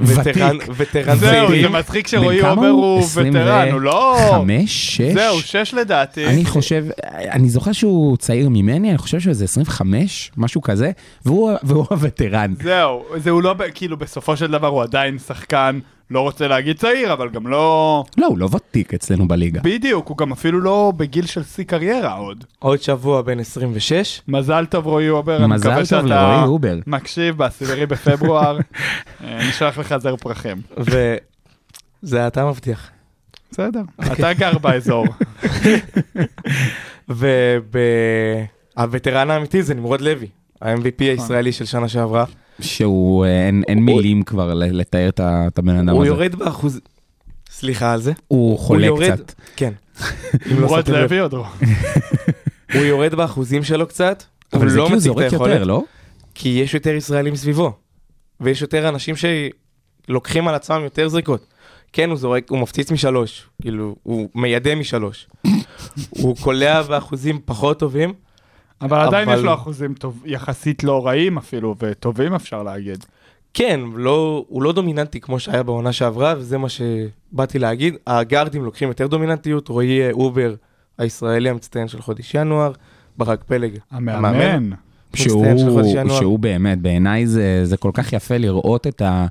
וטרן, 0.00 0.56
וטרן 0.76 1.16
זהו. 1.16 1.48
זה 1.62 1.68
מצחיק 1.68 2.06
שרועי 2.06 2.40
הובר 2.40 2.68
הוא 2.68 3.02
וטרן, 3.14 3.68
הוא 3.72 3.80
לא... 3.80 4.16
חמש, 4.30 4.96
שש? 4.96 5.12
זהו, 5.12 5.40
שש 5.40 5.74
לדעתי. 5.74 6.26
אני 6.26 6.44
חושב, 6.44 6.84
אני 7.12 7.48
זוכר 7.48 7.72
שהוא 7.72 8.16
צעיר 8.16 8.48
ממני, 8.48 8.90
אני 8.90 8.98
חושב 8.98 9.20
שהוא 9.20 9.30
איזה 9.30 9.44
25, 9.44 10.30
משהו 10.36 10.62
כזה, 10.62 10.90
והוא, 11.24 11.52
הווטרן. 11.90 12.54
זהו, 12.62 13.04
זה 13.16 13.30
הוא 13.30 13.42
לא, 13.42 13.54
כאילו 13.74 13.96
בסופו 13.96 14.36
של 14.36 14.50
דבר 14.50 14.68
הוא 14.68 14.82
עדיין 14.82 15.18
שחקן, 15.18 15.78
לא 16.10 16.20
רוצה 16.20 16.48
להגיד 16.48 16.78
צעיר, 16.78 17.12
אבל 17.12 17.28
גם 17.28 17.46
לא... 17.46 18.04
לא, 18.18 18.26
הוא 18.26 18.38
לא 18.38 18.48
ותיק 18.52 18.94
אצלנו 18.94 19.28
בליגה. 19.28 19.60
בדיוק, 19.64 20.08
הוא 20.08 20.16
גם 20.16 20.32
אפילו 20.32 20.60
לא 20.60 20.92
בגיל 20.96 21.26
של 21.26 21.44
שיא 21.44 21.64
קריירה 21.64 22.12
עוד. 22.12 22.44
עוד 22.58 22.82
שבוע 22.82 23.22
בן 23.22 23.40
26. 23.40 24.22
מזל 24.28 24.66
טוב 24.66 24.86
רועי 24.86 25.08
הובר, 25.10 25.36
אני 25.36 25.46
מזל 25.46 25.68
מקווה 25.68 25.76
טוב 25.76 25.84
שאתה 25.84 26.02
לרועי 26.02 26.48
הובר. 26.48 26.78
מקשיב 26.86 27.36
בעשירי 27.36 27.86
בפברואר, 27.86 28.58
אה, 29.24 29.48
נשלח 29.48 29.78
לך 29.78 29.96
זר 29.96 30.16
פרחים. 30.16 30.56
וזה 30.78 32.26
אתה 32.26 32.46
מבטיח. 32.46 32.90
בסדר, 33.50 33.82
אתה 34.12 34.32
גר 34.32 34.58
באזור. 34.58 35.06
והווטרן 38.76 39.30
האמיתי 39.30 39.62
זה 39.62 39.74
נמרוד 39.74 40.00
לוי, 40.00 40.26
ה-MVP 40.62 41.00
הישראלי 41.00 41.52
של 41.52 41.64
שנה 41.64 41.88
שעברה. 41.88 42.24
שהוא, 42.60 43.24
אה, 43.24 43.46
אין, 43.46 43.62
אין 43.68 43.78
מילים 43.78 44.22
כבר 44.22 44.54
ל- 44.54 44.80
לתאר 44.80 45.08
את 45.08 45.20
הבן 45.58 45.76
אדם 45.76 45.88
הוא 45.88 46.00
הזה. 46.00 46.08
יורד 46.08 46.34
באחוז... 46.34 46.80
סליחה 47.50 47.92
על 47.92 48.00
זה. 48.00 48.12
הוא 48.28 48.58
חולה 48.58 48.86
יורד- 48.86 49.12
קצת. 49.12 49.32
כן. 49.56 49.72
אם 50.52 50.60
לא 50.60 50.68
שמתם 50.68 51.20
עוד 51.20 51.32
לא. 51.32 51.44
הוא 52.74 52.82
יורד 52.82 53.14
באחוזים 53.14 53.64
שלו 53.64 53.86
קצת, 53.86 54.22
הוא 54.52 54.60
אבל 54.60 54.68
זה 54.68 54.76
לא 54.76 54.84
כאילו 54.84 54.96
מציג 54.96 55.10
את 55.10 55.14
זורק 55.14 55.32
יותר, 55.32 55.44
היכולת, 55.44 55.66
לא? 55.66 55.82
כי 56.34 56.48
יש 56.48 56.74
יותר 56.74 56.90
ישראלים 56.94 57.36
סביבו. 57.36 57.72
ויש 58.40 58.62
יותר 58.62 58.88
אנשים 58.88 59.14
שלוקחים 60.08 60.48
על 60.48 60.54
עצמם 60.54 60.80
יותר 60.84 61.08
זריקות. 61.08 61.46
כן, 61.92 62.08
הוא 62.10 62.18
זורק, 62.18 62.50
הוא 62.50 62.58
מפציץ 62.58 62.90
משלוש, 62.92 63.46
כאילו, 63.62 63.96
הוא 64.02 64.28
מיידה 64.34 64.74
משלוש. 64.74 65.26
הוא 66.22 66.36
קולע 66.36 66.82
באחוזים 66.82 67.40
פחות 67.44 67.78
טובים, 67.78 68.12
אבל 68.82 69.00
עדיין 69.00 69.28
אבל- 69.28 69.38
יש 69.38 69.44
לו 69.44 69.54
אחוזים 69.54 69.94
טוב- 69.94 70.22
יחסית 70.26 70.84
לא 70.84 71.06
רעים 71.06 71.38
אפילו, 71.38 71.74
וטובים 71.80 72.34
אפשר 72.34 72.62
להגיד. 72.62 73.04
כן, 73.54 73.80
לא, 73.94 74.44
הוא 74.48 74.62
לא 74.62 74.72
דומיננטי 74.72 75.20
כמו 75.20 75.38
שהיה 75.40 75.62
בעונה 75.62 75.92
שעברה, 75.92 76.34
וזה 76.38 76.58
מה 76.58 76.66
שבאתי 76.68 77.58
להגיד. 77.58 77.94
הגארדים 78.06 78.64
לוקחים 78.64 78.88
יותר 78.88 79.06
דומיננטיות, 79.06 79.68
רועי 79.68 80.10
הובר, 80.12 80.54
הישראלי 80.98 81.48
המצטיין 81.50 81.88
של 81.88 82.02
חודש 82.02 82.34
ינואר, 82.34 82.72
ברק 83.18 83.44
פלג, 83.44 83.78
המאמן. 83.90 84.70
שהוא, 85.14 85.44
חודש 85.72 85.86
ינואר. 85.94 86.18
שהוא 86.20 86.38
באמת, 86.38 86.78
בעיניי 86.78 87.26
זה, 87.26 87.60
זה 87.64 87.76
כל 87.76 87.90
כך 87.94 88.12
יפה 88.12 88.36
לראות 88.36 88.86
את 88.86 89.02
ה... 89.02 89.26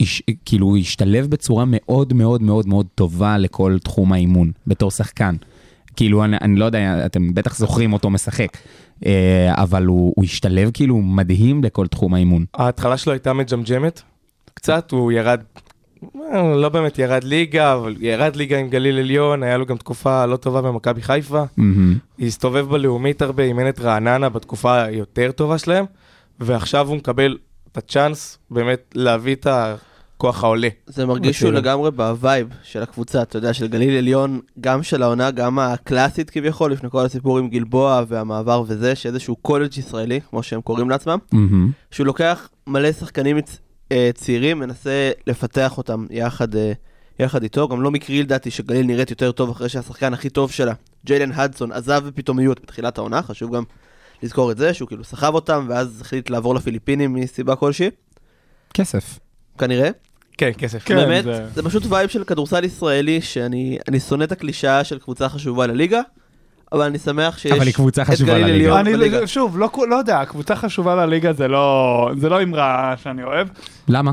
איש, 0.00 0.22
כאילו 0.44 0.66
הוא 0.66 0.76
השתלב 0.76 1.26
בצורה 1.26 1.64
מאוד 1.66 2.12
מאוד 2.12 2.42
מאוד 2.42 2.68
מאוד 2.68 2.86
טובה 2.94 3.38
לכל 3.38 3.76
תחום 3.82 4.12
האימון, 4.12 4.50
בתור 4.66 4.90
שחקן. 4.90 5.34
כאילו, 5.98 6.24
אני, 6.24 6.36
אני 6.40 6.56
לא 6.56 6.64
יודע, 6.64 7.06
אתם 7.06 7.34
בטח 7.34 7.56
זוכרים 7.56 7.92
אותו 7.92 8.10
משחק, 8.10 8.48
אה, 9.06 9.54
אבל 9.56 9.84
הוא, 9.84 10.12
הוא 10.16 10.24
השתלב 10.24 10.70
כאילו 10.74 10.96
מדהים 10.96 11.64
לכל 11.64 11.86
תחום 11.86 12.14
האימון. 12.14 12.44
ההתחלה 12.54 12.96
שלו 12.96 13.12
הייתה 13.12 13.32
מג'מג'מת, 13.32 14.02
קצת, 14.54 14.90
הוא 14.90 15.12
ירד, 15.12 15.40
אה, 16.32 16.54
לא 16.56 16.68
באמת 16.68 16.98
ירד 16.98 17.24
ליגה, 17.24 17.74
אבל 17.74 17.96
ירד 18.00 18.36
ליגה 18.36 18.58
עם 18.58 18.68
גליל 18.68 18.98
עליון, 18.98 19.42
היה 19.42 19.56
לו 19.56 19.66
גם 19.66 19.76
תקופה 19.76 20.26
לא 20.26 20.36
טובה 20.36 20.62
במכבי 20.62 21.02
חיפה. 21.02 21.44
מהמם. 21.56 21.98
הסתובב 22.20 22.66
בלאומית 22.68 23.22
הרבה, 23.22 23.42
אימן 23.42 23.68
את 23.68 23.80
רעננה 23.80 24.28
בתקופה 24.28 24.82
היותר 24.82 25.32
טובה 25.32 25.58
שלהם, 25.58 25.84
ועכשיו 26.40 26.88
הוא 26.88 26.96
מקבל 26.96 27.38
את 27.72 27.78
הצ'אנס 27.78 28.38
באמת 28.50 28.94
להביא 28.94 29.34
את 29.34 29.46
הכוח 30.18 30.44
העולה. 30.44 30.68
זה 30.86 31.06
מרגיש 31.06 31.38
שהוא. 31.38 31.52
לגמרי 31.52 31.90
ב 31.90 32.02
vibe 32.02 32.48
של 32.62 32.82
הקבוצה, 32.82 33.22
אתה 33.22 33.38
יודע, 33.38 33.52
של 33.52 33.66
גליל 33.68 33.98
עליון, 33.98 34.40
גם 34.60 34.82
של 34.82 35.02
העונה, 35.02 35.30
גם 35.30 35.58
הקלאסית 35.58 36.30
כביכול, 36.30 36.72
לפני 36.72 36.90
כל 36.90 37.04
הסיפור 37.04 37.38
עם 37.38 37.48
גלבוע 37.48 38.02
והמעבר 38.08 38.62
וזה, 38.66 38.94
שאיזשהו 38.94 39.36
קולג' 39.36 39.78
ישראלי, 39.78 40.20
כמו 40.30 40.42
שהם 40.42 40.60
קוראים 40.60 40.90
לעצמם, 40.90 41.18
מהמם. 41.32 41.70
שהוא 41.90 42.06
לוקח 42.06 42.48
מלא 42.66 42.92
שחקנים 42.92 43.40
צ- 43.40 43.58
אה, 43.92 44.10
צעירים, 44.14 44.58
מנסה 44.58 45.10
לפתח 45.26 45.78
אותם 45.78 46.06
יחד, 46.10 46.56
אה, 46.56 46.72
יחד 47.18 47.42
איתו. 47.42 47.68
גם 47.68 47.82
לא 47.82 47.90
מקרי 47.90 48.22
לדעתי 48.22 48.50
שגליל 48.50 48.86
נראית 48.86 49.10
יותר 49.10 49.32
טוב 49.32 49.50
אחרי 49.50 49.68
שהשחקן 49.68 50.14
הכי 50.14 50.30
טוב 50.30 50.50
שלה, 50.50 50.72
ג'יילן 51.06 51.32
הדסון, 51.32 51.72
עזב 51.72 52.02
בפתאומיות 52.06 52.60
בתחילת 52.62 52.98
העונה, 52.98 53.22
חשוב 53.22 53.56
גם 53.56 53.62
לזכור 54.22 54.50
את 54.52 54.58
זה, 54.58 54.74
שהוא 54.74 54.88
כאילו 54.88 55.04
סחב 55.04 55.34
אותם, 55.34 55.66
ואז 55.68 56.00
החליט 56.00 56.30
לעבור 56.30 56.54
לפיליפינים 56.54 57.14
מסיבה 57.14 57.56
כלשהי, 57.56 57.90
כסף. 58.74 59.18
כנראה. 59.58 59.90
כן, 60.38 60.50
כסף. 60.58 60.84
כן, 60.84 60.96
באמת, 60.96 61.24
זה- 61.24 61.46
זה... 61.54 61.62
פשוט 61.62 61.82
vibe 61.88 62.08
של 62.08 62.24
כדורסל 62.24 62.64
ישראלי, 62.64 63.20
שאני 63.20 63.78
אני 63.88 64.00
שונא 64.00 64.24
את 64.24 64.32
הקלישאה 64.32 64.84
של 64.84 64.98
קבוצה 64.98 65.28
חשובה 65.28 65.66
לליגה, 65.66 66.00
אבל 66.72 66.82
אני 66.84 66.98
שמח 66.98 67.38
שיש 67.38 67.52
אבל 67.52 67.66
היא 67.66 67.74
קבוצה 67.74 68.02
את 68.02 68.06
חשובה 68.06 68.32
גליל 68.32 68.42
לליגה. 68.46 68.54
עליון 68.56 68.78
אני 68.78 68.92
בליגה. 68.92 69.26
שוב, 69.26 69.58
לא, 69.58 69.70
לא 69.90 69.96
יודע, 69.96 70.24
קבוצה 70.24 70.56
חשובה 70.56 70.94
לליגה 70.94 71.32
זה 71.32 71.48
לא, 71.48 72.10
זה 72.20 72.28
לא 72.28 72.42
אמרה 72.42 72.94
שאני 73.02 73.22
אוהב, 73.22 73.48
למה? 73.88 74.12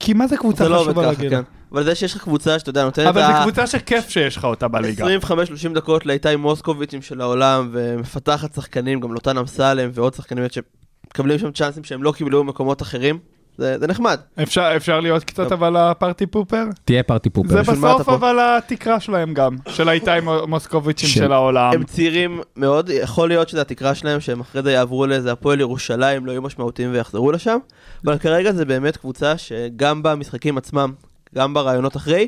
כי 0.00 0.12
מה 0.12 0.26
זה 0.26 0.36
קבוצה 0.36 0.64
זה 0.64 0.70
לא 0.70 0.78
חשובה 0.80 1.02
ככה, 1.12 1.22
לליגה? 1.22 1.36
כן. 1.36 1.42
אבל 1.72 1.84
זה 1.84 1.94
שיש 1.94 2.14
לך 2.16 2.22
קבוצה 2.22 2.58
שאתה 2.58 2.70
יודע, 2.70 2.84
נותנת 2.84 3.06
אבל 3.06 3.22
ה- 3.22 3.36
זו 3.36 3.42
קבוצה 3.42 3.66
שכיף 3.66 4.08
שיש 4.08 4.36
לך 4.36 4.44
אותה 4.44 4.68
בליגה. 4.68 5.06
25-30 5.06 5.28
דקות 5.74 6.06
לאיתי 6.06 6.36
מוסקוביצ'ים 6.36 7.02
של 7.02 7.20
העולם, 7.20 7.68
ומפתחת 7.72 8.54
שחקנים, 8.54 9.00
גם 9.00 9.12
לוטן 9.12 9.38
אמסלם 9.38 9.90
ועוד 9.94 10.14
שחקנים 10.14 10.44
שמקבלים 10.50 11.38
שם 11.38 11.50
צ'אנסים 11.52 11.84
שהם 11.84 12.02
לא 12.02 12.12
קיבלו 12.12 12.44
במקומות 12.44 12.82
אחרים. 12.82 13.18
זה, 13.58 13.78
זה 13.78 13.86
נחמד. 13.86 14.18
אפשר, 14.42 14.72
אפשר 14.76 15.00
להיות 15.00 15.24
קצת 15.24 15.42
טוב. 15.48 15.52
אבל 15.52 15.76
הפארטי 15.76 16.26
פופר? 16.26 16.64
תהיה 16.84 17.02
פארטי 17.02 17.30
פופר. 17.30 17.48
זה 17.48 17.60
בסוף 17.62 18.02
פה? 18.02 18.14
אבל 18.14 18.38
התקרה 18.58 19.00
שלהם 19.00 19.34
גם, 19.34 19.56
של 19.68 19.88
האיתי 19.88 20.10
מו- 20.22 20.46
מוסקוביצ'ים 20.46 21.08
של- 21.08 21.20
של 21.20 21.32
העולם. 21.32 21.70
הם 21.74 21.84
צעירים 21.84 22.40
מאוד, 22.56 22.90
יכול 22.90 23.28
להיות 23.28 23.48
שזה 23.48 23.60
התקרה 23.60 23.94
שלהם, 23.94 24.20
שהם 24.20 24.40
אחרי 24.40 24.62
זה 24.62 24.72
יעברו 24.72 25.06
לאיזה 25.06 25.32
הפועל 25.32 25.60
ירושלים, 25.60 26.26
לא 26.26 26.32
יהיו 26.32 26.42
משמעותיים 26.42 26.92
ויחזרו 26.92 27.32
לשם, 27.32 27.58
אבל 28.04 28.18
כרגע 28.18 28.52
זה 28.52 28.64
באמת 28.64 28.96
קבוצה 28.96 29.38
שגם 29.38 30.02
במשחקים 30.02 30.58
עצמם, 30.58 30.92
גם 31.34 31.54
ברעיונות 31.54 31.96
אחרי, 31.96 32.26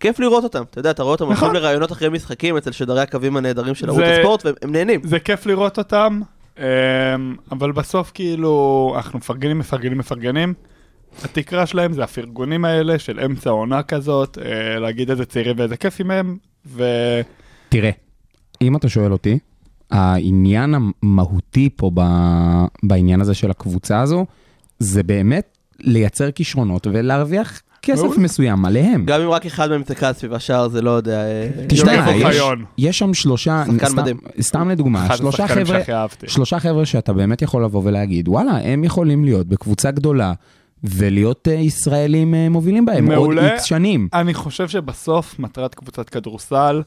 כיף 0.00 0.20
לראות 0.20 0.44
אותם. 0.44 0.62
אתה 0.70 0.78
יודע, 0.78 0.90
אתה 0.90 1.02
רואה 1.02 1.12
אותם 1.12 1.24
נכון. 1.24 1.48
הולכים 1.48 1.62
לרעיונות 1.62 1.92
אחרי 1.92 2.08
משחקים 2.08 2.56
אצל 2.56 2.70
שדרי 2.72 3.00
הקווים 3.00 3.36
הנהדרים 3.36 3.74
של 3.74 3.88
ערוץ 3.88 4.00
זה- 4.00 4.18
הספורט, 4.18 4.44
והם 4.46 4.54
הם 4.62 4.72
נהנים. 4.72 5.00
זה 5.04 5.18
כיף 5.18 5.46
לראות 5.46 5.78
אותם, 5.78 6.20
אבל 7.52 7.72
בסוף 7.72 8.10
כאילו 8.14 8.92
אנחנו 8.96 9.18
מפרגנים, 9.18 9.58
מפרגנים, 9.58 9.98
מפרגנים. 9.98 10.54
התקרה 11.24 11.66
שלהם 11.66 11.92
זה 11.92 12.04
הפרגונים 12.04 12.64
האלה 12.64 12.98
של 12.98 13.20
אמצע 13.20 13.50
עונה 13.50 13.82
כזאת, 13.82 14.38
אה, 14.38 14.78
להגיד 14.78 15.10
איזה 15.10 15.24
צעירים 15.24 15.58
ואיזה 15.58 15.76
כיפים 15.76 16.10
הם, 16.10 16.36
ו... 16.66 16.84
תראה, 17.68 17.90
אם 18.62 18.76
אתה 18.76 18.88
שואל 18.88 19.12
אותי, 19.12 19.38
העניין 19.90 20.74
המהותי 20.74 21.68
פה 21.76 21.90
ב... 21.94 22.00
בעניין 22.82 23.20
הזה 23.20 23.34
של 23.34 23.50
הקבוצה 23.50 24.00
הזו, 24.00 24.26
זה 24.78 25.02
באמת 25.02 25.58
לייצר 25.80 26.30
כישרונות 26.30 26.86
ולהרוויח 26.86 27.62
כסף. 27.82 28.18
מסוים 28.18 28.64
עליהם. 28.64 29.04
גם 29.04 29.20
אם 29.20 29.30
רק 29.30 29.46
אחד 29.46 29.70
מהם 29.70 29.82
תקע 29.82 30.12
סביב 30.12 30.34
השער, 30.34 30.68
זה 30.68 30.82
לא 30.82 30.90
יודע... 30.90 31.20
אה, 31.20 31.48
תשמע, 31.68 31.92
יש, 32.78 32.98
שם 32.98 33.14
שלושה, 33.14 33.64
שחקן 33.66 33.86
סתם, 33.86 33.96
מדהים. 33.96 34.16
סתם 34.40 34.68
לדוגמה, 34.68 35.16
שלושה 35.16 35.48
חבר'ה. 35.48 35.80
שלושה 36.26 36.60
חבר'ה 36.60 36.86
שאתה 36.86 37.12
באמת 37.12 37.42
יכול 37.42 37.64
לבוא 37.64 37.82
ולהגיד, 37.84 38.28
וואלה, 38.28 38.58
הם 38.62 38.84
יכולים 38.84 39.24
להיות 39.24 39.46
בקבוצה 39.46 39.90
גדולה 39.90 40.32
ולהיות 40.84 41.48
אה, 41.48 41.52
ישראלים 41.54 42.34
אה, 42.34 42.48
מובילים 42.48 42.86
בהם 42.86 43.10
עוד. 43.10 43.38
איקס 43.38 43.64
שנים. 43.64 44.08
אני 44.14 44.34
חושב 44.34 44.68
שבסוף 44.68 45.38
מטרת 45.38 45.74
קבוצת 45.74 46.08
כדורסל 46.08 46.82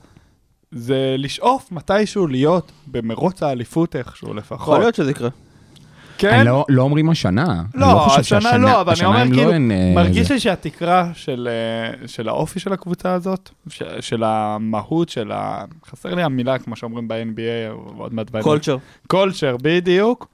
זה 0.72 1.16
לשאוף 1.18 1.72
מתישהו 1.72 2.28
להיות 2.28 2.72
במרוץ 2.88 3.44
האליפות 3.44 3.96
איכשהו 3.96 4.34
לפחות. 4.34 4.62
יכול 4.62 4.80
להיות 4.80 4.96
שזה 4.96 5.12
יקרה. 5.12 5.30
כן? 6.22 6.34
אני 6.34 6.46
לא, 6.46 6.66
לא 6.70 6.82
אומרים 6.82 7.10
השנה. 7.10 7.44
אני 7.76 7.82
לא, 7.82 8.04
חושב 8.08 8.20
השנה 8.20 8.42
שהשנה- 8.42 8.58
לא, 8.58 8.82
אבל 8.82 8.94
אני 8.98 9.06
אומר 9.06 9.20
הם 9.20 9.32
לא 9.32 9.36
כאילו, 9.38 9.52
אין, 9.54 9.72
אה, 9.72 9.92
מרגיש 9.96 10.28
זה. 10.28 10.34
לי 10.34 10.40
שהתקרה 10.40 11.10
של, 11.14 11.50
אה, 11.52 12.08
של 12.08 12.30
האופי 12.30 12.60
של 12.60 12.74
הקבוצה 12.74 13.14
הזאת, 13.14 13.50
ש- 13.70 13.82
של 14.00 14.24
המהות, 14.24 15.10
של 15.10 15.32
ה... 15.32 15.64
חסר 15.86 16.16
לי 16.16 16.24
המילה, 16.24 16.60
כמו 16.60 16.76
שאומרים 16.76 17.08
ב-NBA, 17.08 17.72
עוד 17.98 18.14
מעט... 18.14 18.32
ב- 18.32 18.42
קולצ'ר. 18.42 18.78
קולצ'ר, 19.08 19.56
בדיוק. 19.62 20.28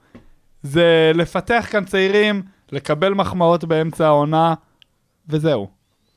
זה 0.62 1.12
לפתח 1.14 1.66
כאן 1.70 1.84
צעירים, 1.84 2.42
לקבל 2.72 3.14
מחמאות 3.14 3.64
באמצע 3.64 4.06
העונה, 4.06 4.54
וזהו. 5.28 5.68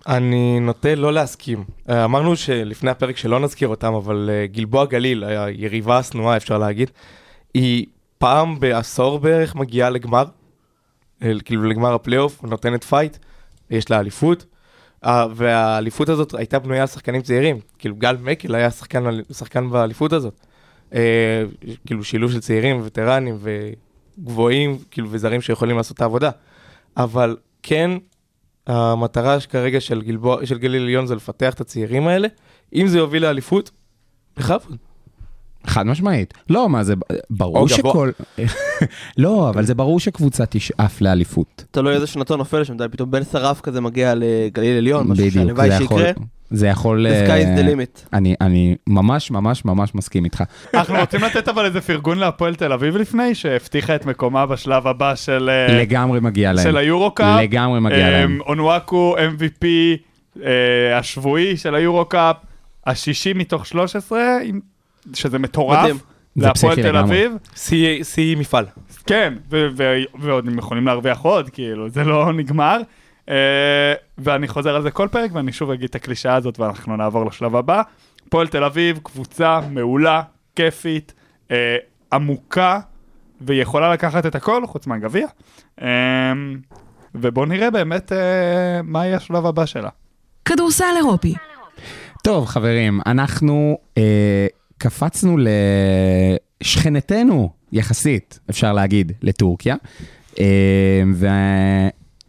אני 0.08 0.60
נוטה 0.60 0.96
לא 0.96 1.14
להסכים. 1.14 1.64
אה, 1.90 2.06
אמרנו 2.06 2.36
שלפני 2.36 2.90
הפרק 2.92 3.18
שלא 3.18 3.40
נזכיר 3.40 3.68
אותם, 3.68 3.94
אבל 3.94 4.30
גלבוע 4.52 4.86
גליל, 4.86 5.24
היריבה 5.24 5.98
השנואה 5.98 6.38
אפשר 6.38 6.58
להגיד, 6.58 6.92
היא 7.54 7.86
פעם 8.22 8.60
בעשור 8.60 9.20
בערך 9.20 9.56
מגיעה 9.56 9.90
לגמר, 9.90 10.26
אה, 11.24 11.32
כאילו 11.46 11.64
לגמר 11.64 11.94
הפלייאוף, 11.94 12.44
נותנת 12.44 12.84
fight, 12.84 13.18
יש 13.70 13.90
לה 13.90 14.00
אליפות, 14.00 14.46
אה, 15.06 15.26
והאליפות 15.36 16.10
הזאת 16.10 16.34
הייתה 16.34 16.60
בנויה 16.60 16.82
על 16.82 16.88
שחקנים 16.88 17.22
צעירים, 17.22 17.60
כאילו 17.80 17.96
גל 17.96 18.18
מקל 18.22 18.56
היה 18.56 18.72
שחקן, 18.72 19.04
שחקן 19.32 19.70
באליפות 19.70 20.14
הזאת. 20.14 20.46
אה, 20.94 21.44
כאילו 21.88 22.04
שילוב 22.04 22.32
של 22.32 22.40
צעירים, 22.40 22.82
וטרנים 22.84 23.38
וגבוהים, 23.42 24.78
כאילו 24.92 25.08
וזרים 25.12 25.42
שיכולים 25.42 25.78
לעשות 25.78 25.98
את 25.98 26.02
העבודה. 26.02 26.30
אבל 26.98 27.38
כן, 27.64 27.92
המטרה 28.68 29.40
כרגע 29.40 29.82
של, 29.82 30.02
גלבוע, 30.02 30.46
של 30.46 30.58
גליל 30.58 30.82
עליון 30.82 31.06
זה 31.06 31.16
לפתח 31.16 31.54
את 31.54 31.62
הצעירים 31.62 32.08
האלה. 32.08 32.28
אם 32.76 32.88
זה 32.88 32.98
יוביל 32.98 33.24
לאליפות, 33.24 33.72
בכבוד. 34.38 34.91
חד 35.68 35.86
משמעית. 35.86 36.34
לא, 36.50 36.70
מה 36.70 36.84
זה, 36.84 36.94
ברור 37.30 37.58
או 37.58 37.66
גבוה. 37.66 37.78
שכל... 37.78 38.12
לא, 39.18 39.50
אבל 39.50 39.66
זה 39.66 39.76
ברור 39.76 40.00
שקבוצה 40.00 40.44
תשאף 40.46 41.02
לאליפות. 41.02 41.64
תלוי 41.72 41.94
איזה 41.94 42.08
שנתון 42.08 42.38
נופל 42.38 42.64
שם, 42.64 42.74
פתאום 42.92 43.12
בן 43.12 43.24
שרף 43.24 43.62
כזה 43.62 43.82
מגיע 43.82 44.14
לגליל 44.16 44.78
עליון, 44.78 45.08
משהו 45.08 45.32
שהלוואי. 45.32 45.78
שיקרה. 45.78 46.12
זה 46.52 46.68
יכול... 46.68 47.08
The 47.08 47.28
sky 47.28 47.32
is 47.32 47.48
אה, 47.48 47.56
the 47.58 47.74
limit. 47.74 48.08
אני, 48.14 48.36
אני 48.42 48.76
ממש 48.88 49.32
ממש 49.32 49.66
ממש 49.66 49.96
מסכים 49.96 50.26
איתך. 50.26 50.44
אנחנו 50.74 50.96
רוצים 51.00 51.22
לתת 51.24 51.48
אבל 51.48 51.66
איזה 51.66 51.82
פרגון 51.82 52.18
להפועל 52.18 52.56
תל 52.56 52.74
אביב 52.74 52.98
לפני, 52.98 53.36
שהבטיחה 53.36 53.96
את 53.96 54.06
מקומה 54.06 54.46
בשלב 54.46 54.88
הבא 54.88 55.16
של, 55.16 55.50
אה, 55.50 55.82
לגמרי 55.82 56.20
מגיע 56.20 56.54
להם. 56.54 56.64
של 56.66 56.78
היורו-קאפ. 56.78 57.42
לגמרי 57.44 57.80
מגיע 57.80 58.10
להם. 58.10 58.40
אה, 58.42 58.46
אונואקו 58.48 59.16
MVP 59.18 59.66
אה, 60.44 60.98
השבועי 60.98 61.58
של 61.58 61.76
היורו-קאפ, 61.76 62.36
השישי 62.88 63.34
מתוך 63.34 63.66
13, 63.66 64.20
עם- 64.44 64.71
שזה 65.14 65.40
מטורף. 65.40 65.92
להפועל 66.36 66.76
תל. 66.76 66.98
אביב. 66.98 67.32
שיא 68.04 68.38
מפעל. 68.38 68.66
כן, 69.06 69.34
ועוד 70.20 70.48
הם 70.48 70.58
יכולים 70.58 70.86
להרוויח 70.86 71.20
עוד, 71.20 71.50
כאילו, 71.50 71.90
זה 71.90 72.04
לא 72.04 72.32
נגמר. 72.40 72.82
Uh, 73.26 73.32
ואני 74.18 74.48
חוזר 74.48 74.76
על 74.76 74.82
זה 74.82 74.92
כל 74.92 75.08
פרק, 75.12 75.32
ואני 75.34 75.52
שוב 75.52 75.72
אגיד 75.72 75.90
את 75.90 75.96
הקלישאה 75.96 76.36
הזאת, 76.36 76.60
ואנחנו 76.60 76.98
נעבור 76.98 77.26
לשלב 77.26 77.56
הבא. 77.56 77.82
פועל 78.30 78.48
תל 78.48 78.64
אביב, 78.64 79.00
קבוצה 79.04 79.60
מעולה, 79.70 80.22
כיפית, 80.56 81.14
uh, 81.48 81.52
עמוקה, 82.14 82.80
ויכולה 83.42 83.94
לקחת 83.94 84.26
את 84.26 84.36
הכל, 84.36 84.68
חוץ 84.68 84.88
מהגביע. 84.88 85.28
Uh, 85.80 85.84
ובואו 87.16 87.46
נראה 87.46 87.72
באמת 87.72 88.12
מה 88.84 89.06
יהיה 89.06 89.18
השלב 89.18 89.46
הבא 89.46 89.66
שלה. 89.66 89.90
כדורסל 90.46 90.94
אירופי. 90.98 91.36
טוב, 92.24 92.46
חברים, 92.46 93.00
אנחנו 93.06 93.78
אה, 93.98 94.48
קפצנו 94.82 95.38
לשכנתנו, 96.62 97.50
יחסית, 97.72 98.40
אפשר 98.50 98.74
להגיד, 98.74 99.12
לטורקיה. 99.22 99.76
אה, 100.40 101.04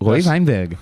ורועי 0.01 0.21
ויינברג, 0.29 0.75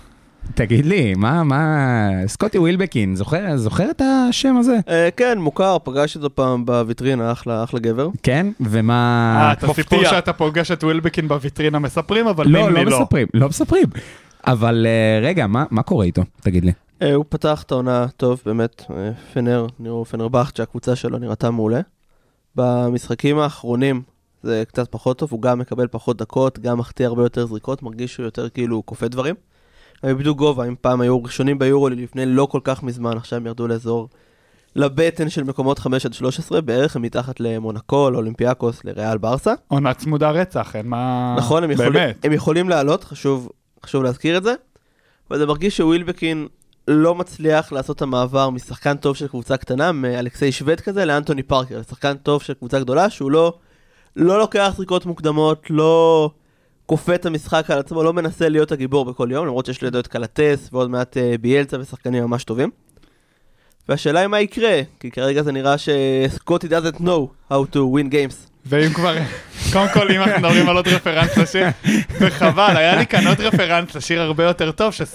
תגיד 0.55 0.87
לי, 0.87 1.15
מה, 1.15 1.45
מה, 1.45 2.09
סקוטי 2.27 2.59
ווילבקין, 2.59 3.17
זוכר, 3.17 3.57
זוכר 3.57 3.91
את 3.91 4.03
השם 4.05 4.57
הזה? 4.57 4.79
אה, 4.89 5.09
כן, 5.17 5.39
מוכר, 5.39 5.77
פגשתי 5.85 6.19
אותו 6.19 6.35
פעם 6.35 6.67
בוויטרינה, 6.67 7.33
אחלה 7.33 7.65
אחלה 7.65 7.81
גבר. 7.81 8.09
כן? 8.23 8.47
ומה... 8.61 9.37
אה, 9.43 9.53
את 9.53 9.65
הסיפור. 9.65 10.05
שאתה 10.05 10.33
פוגש 10.33 10.71
את 10.71 10.85
ווילבקין 10.85 11.29
בוויטרינה 11.29 11.79
מספרים, 11.79 12.27
אבל 12.27 12.49
לא, 12.49 12.71
לא 12.71 12.85
לא. 12.85 13.01
מספרים, 13.01 13.27
לא 13.35 13.49
מספרים. 13.49 13.87
אבל 14.47 14.87
אה, 14.87 15.27
רגע, 15.29 15.47
מה, 15.47 15.65
מה 15.71 15.83
קורה 15.83 16.05
איתו? 16.05 16.23
תגיד 16.41 16.65
לי. 16.65 16.73
אה, 17.03 17.15
הוא 17.15 17.25
פתח 17.29 17.63
את 17.63 17.73
העונה 17.73 18.07
טוב, 18.17 18.43
באמת, 18.47 18.83
אה, 18.91 19.11
פנר, 19.33 19.67
נראו 19.79 20.05
פנרבכט 20.05 20.57
שהקבוצה 20.57 20.97
שלו 20.97 21.19
נראתה 21.19 21.51
מעולה. 21.51 21.81
במשחקים 22.57 23.39
האחרונים 23.39 24.03
זה 24.43 24.63
קצת 24.69 24.89
פחות 24.91 25.19
טוב, 25.19 25.29
הוא 25.33 25.43
גם 25.43 25.59
מקבל 25.59 25.87
פחות 25.91 26.17
דקות, 26.17 26.59
גם 26.59 26.79
מחטיא 26.79 27.07
הרבה 27.07 27.23
יותר 27.23 27.47
זריקות, 27.47 27.83
מרגיש 27.83 28.15
שהוא 28.15 28.25
יותר 28.25 28.49
כאילו 28.49 28.87
כופה 28.87 29.09
דברים. 29.09 29.35
הם 30.03 30.09
איבדו 30.09 30.35
גובה, 30.35 30.65
אם 30.65 30.75
פעם 30.81 31.01
היו 31.01 31.23
ראשונים 31.23 31.59
ביורולי 31.59 31.97
לפני 31.97 32.27
לא 32.27 32.47
כל 32.47 32.61
כך 32.65 32.83
מזמן, 32.83 33.17
עכשיו 33.17 33.37
הם 33.37 33.47
ירדו 33.47 33.69
לאזור 33.69 34.09
לבטן 34.77 35.29
של 35.29 35.45
מקומות 35.45 35.79
5 35.79 36.07
עד 36.07 36.13
13, 36.13 36.61
בערך 36.61 36.97
הם 36.97 37.03
מתחת 37.03 37.41
למונקו, 37.41 38.11
לאולימפיאקוס, 38.11 38.85
לריאל 38.85 39.19
ברסה. 39.19 39.55
עונה 39.69 39.95
צמודה 39.95 40.31
רצח, 40.31 40.77
אין 40.77 40.87
מה... 40.87 41.35
נכון, 41.39 41.65
הם 41.65 41.71
יכולים. 41.71 42.03
הם 42.23 42.33
יכולים 42.33 42.69
לעלות, 42.69 43.05
חשוב, 43.05 43.51
חשוב 43.85 44.03
להזכיר 44.03 44.37
את 44.37 44.43
זה. 44.43 44.55
אבל 45.31 45.39
זה 45.39 45.47
מרגיש 45.47 45.77
שווילבקין 45.77 46.49
לא 46.93 47.15
מצליח 47.15 47.73
לעשות 47.73 47.97
את 47.97 48.03
המעבר 48.03 48.51
משחקן 48.51 48.97
טוב 48.97 49.17
של 49.17 49.29
קבוצה 49.29 49.57
קטנה, 49.57 49.93
מאלכסי 49.93 50.53
שווד 50.53 50.81
כזה, 50.81 51.05
לאנטוני 51.05 51.43
פארקר, 51.43 51.79
לשחקן 51.79 52.17
טוב 52.17 52.43
של 52.43 52.55
קבוצה 52.55 52.81
גדולה, 52.81 53.11
שהוא 53.11 53.31
לא, 53.31 53.59
לא 54.17 54.39
לוקח 54.39 54.73
זריקות 54.77 55.07
מוקדמות, 55.07 55.67
לא 55.71 56.31
כופה 56.87 57.15
את 57.15 57.27
המשחק 57.27 57.71
על 57.71 57.79
עצמו, 57.79 58.03
לא 58.03 58.13
מנסה 58.13 58.49
להיות 58.49 58.73
הגיבור 58.73 59.05
בכל 59.05 59.29
יום, 59.33 59.47
למרות 59.47 59.67
שיש 59.67 59.83
לידו 59.83 59.99
את 59.99 60.07
קלטס 60.07 60.69
ועוד 60.73 60.91
מעט 60.91 61.17
אה, 61.17 61.35
ביאלצה 61.41 61.81
ושחקנים 61.81 62.25
ממש 62.25 62.45
טובים. 62.45 62.71
והשאלה 63.89 64.21
היא 64.21 64.27
מה 64.27 64.41
יקרה, 64.41 64.81
כי 65.01 65.11
כרגע 65.11 65.43
זה 65.43 65.53
נראה 65.53 65.75
שסקוטי 65.79 66.67
doesn't 66.67 67.01
know 67.01 67.53
how 67.53 67.75
to 67.75 67.79
win 67.79 68.13
games. 68.13 68.50
ואם 68.67 68.93
כבר, 68.93 69.15
קודם 69.73 69.87
כל 69.95 70.11
אם 70.13 70.21
אנחנו 70.21 70.39
מדברים 70.39 70.69
על 70.69 70.77
עוד 70.77 70.89
רפרנס 70.89 71.37
לשיר, 71.39 71.67
וחבל, 72.21 72.77
היה 72.77 72.97
לי 72.97 73.07
כאן 73.07 73.27
עוד 73.27 73.41
רפרנס 73.41 73.95
לשיר 73.95 74.21
הרבה 74.23 74.45
יותר 74.45 74.71
טוב, 74.73 74.93
שס- 74.93 75.15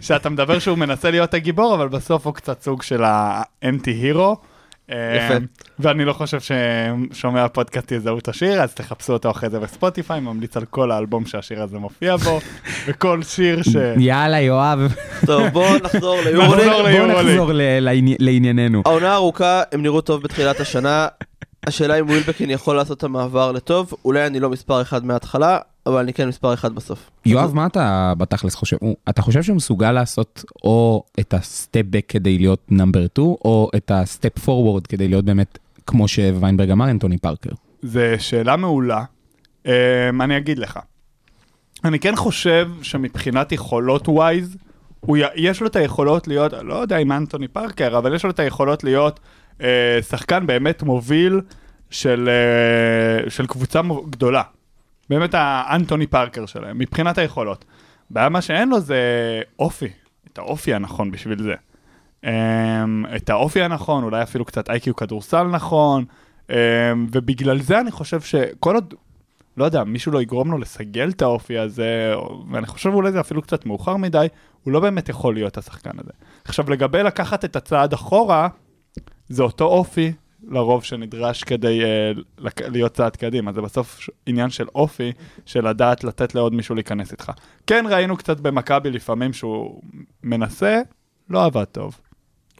שאתה 0.00 0.28
מדבר 0.28 0.58
שהוא 0.58 0.78
מנסה 0.78 1.10
להיות 1.10 1.34
הגיבור, 1.34 1.74
אבל 1.74 1.88
בסוף 1.88 2.26
הוא 2.26 2.34
קצת 2.34 2.62
סוג 2.62 2.82
של 2.82 3.02
האנטי 3.04 3.90
הירו. 3.90 4.36
יפה. 4.88 5.34
ואני 5.78 6.04
לא 6.04 6.12
חושב 6.12 6.38
ששומע 6.40 7.44
הפודקאסט 7.44 7.92
יזהו 7.92 8.18
את 8.18 8.28
השיר, 8.28 8.62
אז 8.62 8.74
תחפשו 8.74 9.12
אותו 9.12 9.30
אחרי 9.30 9.50
זה 9.50 9.60
בספוטיפיי, 9.60 10.20
ממליץ 10.20 10.56
על 10.56 10.64
כל 10.64 10.90
האלבום 10.90 11.26
שהשיר 11.26 11.62
הזה 11.62 11.78
מופיע 11.78 12.16
בו, 12.16 12.40
וכל 12.86 13.22
שיר 13.22 13.62
ש... 13.62 13.76
יאללה, 13.98 14.40
יואב. 14.40 14.94
טוב, 15.26 15.46
בואו 15.48 15.76
נחזור 15.78 16.20
ליורוליג. 16.24 16.68
בואו. 16.68 17.22
נחזור 17.22 17.50
לענייננו. 18.18 18.82
העונה 18.86 19.14
ארוכה, 19.14 19.62
הם 19.72 19.82
נראו 19.82 20.00
טוב 20.00 20.22
בתחילת 20.22 20.60
השנה. 20.60 21.06
השאלה 21.66 22.00
אם 22.00 22.06
ווילבקין 22.06 22.50
יכול 22.50 22.76
לעשות 22.76 22.98
את 22.98 23.04
המעבר 23.04 23.52
לטוב, 23.52 23.94
אולי 24.04 24.26
אני 24.26 24.40
לא 24.40 24.50
מספר 24.50 24.82
אחד 24.82 25.04
מההתחלה, 25.04 25.58
אבל 25.86 25.98
אני 25.98 26.12
כן 26.12 26.28
מספר 26.28 26.54
אחד 26.54 26.74
בסוף. 26.74 27.10
יואב, 27.26 27.54
מה 27.54 27.66
אתה 27.66 28.12
בתכלס 28.18 28.54
חושב? 28.54 28.76
אתה 29.08 29.22
חושב 29.22 29.42
שהוא 29.42 29.56
מסוגל 29.56 29.92
לעשות 29.92 30.44
או 30.64 31.04
את 31.20 31.34
ה 31.34 31.44
step 31.44 31.82
back 31.90 32.04
כדי 32.08 32.38
להיות 32.38 32.60
number 32.70 33.06
2, 33.12 33.28
או 33.28 33.70
את 33.76 33.90
ה 33.94 34.03
step 34.03 34.38
forward 34.38 34.86
כדי 34.86 35.08
להיות 35.08 35.24
באמת, 35.24 35.58
כמו 35.86 36.08
שוויינברג 36.08 36.70
אמר, 36.70 36.90
אנטוני 36.90 37.18
פארקר? 37.18 37.50
זו 37.82 38.00
שאלה 38.18 38.56
מעולה. 38.56 39.04
Um, 39.64 39.68
אני 40.20 40.36
אגיד 40.36 40.58
לך. 40.58 40.78
אני 41.84 41.98
כן 41.98 42.16
חושב 42.16 42.68
שמבחינת 42.82 43.52
יכולות 43.52 44.08
ווייז, 44.08 44.56
יש 45.34 45.60
לו 45.60 45.66
את 45.66 45.76
היכולות 45.76 46.28
להיות, 46.28 46.52
לא 46.62 46.74
יודע 46.74 46.96
אם 46.96 47.12
אנטוני 47.12 47.48
פארקר, 47.48 47.98
אבל 47.98 48.14
יש 48.14 48.24
לו 48.24 48.30
את 48.30 48.38
היכולות 48.38 48.84
להיות 48.84 49.20
שחקן 50.02 50.46
באמת 50.46 50.82
מוביל 50.82 51.40
של, 51.90 52.28
uh, 53.26 53.30
של 53.30 53.46
קבוצה 53.46 53.80
גדולה. 54.10 54.42
באמת 55.10 55.34
האנטוני 55.34 56.06
פארקר 56.06 56.46
שלהם, 56.46 56.78
מבחינת 56.78 57.18
היכולות. 57.18 57.64
הבעיה 58.10 58.28
מה 58.28 58.42
שאין 58.42 58.68
לו 58.68 58.80
זה 58.80 59.00
אופי, 59.58 59.88
את 60.32 60.38
האופי 60.38 60.74
הנכון 60.74 61.10
בשביל 61.10 61.42
זה. 61.42 61.54
Um, 62.24 62.26
את 63.16 63.30
האופי 63.30 63.62
הנכון, 63.62 64.04
אולי 64.04 64.22
אפילו 64.22 64.44
קצת 64.44 64.70
איי-קיו 64.70 64.96
כדורסל 64.96 65.42
נכון, 65.42 66.04
um, 66.48 66.52
ובגלל 67.12 67.60
זה 67.60 67.80
אני 67.80 67.90
חושב 67.90 68.20
שכל 68.20 68.74
עוד, 68.74 68.94
לא 69.56 69.64
יודע, 69.64 69.84
מישהו 69.84 70.12
לא 70.12 70.22
יגרום 70.22 70.50
לו 70.50 70.58
לסגל 70.58 71.08
את 71.08 71.22
האופי 71.22 71.58
הזה, 71.58 72.14
ואני 72.50 72.66
חושב 72.66 72.90
אולי 72.94 73.12
זה 73.12 73.20
אפילו 73.20 73.42
קצת 73.42 73.66
מאוחר 73.66 73.96
מדי, 73.96 74.26
הוא 74.62 74.72
לא 74.72 74.80
באמת 74.80 75.08
יכול 75.08 75.34
להיות 75.34 75.58
השחקן 75.58 75.98
הזה. 75.98 76.12
עכשיו, 76.44 76.70
לגבי 76.70 77.02
לקחת 77.02 77.44
את 77.44 77.56
הצעד 77.56 77.92
אחורה, 77.92 78.48
זה 79.28 79.42
אותו 79.42 79.64
אופי 79.64 80.12
לרוב 80.48 80.84
שנדרש 80.84 81.44
כדי 81.44 81.80
uh, 81.82 82.44
להיות 82.60 82.94
צעד 82.94 83.16
קדימה, 83.16 83.52
זה 83.52 83.60
בסוף 83.60 84.00
ש- 84.00 84.10
עניין 84.26 84.50
של 84.50 84.66
אופי, 84.74 85.12
של 85.46 85.68
לדעת 85.68 86.04
לתת 86.04 86.34
לעוד 86.34 86.54
מישהו 86.54 86.74
להיכנס 86.74 87.12
איתך. 87.12 87.32
כן, 87.66 87.84
ראינו 87.88 88.16
קצת 88.16 88.40
במכבי 88.40 88.90
לפעמים 88.90 89.32
שהוא 89.32 89.82
מנסה, 90.22 90.80
לא 91.30 91.44
עבד 91.44 91.64
טוב. 91.64 92.00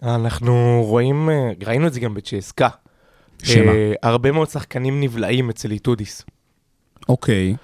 אנחנו 0.02 0.82
רואים, 0.86 1.30
אה, 1.30 1.50
ראינו 1.66 1.86
את 1.86 1.92
זה 1.92 2.00
גם 2.00 2.14
בצ'סקה. 2.14 2.68
שמה? 3.42 3.72
אה, 3.72 3.92
הרבה 4.02 4.32
מאוד 4.32 4.48
שחקנים 4.48 5.00
נבלעים 5.00 5.50
אצל 5.50 5.70
איטודיס. 5.70 6.24
אוקיי. 7.08 7.56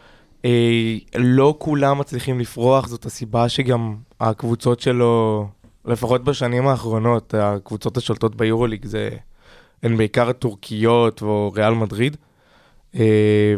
אה, 0.44 0.96
לא 1.16 1.54
כולם 1.58 1.98
מצליחים 1.98 2.40
לפרוח, 2.40 2.88
זאת 2.88 3.04
הסיבה 3.04 3.48
שגם 3.48 3.96
הקבוצות 4.20 4.80
שלו, 4.80 5.48
לפחות 5.88 6.24
בשנים 6.24 6.66
האחרונות, 6.66 7.34
הקבוצות 7.34 7.96
השולטות 7.96 8.34
ביורוליג 8.34 8.84
זה, 8.86 9.10
הן 9.82 9.96
בעיקר 9.96 10.28
הטורקיות 10.28 11.22
או 11.22 11.52
ריאל 11.54 11.74
מדריד. 11.74 12.16
אה, 12.94 13.54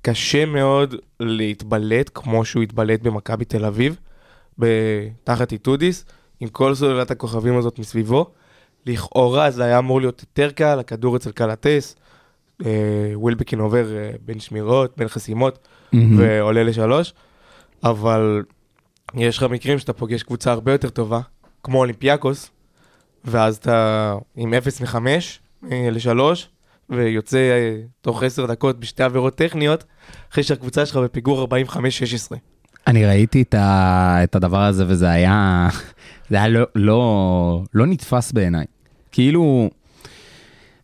וקשה 0.00 0.46
מאוד 0.46 0.94
להתבלט 1.20 2.10
כמו 2.14 2.44
שהוא 2.44 2.62
התבלט 2.62 3.02
במכבי 3.02 3.44
תל 3.44 3.64
אביב, 3.64 3.96
תחת 5.24 5.52
איטודיס, 5.52 6.04
עם 6.40 6.48
כל 6.48 6.74
סוללת 6.74 7.10
הכוכבים 7.10 7.56
הזאת 7.56 7.78
מסביבו. 7.78 8.30
לכאורה 8.86 9.50
זה 9.50 9.64
היה 9.64 9.78
אמור 9.78 10.00
להיות 10.00 10.20
יותר 10.20 10.50
קל, 10.50 10.78
הכדור 10.78 11.16
אצל 11.16 11.30
קלטס, 11.30 11.96
אה, 12.64 12.70
ווילבקין 13.14 13.58
עובר 13.60 13.96
אה, 13.96 14.10
בין 14.24 14.40
שמירות, 14.40 14.92
בין 14.96 15.08
חסימות, 15.08 15.68
מהמם. 15.92 16.18
ועולה 16.18 16.62
לשלוש, 16.62 17.14
אבל 17.84 18.42
יש 19.16 19.36
לך 19.38 19.42
מקרים 19.42 19.78
שאתה 19.78 19.92
פוגש 19.92 20.22
קבוצה 20.22 20.52
הרבה 20.52 20.72
יותר 20.72 20.88
טובה, 20.88 21.20
כמו 21.62 21.78
אולימפיאקוס, 21.78 22.50
ואז 23.24 23.56
אתה 23.56 24.14
עם 24.36 24.54
0 24.54 24.80
מ-5 24.80 24.96
לשלוש, 25.72 26.48
ויוצא 26.90 27.38
אה, 27.38 27.80
תוך 28.00 28.22
10 28.22 28.46
דקות 28.46 28.80
בשתי 28.80 29.02
עבירות 29.02 29.34
טכניות, 29.34 29.84
אחרי 30.32 30.42
שהקבוצה 30.42 30.86
שלך 30.86 30.96
בפיגור 30.96 31.46
45-16. 31.46 31.48
אני 32.86 33.06
ראיתי 33.06 33.42
את, 33.42 33.54
ה... 33.54 34.18
את 34.24 34.34
הדבר 34.34 34.62
הזה 34.62 34.84
וזה 34.88 35.10
היה, 35.10 35.68
זה 36.30 36.36
היה 36.36 36.48
לא, 36.48 36.66
לא, 36.74 37.62
לא 37.74 37.86
נתפס 37.86 38.32
בעיניי. 38.32 38.64
כאילו, 39.12 39.70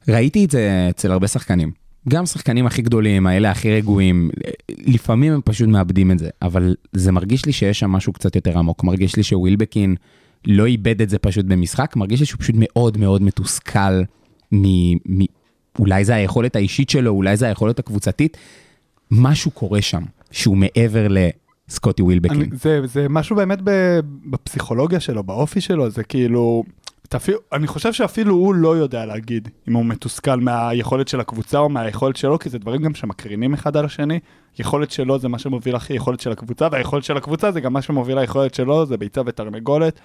ראיתי 0.09 0.45
את 0.45 0.51
זה 0.51 0.87
אצל 0.91 1.13
הרבה 1.13 1.29
שחקנים. 1.29 1.80
גם 2.09 2.27
שחקנים 2.27 2.67
הכי 2.67 2.83
גדולים, 2.83 3.27
האלה 3.27 3.51
הכי 3.51 3.75
רגועים, 3.75 4.31
לפעמים 4.71 5.33
הם 5.33 5.41
פשוט 5.45 5.69
מאבדים 5.69 6.11
את 6.11 6.19
זה, 6.19 6.29
אבל 6.43 6.75
זה 6.93 7.13
מרגיש 7.13 7.47
לי 7.47 7.53
שיש 7.53 7.79
שם 7.79 7.91
משהו 7.91 8.13
קצת 8.13 8.37
יותר 8.37 8.59
עמוק. 8.59 8.85
מרגיש 8.85 9.17
לי 9.17 9.23
שווילבקין 9.23 9.95
לא 10.47 10.67
איבד 10.67 11.03
את 11.03 11.11
זה 11.11 11.19
פשוט 11.19 11.45
במשחק, 11.45 11.97
מרגיש 11.97 12.21
לי 12.21 12.27
שהוא 12.27 12.41
פשוט 12.41 12.55
מאוד 12.59 12.99
מאוד 12.99 13.23
מתוסכל 13.23 14.03
מ... 14.53 14.95
מ... 14.95 15.25
אולי 15.79 16.05
זה 16.05 16.15
היכולת 16.15 16.57
האישית 16.57 16.91
שלו, 16.91 17.11
אולי 17.11 17.37
זה 17.37 17.47
היכולת 17.47 17.79
הקבוצתית. 17.79 18.37
משהו 19.11 19.51
קורה 19.51 19.83
שם, 19.83 20.03
שהוא 20.31 20.57
מעבר 20.57 21.07
לסקוטי 21.11 22.03
ווילבקין. 22.03 22.41
אני, 22.41 22.47
זה, 22.53 22.81
זה 22.87 23.07
משהו 23.09 23.37
באמת 23.37 23.59
בפסיכולוגיה 24.25 25.01
שלו, 25.01 25.23
באופי 25.23 25.61
שלו, 25.61 25.91
זה 25.91 26.05
כאילו, 26.05 26.65
אתה 27.11 27.17
אפילו, 27.17 27.39
אני 27.53 27.67
חושב 27.67 27.93
שאפילו 27.93 28.35
הוא 28.35 28.55
לא 28.55 28.77
יודע 28.77 29.07
להגיד 29.07 29.49
אם 29.69 29.75
הוא 29.75 29.85
מתוסכל 29.85 30.37
מהיכולת 30.37 31.09
של 31.09 31.21
הקבוצה 31.21 31.59
או 31.59 31.69
מהיכולת 31.69 32.17
שלו, 32.17 32.39
כי 32.39 32.49
זה 32.49 32.59
דברים 32.59 32.83
גם 32.83 32.95
שמקרינים 32.95 33.55
אחד 33.55 33.77
על 33.77 33.85
השני. 33.85 34.21
יכולת 34.59 34.91
שלו 34.91 35.19
זה 35.19 35.29
מה 35.29 35.39
שמוביל 35.39 35.77
הכי 35.77 35.95
יכולת 35.95 36.21
של 36.21 36.33
הקבוצה, 36.33 36.69
והיכולת 36.73 37.05
של 37.05 37.17
הקבוצה 37.17 37.53
זה 37.53 37.61
גם 37.61 37.73
מה 37.73 37.83
שמוביל 37.83 38.19
היכולת 38.19 38.55
שלו, 38.55 38.87
זה 38.87 38.97
ביצה 38.97 39.21
ותרנגולת. 39.27 40.01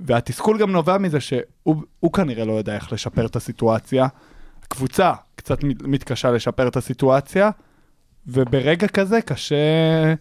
והתסכול 0.00 0.58
גם 0.58 0.72
נובע 0.72 0.98
מזה 0.98 1.20
שהוא 1.20 1.82
הוא 2.00 2.12
כנראה 2.12 2.44
לא 2.44 2.52
יודע 2.52 2.74
איך 2.74 2.92
לשפר 2.92 3.26
את 3.26 3.36
הסיטואציה. 3.36 4.06
הקבוצה 4.62 5.12
קצת 5.36 5.64
מת- 5.64 5.82
מתקשה 5.82 6.30
לשפר 6.30 6.68
את 6.68 6.76
הסיטואציה, 6.76 7.50
וברגע 8.26 8.88
כזה 8.88 9.20
קשה, 9.20 10.14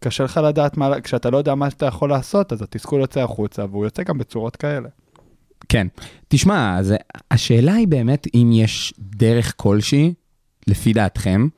קשה 0.00 0.24
לך 0.24 0.40
לדעת 0.44 0.76
מה, 0.76 1.00
כשאתה 1.00 1.30
לא 1.30 1.38
יודע 1.38 1.54
מה 1.54 1.70
שאתה 1.70 1.86
יכול 1.86 2.10
לעשות, 2.10 2.52
אז 2.52 2.62
התסכול 2.62 3.00
יוצא 3.00 3.20
החוצה, 3.20 3.64
והוא 3.70 3.84
יוצא 3.84 4.02
גם 4.02 4.18
בצורות 4.18 4.56
כאלה. 4.56 4.88
כן. 5.68 5.86
תשמע, 6.28 6.78
אז 6.78 6.94
השאלה 7.30 7.74
היא 7.74 7.88
באמת 7.88 8.26
אם 8.34 8.50
יש 8.52 8.94
דרך 8.98 9.54
כלשהי, 9.56 10.12
לפי 10.66 10.92
דעתכם, 10.92 11.48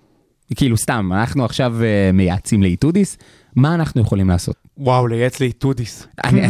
כאילו 0.54 0.76
סתם, 0.76 1.10
אנחנו 1.12 1.44
עכשיו 1.44 1.74
uh, 1.78 2.12
מייעצים 2.12 2.62
לאיטודיס, 2.62 3.18
מה 3.56 3.74
אנחנו 3.74 4.00
יכולים 4.00 4.28
לעשות? 4.28 4.56
וואו, 4.78 5.06
לייעץ 5.06 5.40
לאיטודיס. 5.40 6.06
אני, 6.24 6.42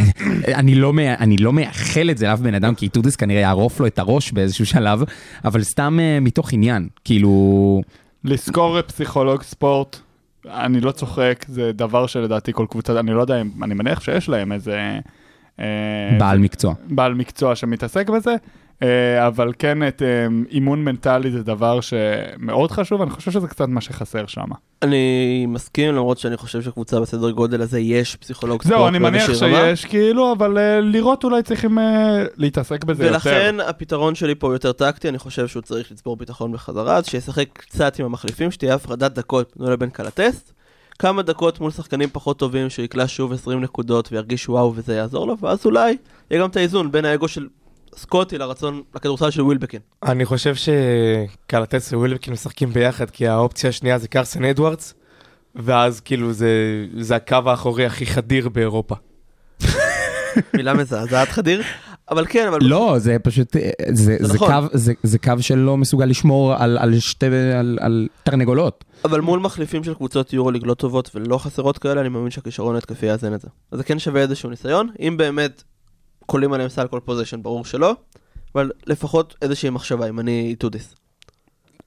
אני, 0.47 0.75
לא, 0.75 0.93
אני 1.18 1.37
לא 1.37 1.53
מייחל 1.53 2.11
את 2.11 2.18
זה 2.18 2.27
לאף 2.27 2.41
בן 2.41 2.55
אדם, 2.55 2.75
כי 2.75 2.85
איטודיס 2.85 3.16
כנראה 3.16 3.41
יערוף 3.41 3.81
לו 3.81 3.87
את 3.87 3.99
הראש 3.99 4.33
באיזשהו 4.33 4.66
שלב, 4.66 5.03
אבל 5.45 5.62
סתם 5.62 5.99
uh, 5.99 6.25
מתוך 6.25 6.53
עניין, 6.53 6.89
כאילו... 7.05 7.83
לזכור 8.25 8.83
פסיכולוג 8.83 9.43
ספורט, 9.43 9.97
אני 10.47 10.81
לא 10.81 10.91
צוחק, 10.91 11.45
זה 11.49 11.72
דבר 11.72 12.07
שלדעתי 12.07 12.53
כל 12.53 12.66
קבוצה, 12.70 13.01
אני 13.01 13.11
לא 13.11 13.20
יודע, 13.20 13.41
אני 13.62 13.75
מניח 13.75 14.01
שיש 14.01 14.29
להם 14.29 14.53
איזה... 14.53 14.99
אה, 15.61 16.19
בעל 16.19 16.39
מקצוע. 16.39 16.75
בעל 16.89 17.15
מקצוע 17.15 17.57
שמתעסק 17.57 18.11
בזה, 18.11 18.35
אה, 18.83 19.27
אבל 19.27 19.53
כן, 19.59 19.89
את 19.89 20.03
אה, 20.03 20.27
אימון 20.51 20.85
מנטלי 20.85 21.31
זה 21.31 21.43
דבר 21.43 21.81
שמאוד 21.81 22.71
חשוב, 22.71 23.03
אני 23.03 23.11
חושב 23.11 23.31
שזה 23.31 23.49
קצת 23.49 23.69
מה 23.69 23.81
שחסר 23.81 24.27
שם. 24.27 24.45
אני 24.83 25.47
מסכים, 25.49 25.95
למרות 25.95 26.19
שאני 26.19 26.37
חושב 26.37 26.63
שקבוצה 26.63 27.01
בסדר 27.01 27.31
גודל 27.31 27.63
הזה 27.63 27.81
יש 27.81 28.17
פסיכולוג 28.17 28.63
ספורט. 28.63 28.79
זהו, 28.79 28.89
אני 28.89 28.99
מניח. 28.99 29.33
שיש, 29.33 29.85
כאילו, 29.85 30.33
אבל 30.33 30.59
לראות 30.81 31.25
אולי 31.25 31.43
צריכים 31.43 31.79
להתעסק 32.37 32.85
בזה 32.85 33.05
יותר. 33.05 33.15
ולכן 33.15 33.57
הפתרון 33.67 34.15
שלי 34.15 34.35
פה 34.35 34.47
הוא 34.47 34.55
יותר 34.55 34.73
טקטי, 34.73 35.09
אני 35.09 35.19
חושב 35.19 35.47
שהוא 35.47 35.63
צריך 35.63 35.93
לצבור 35.93 36.17
ביטחון 36.17 36.53
בחזרה, 36.53 36.97
אז 36.97 37.07
שישחק 37.07 37.47
קצת 37.53 37.99
עם 37.99 38.07
המחליפים, 38.07 38.51
שתהיה 38.51 38.75
הפרדת 38.75 39.13
דקות 39.13 39.53
בינו 39.57 39.71
לבין 39.71 39.91
קלטסט. 39.91 40.58
כמה 40.99 41.22
דקות 41.22 41.61
מול 41.61 41.70
שחקנים 41.70 42.09
פחות 42.12 42.38
טובים, 42.38 42.70
שהוא 42.70 42.84
יקלע 42.84 43.05
שוב 43.09 43.32
20 43.32 43.61
נקודות 43.61 44.12
וירגיש 44.12 44.49
וואו 44.49 44.72
וזה 44.76 44.94
יעזור 44.94 45.26
לו, 45.26 45.36
ואז 45.40 45.66
אולי 45.66 45.96
יהיה 46.30 46.42
גם 46.42 46.51
את 46.51 46.57
האיזון 46.57 46.92
בין 46.92 47.05
האגו 47.05 47.28
של 47.28 47.49
סקוטי 47.96 48.38
לרצון, 48.38 48.82
לכדורסל 48.94 49.30
של 49.30 49.42
ווילבקין. 49.42 49.80
אני 50.03 50.24
חושב 50.24 50.55
שקלטס 50.55 51.92
ווילבקין 51.92 52.32
משחקים 52.32 52.72
ביחד, 52.72 53.11
כי 53.11 53.28
האופציה 53.28 53.70
השנייה 53.70 53.99
זה 53.99 54.09
קרסן 54.09 54.44
אדוארדס, 54.44 54.94
ואז 55.55 56.01
כאילו 56.01 56.32
זה, 56.32 56.51
זה 57.01 57.16
הקו 57.16 57.36
האחורי 57.46 57.86
הכי 57.86 58.07
חדיר 58.07 58.49
באירופה. 58.49 58.94
מילה 60.55 60.74
מזעזעת 60.74 61.28
חדיר, 61.28 61.62
אבל 62.11 62.27
כן, 62.29 62.47
אבל... 62.49 62.59
לא, 62.63 62.95
זה 62.99 63.17
פשוט, 63.23 63.57
אה, 63.57 63.71
זה, 63.89 64.17
זה 64.21 64.27
זה, 64.27 64.35
נכון. 64.35 64.49
קו, 64.49 64.67
זה, 64.73 64.93
זה 65.03 65.19
קו 65.19 65.33
שלא 65.41 65.77
מסוגל 65.77 66.07
לשמור 66.07 66.55
על, 66.55 66.79
על 66.79 66.99
שתי, 66.99 67.27
על, 67.59 67.79
על 67.81 68.09
תרנגולות. 68.23 68.85
אבל 69.05 69.21
מול 69.21 69.41
מחליפים 69.41 69.85
של 69.85 69.95
קבוצות 69.95 70.33
יורוליג 70.33 70.67
לא 70.67 70.75
טובות 70.75 71.11
ולא 71.15 71.39
חסרות 71.39 71.79
כאלה, 71.79 72.01
אני 72.01 72.09
מאמין 72.09 72.31
שהכישרון 72.31 72.75
ההתקפי 72.75 73.07
יאזן 73.07 73.35
את 73.35 73.41
זה. 73.41 73.49
אז 73.73 73.79
זה 73.79 73.85
כן 73.85 73.99
שווה 73.99 74.21
איזשהו 74.21 74.51
ניסיון, 74.51 74.89
אם 75.01 75.15
באמת 75.17 75.63
קולעים 76.26 76.53
עליהם 76.53 76.69
סל 76.69 76.87
כל 76.87 77.01
possession, 77.05 77.43
ברור 77.43 77.65
שלא, 77.65 77.95
אבל 78.55 78.71
לפחות 78.87 79.35
איזושהי 79.43 79.71
מחשבה, 79.71 80.09
אם 80.09 80.21
אני 80.21 80.47
איטודיס. 80.51 80.95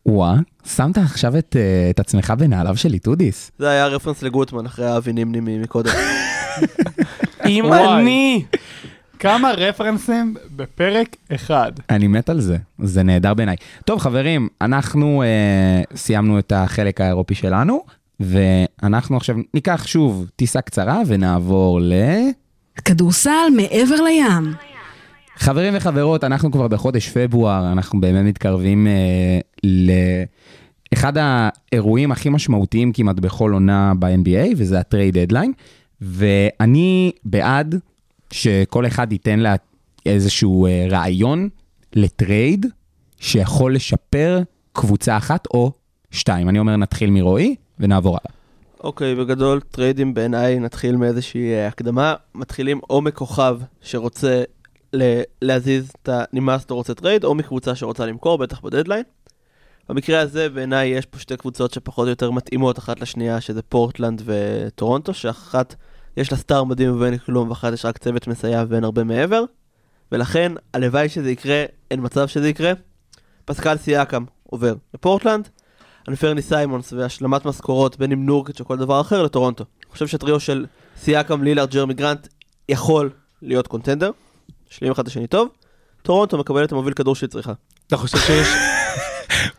וואה, 0.05 0.35
שמת 0.65 0.97
עכשיו 0.97 1.37
את, 1.37 1.55
אה, 1.59 1.89
את 1.89 1.99
עצמך 1.99 2.33
בנעליו 2.37 2.77
של 2.77 2.93
איטודיס. 2.93 3.51
זה 3.59 3.69
היה 3.69 3.87
רפרנס 3.87 4.23
לגוטמן 4.23 4.65
אחרי 4.65 4.85
האבי 4.85 5.13
נימני 5.13 5.57
מקודם. 5.57 5.91
אם. 7.47 7.73
אני... 7.73 8.45
כמה 9.21 9.51
רפרנסים 9.51 10.35
בפרק 10.55 11.15
אחד. 11.35 11.71
אני 11.89 12.07
מת 12.07 12.29
על 12.29 12.41
זה, 12.41 12.57
זה 12.79 13.03
נהדר 13.03 13.33
בעיניי. 13.33 13.55
טוב 13.85 13.99
חברים, 13.99 14.47
אנחנו 14.61 15.23
אה, 15.23 15.81
סיימנו 15.95 16.39
את 16.39 16.51
החלק 16.55 17.01
האירופי 17.01 17.35
שלנו, 17.35 17.83
ואנחנו 18.19 19.17
עכשיו 19.17 19.35
ניקח 19.53 19.83
שוב 19.87 20.29
טיסה 20.35 20.61
קצרה 20.61 21.01
ונעבור 21.07 21.81
ל... 21.81 21.93
כדורסל 22.85 23.47
מעבר 23.55 23.95
לים. 23.95 24.53
חברים 25.35 25.73
וחברות, 25.77 26.23
אנחנו 26.23 26.51
כבר 26.51 26.67
בחודש 26.67 27.09
פברואר, 27.09 27.71
אנחנו 27.71 28.01
באמת 28.01 28.25
מתקרבים 28.25 28.87
אה, 28.87 29.39
לאחד 30.93 31.13
האירועים 31.17 32.11
הכי 32.11 32.29
משמעותיים 32.29 32.91
כמעט 32.93 33.19
בכל 33.19 33.51
עונה 33.53 33.93
ב-NBA, 33.99 34.53
וזה 34.57 34.79
ה 34.79 34.85
trade 34.85 35.17
deadline, 35.17 35.53
ואני 36.01 37.11
בעד 37.25 37.75
שכל 38.31 38.87
אחד 38.87 39.11
ייתן 39.11 39.39
לה 39.39 39.55
איזשהו 40.05 40.65
אה, 40.65 40.87
רעיון 40.89 41.49
לטרייד 41.93 42.65
שיכול 43.19 43.75
לשפר 43.75 44.41
קבוצה 44.73 45.17
אחת 45.17 45.47
או 45.53 45.71
שתיים. 46.11 46.49
אני 46.49 46.59
אומר 46.59 46.75
נתחיל 46.75 47.09
מרועי 47.09 47.55
ונעבור 47.79 48.11
הלאה. 48.11 48.41
אוקיי, 48.83 49.15
בגדול, 49.15 49.59
טריידים 49.59 50.13
בעיניי, 50.13 50.59
נתחיל 50.59 50.95
מאיזושהי 50.95 51.53
אה, 51.53 51.67
הקדמה. 51.67 52.13
מתחילים 52.35 52.79
או 52.89 53.01
מכוכב 53.01 53.59
שרוצה 53.81 54.43
להזיז 55.41 55.91
את 56.01 56.09
הנמאס 56.11 56.65
לו 56.69 56.75
רוצה 56.75 56.93
טרייד, 56.93 57.23
או 57.23 57.35
מקבוצה 57.35 57.75
שרוצה 57.75 58.05
למכור, 58.05 58.37
בטח 58.37 58.61
בדדליין. 58.61 59.03
במקרה 59.89 60.19
הזה, 60.19 60.49
בעיניי, 60.49 60.87
יש 60.87 61.05
פה 61.05 61.19
שתי 61.19 61.37
קבוצות 61.37 61.73
שפחות 61.73 62.05
או 62.05 62.09
יותר 62.09 62.31
מתאימות 62.31 62.79
אחת 62.79 63.01
לשנייה, 63.01 63.41
שזה 63.41 63.61
פורטלנד 63.61 64.21
וטורונטו, 64.25 65.13
שאחת 65.13 65.75
יש 66.17 66.31
לה 66.31 66.37
star 66.37 66.63
מדהים 66.63 67.01
ואין 67.01 67.17
כלום, 67.17 67.49
ואחת 67.49 67.73
יש 67.73 67.85
רק 67.85 67.97
צוות 67.97 68.27
מסייע 68.27 68.63
ואין 68.69 68.83
הרבה 68.83 69.03
מעבר. 69.03 69.43
ולכן, 70.11 70.51
הלוואי 70.73 71.09
שזה 71.09 71.31
יקרה, 71.31 71.63
אין 71.91 71.99
מצב 72.03 72.27
שזה 72.27 72.49
יקרה. 72.49 72.71
פסקל 73.45 73.77
סיאקם 73.77 74.23
עובר 74.43 74.73
לפורטלנד, 74.93 75.49
אנפרני 76.07 76.41
סיימונס 76.41 76.93
והשלמת 76.93 77.45
משכורות 77.45 77.97
בין 77.97 78.11
אם 78.11 78.25
נורקיץ' 78.25 78.59
או 78.59 78.65
כל 78.65 78.77
דבר 78.77 79.01
אחר 79.01 79.23
לטורונטו. 79.23 79.63
אני 79.83 79.91
חושב 79.91 80.07
שהטריו 80.07 80.39
של 80.39 80.65
סיאקם, 80.97 81.43
לילארד, 81.43 81.71
ג'רמי 81.71 81.93
גרנט 81.93 82.27
יכול 82.69 83.09
להיות 83.41 83.67
contender, 83.67 84.11
משלים 84.71 84.91
אחד 84.91 85.01
את 85.01 85.07
השני 85.07 85.27
טוב. 85.27 85.49
טורונטו 86.01 86.37
מקבל 86.37 86.63
את 86.63 86.71
המוביל 86.71 86.93
כדור 86.93 87.15
שהיא 87.15 87.29
צריכה. 87.29 87.53
אתה 87.87 87.97
חושב 87.97 88.17
שיש, 88.17 88.47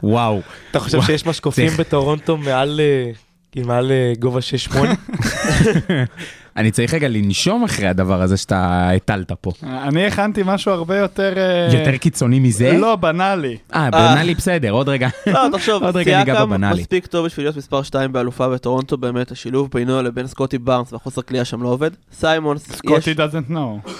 וואו. 0.02 0.40
אתה 0.70 0.80
חושב 0.80 1.02
שיש 1.02 1.26
משקופים 1.26 1.70
בטורונטו 1.78 2.36
מעל, 2.36 2.80
אה, 2.80 3.62
מעל 3.64 3.92
אה, 3.92 4.12
גובה 4.18 4.40
6-8? 4.70 4.74
אני 6.56 6.70
צריך 6.70 6.94
רגע 6.94 7.08
לנשום 7.08 7.64
אחרי 7.64 7.86
הדבר 7.86 8.22
הזה 8.22 8.36
שאתה 8.36 8.90
הטלת 8.90 9.32
פה. 9.32 9.52
אני 9.62 10.06
הכנתי 10.06 10.42
משהו 10.44 10.72
הרבה 10.72 10.98
יותר... 10.98 11.34
אה, 11.36 11.78
יותר 11.78 11.96
קיצוני 11.96 12.40
מזה? 12.40 12.72
לא, 12.72 12.96
בנאלי. 12.96 13.56
אה, 13.74 13.90
בנאלי 13.90 14.34
בסדר, 14.34 14.70
עוד 14.70 14.88
רגע. 14.88 15.08
לא, 15.26 15.40
תחשוב, 15.52 15.82
עוד 15.84 15.96
רגע 15.96 16.18
ניגע 16.18 16.44
בבנאלי. 16.44 16.80
מספיק 16.80 17.06
טוב 17.06 17.26
בשביל 17.26 17.46
להיות 17.46 17.56
מספר 17.56 17.82
2 17.82 18.12
באלופה 18.12 18.48
בטורונטו, 18.48 18.96
באמת 18.96 19.30
השילוב 19.30 19.68
בינו 19.74 20.02
לבין 20.02 20.26
סקוטי 20.26 20.58
בארנס 20.58 20.92
והחוסר 20.92 21.22
קליעה 21.22 21.44
שם 21.44 21.62
לא 21.62 21.68
עובד. 21.68 21.90
סיימונס, 22.12 22.68
יש... 22.68 22.76
סקוטי 22.76 23.12
doesn't 23.12 23.50
know. 23.50 23.90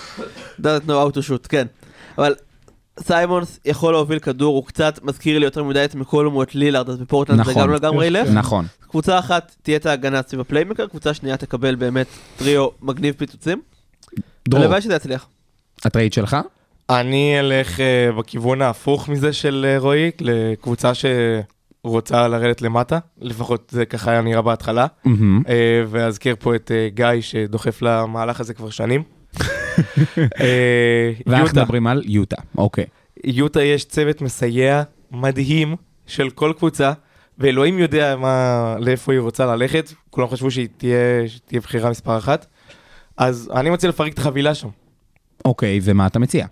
doesn't 0.61 0.87
know 0.87 1.11
how 1.11 1.17
to 1.17 1.29
shoot, 1.29 1.49
כן. 1.49 1.67
אבל 2.19 2.35
סיימונס 3.01 3.61
יכול 3.65 3.93
להוביל 3.93 4.19
כדור, 4.19 4.57
הוא 4.57 4.67
קצת 4.67 4.99
מזכיר 5.03 5.39
לי 5.39 5.45
יותר 5.45 5.65
מדי 5.65 5.85
את 5.85 5.95
מקולום 5.95 6.37
או 6.37 6.43
את 6.43 6.55
לילארד, 6.55 6.91
אז 6.91 6.99
בפורטלנד 6.99 7.45
זה 7.45 7.51
נכון. 7.51 7.63
גם 7.63 7.71
לא 7.71 7.77
לגמרי 7.77 8.07
ילך. 8.07 8.29
נכון. 8.29 8.67
קבוצה 8.89 9.19
אחת 9.19 9.55
תהיה 9.63 9.77
את 9.77 9.87
ההגנה 9.87 10.23
סביב 10.23 10.41
ה 10.41 10.45
playmaker, 10.45 10.87
קבוצה 10.87 11.15
שנייה 11.15 11.37
תקבל 11.37 11.75
באמת 11.75 12.07
טריו 12.37 12.69
מגניב 12.83 13.15
פיצוצים. 13.19 13.61
דרור, 14.49 14.63
הלוואי 14.65 14.81
שזה 14.81 14.95
יצליח. 14.95 15.27
הטרייד 15.85 16.13
שלך? 16.13 16.37
אני 16.91 17.41
אלך 17.41 17.81
אה, 17.81 18.13
בכיוון 18.19 18.63
ההפוך 18.63 19.09
מזה 19.09 19.33
של 19.33 19.67
אה, 19.69 19.79
רועי, 19.79 20.11
לקבוצה 20.21 20.93
שרוצה 20.95 22.29
לרדת 22.29 22.63
למטה, 22.63 22.99
לפחות 23.21 23.71
זה 23.71 23.85
ככה 23.85 24.11
היה 24.11 24.21
נראה 24.21 24.43
בהתחלה. 24.43 24.87
מהמם. 25.05 25.43
אה, 25.49 25.83
ואזכיר 25.89 26.37
פה 26.39 26.55
את 26.55 26.71
אה, 26.75 26.89
גיא 26.95 27.21
שדוחף 27.21 27.83
למהלך 27.83 28.41
הזה 28.41 28.55
כבר 28.55 28.71
שנים. 28.71 29.03
אה, 30.41 31.13
ואנחנו 31.27 31.61
מדברים 31.61 31.87
על 31.87 32.03
יוטה, 32.05 32.37
אוקיי. 32.59 32.85
יוטה 33.25 33.63
יש 33.63 33.85
צוות 33.85 34.21
מסייע 34.23 34.83
מדהים 35.11 35.77
של 36.07 36.31
כל 36.31 36.53
קבוצה, 36.59 36.93
ואלוהים 37.39 37.79
יודע 37.79 38.17
מה, 38.17 38.77
לאיפה 38.79 39.13
היא 39.13 39.21
רוצה 39.21 39.47
ללכת, 39.47 39.93
כולם 40.11 40.29
חשבו 40.29 40.51
שהיא 40.51 40.69
תהיה, 40.77 40.97
שתהיה 41.29 41.61
בחירה 41.61 41.91
מספר 41.91 42.19
אחת. 42.19 42.47
אז 43.17 43.51
אני 43.55 43.71
מציע 43.71 43.89
לפרק 43.89 44.13
את 44.13 44.19
החבילה 44.19 44.55
שם. 44.55 44.69
אוקיי, 45.45 45.81
ומה 45.83 46.07
אתה 46.07 46.19
מציע? 46.19 46.47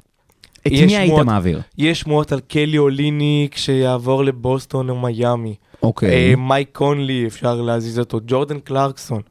את 0.67 0.73
יש 0.73 0.81
מי 0.81 0.97
היית 0.97 1.07
שמועות- 1.09 1.27
מעביר? 1.27 1.61
יש 1.79 2.01
שמועות 2.01 2.33
על 2.33 2.41
קלי 2.41 2.79
אוליניק 2.79 3.57
שיעבור 3.57 4.25
לבוסטון 4.25 4.91
או 4.91 4.99
מיאמי. 4.99 5.55
אוקיי. 5.83 6.11
אה, 6.31 6.37
מייק 6.37 6.69
קונלי, 6.73 7.27
אפשר 7.27 7.55
להזיז 7.63 7.99
אותו, 7.99 8.21
ג'ורדן 8.27 8.59
קלרקסון. 8.61 9.23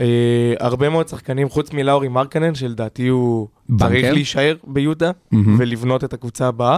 אה, 0.00 0.04
הרבה 0.60 0.88
מאוד 0.88 1.08
שחקנים, 1.08 1.48
חוץ 1.48 1.72
מלאורי 1.72 2.08
מרקנן, 2.08 2.54
שלדעתי 2.54 3.08
הוא? 3.08 3.48
צריך 3.78 4.12
להישאר 4.12 4.56
ביהודה 4.64 5.10
מהמם. 5.30 5.56
ולבנות 5.58 6.04
את 6.04 6.12
הקבוצה 6.12 6.46
הבאה. 6.48 6.76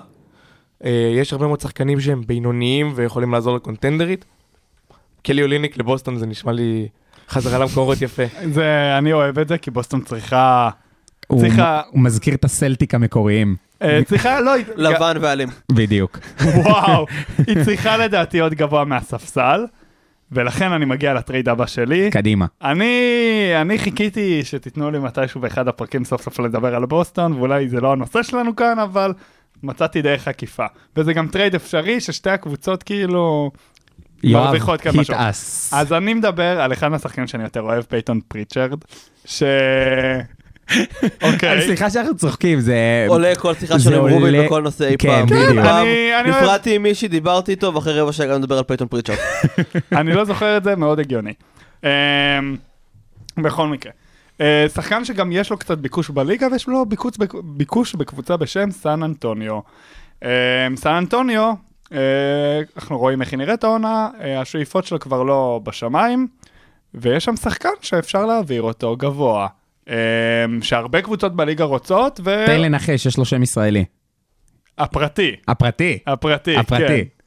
אה, 0.85 0.91
יש 1.17 1.33
הרבה 1.33 1.47
מאוד 1.47 1.61
שחקנים 1.61 2.01
שהם 2.01 2.23
בינוניים 2.27 2.93
ויכולים 2.95 3.33
לעזור 3.33 3.57
לקונטנדרית. 3.57 4.25
קלי 5.23 5.43
אוליניק 5.43 5.79
לבוסטון 5.79 6.19
זה 6.19 6.27
נשמע 6.27 6.53
לי 6.53 6.89
חזרה 7.29 7.59
למקורות 7.59 8.03
יפה. 8.03 8.23
זה, 8.55 8.95
אני 8.99 9.13
אוהב 9.13 9.39
את 9.39 9.49
זה, 9.49 9.59
כי 9.59 9.71
בוסטון 9.71 10.01
צריכה... 10.01 10.71
הוא 11.27 11.41
צריכה- 11.41 11.81
הוא 11.91 12.01
מזכיר 12.01 12.35
את 12.35 12.45
הסלטיק 12.45 12.95
המקוריים. 12.95 13.57
אה, 13.83 14.01
צריכה, 14.07 14.41
לא, 14.41 14.53
לבן 14.77 15.17
ואלים. 15.21 15.49
בדיוק. 15.73 16.19
וואו, 16.65 17.07
היא 17.47 17.65
צריכה 17.65 17.97
לדעתי 17.97 18.41
עוד 18.41 18.55
גבוה 18.55 18.85
מהספסל, 18.85 19.65
ולכן 20.33 20.73
אני 20.73 20.85
מגיע 20.85 21.15
לטרייד 21.15 21.49
הבא 21.49 21.67
שלי. 21.67 22.11
קדימה. 22.11 22.47
אני, 22.63 22.93
אני 23.61 23.79
חיכיתי 23.79 24.45
שתיתנו 24.45 24.91
לי 24.91 24.99
מתישהו 24.99 25.41
באחד 25.41 25.69
הפרקים 25.69 26.05
סוף 26.05 26.23
סוף 26.23 26.41
לדבר 26.41 26.75
על 26.75 26.87
בוסטון, 26.87 27.33
ואולי 27.33 27.69
זה 27.69 27.81
לא 27.81 27.93
הנושא 27.93 28.23
שלנו 28.23 28.57
כאן, 28.57 28.79
אבל 28.79 29.13
מצאתי 29.63 30.03
דרך 30.03 30.29
עקיפה. 30.29 30.67
וזה 30.97 31.13
גם 31.13 31.29
טרייד 31.29 31.55
אפשרי 31.55 32.01
ששתי 32.01 32.31
הקבוצות 32.31 32.83
כאילו... 32.83 33.51
יואב, 34.23 34.55
hit 34.55 35.11
us. 35.11 35.73
אז 35.73 35.93
אני 35.93 36.15
מדבר 36.15 36.61
על 36.61 36.73
אחד 36.73 36.89
מהשחקנים 36.89 37.27
שאני 37.27 37.43
יותר 37.43 37.61
אוהב, 37.61 37.83
פייטון 37.83 38.21
פריצ'רד, 38.29 38.79
ש... 39.25 39.43
אוקיי. 41.23 41.63
סליחה 41.63 41.91
שאנחנו 41.91 42.17
צוחקים, 42.17 42.61
זה... 42.61 43.05
עולה 43.09 43.35
כל 43.35 43.55
שיחה 43.55 43.75
עם 43.95 44.01
רובין 44.01 44.45
בכל 44.47 44.63
נושא 44.63 44.85
אי 44.89 44.97
כן, 44.99 45.09
פעם. 45.09 45.27
בדיוק. 45.27 45.59
אני 45.67 46.13
אוהב- 46.15 46.27
נפרדתי 46.27 46.75
עם 46.75 46.83
מישהי, 46.83 47.09
דיברתי 47.09 47.51
איתו, 47.51 47.75
ואחרי 47.75 48.01
רבע 48.01 48.13
שעה 48.13 48.27
גם 48.27 48.39
נדבר 48.39 48.59
על 48.59 48.65
פייטון 48.65 48.89
פריצ'ארד. 48.89 49.19
אני 49.93 50.13
לא 50.13 50.25
זוכר 50.25 50.57
את 50.57 50.65
זה, 50.65 50.77
מאוד 50.77 50.99
הגיוני. 51.01 51.33
אמ, 51.85 51.89
בכל 53.39 53.67
מקרה. 53.69 53.93
אה, 54.41 54.67
שחקן 54.75 55.05
שגם 55.05 55.33
יש 55.33 55.51
לו 55.51 55.57
קצת 55.59 55.79
ביקוש 55.79 56.11
בליגה 56.11 56.47
ויש 56.53 56.69
לו 56.69 56.87
ביקוש, 56.87 57.13
בק- 57.19 57.35
ביקוש 57.45 57.95
בקבוצה 57.95 58.37
בשם 58.37 58.71
סן 58.71 59.03
אנטוניו. 59.03 59.61
אמ, 60.25 60.29
סן 60.77 60.91
אנטוניו, 60.95 61.53
אה, 61.93 61.99
אנחנו 62.77 62.99
רואים 62.99 63.21
איך 63.21 63.31
היא 63.33 63.39
נראית 63.39 63.65
העונה, 63.65 64.09
אה, 64.21 64.41
השאיפות 64.41 64.85
שלו 64.87 65.01
כבר 65.01 65.23
לא 65.23 65.61
בשמיים, 65.65 66.27
ויש 66.95 67.25
שם 67.25 67.37
שחקן 67.37 67.69
שאפשר 67.81 68.27
להעביר 68.27 68.63
אותו 68.63 68.97
גבוה, 68.97 69.47
שהרבה 70.63 71.03
קבוצות 71.03 71.37
בליגה 71.37 71.65
רוצות, 71.65 72.21
תן 72.47 72.61
לנחש, 72.61 73.07
יש 73.07 73.19
לו 73.19 73.25
שם 73.25 73.43
ישראלי. 73.43 73.85
והפרטי, 74.79 75.37
הפרטי. 75.49 75.99
הפרטי, 76.07 76.57
הפרטי. 76.57 77.05
כן. 77.05 77.21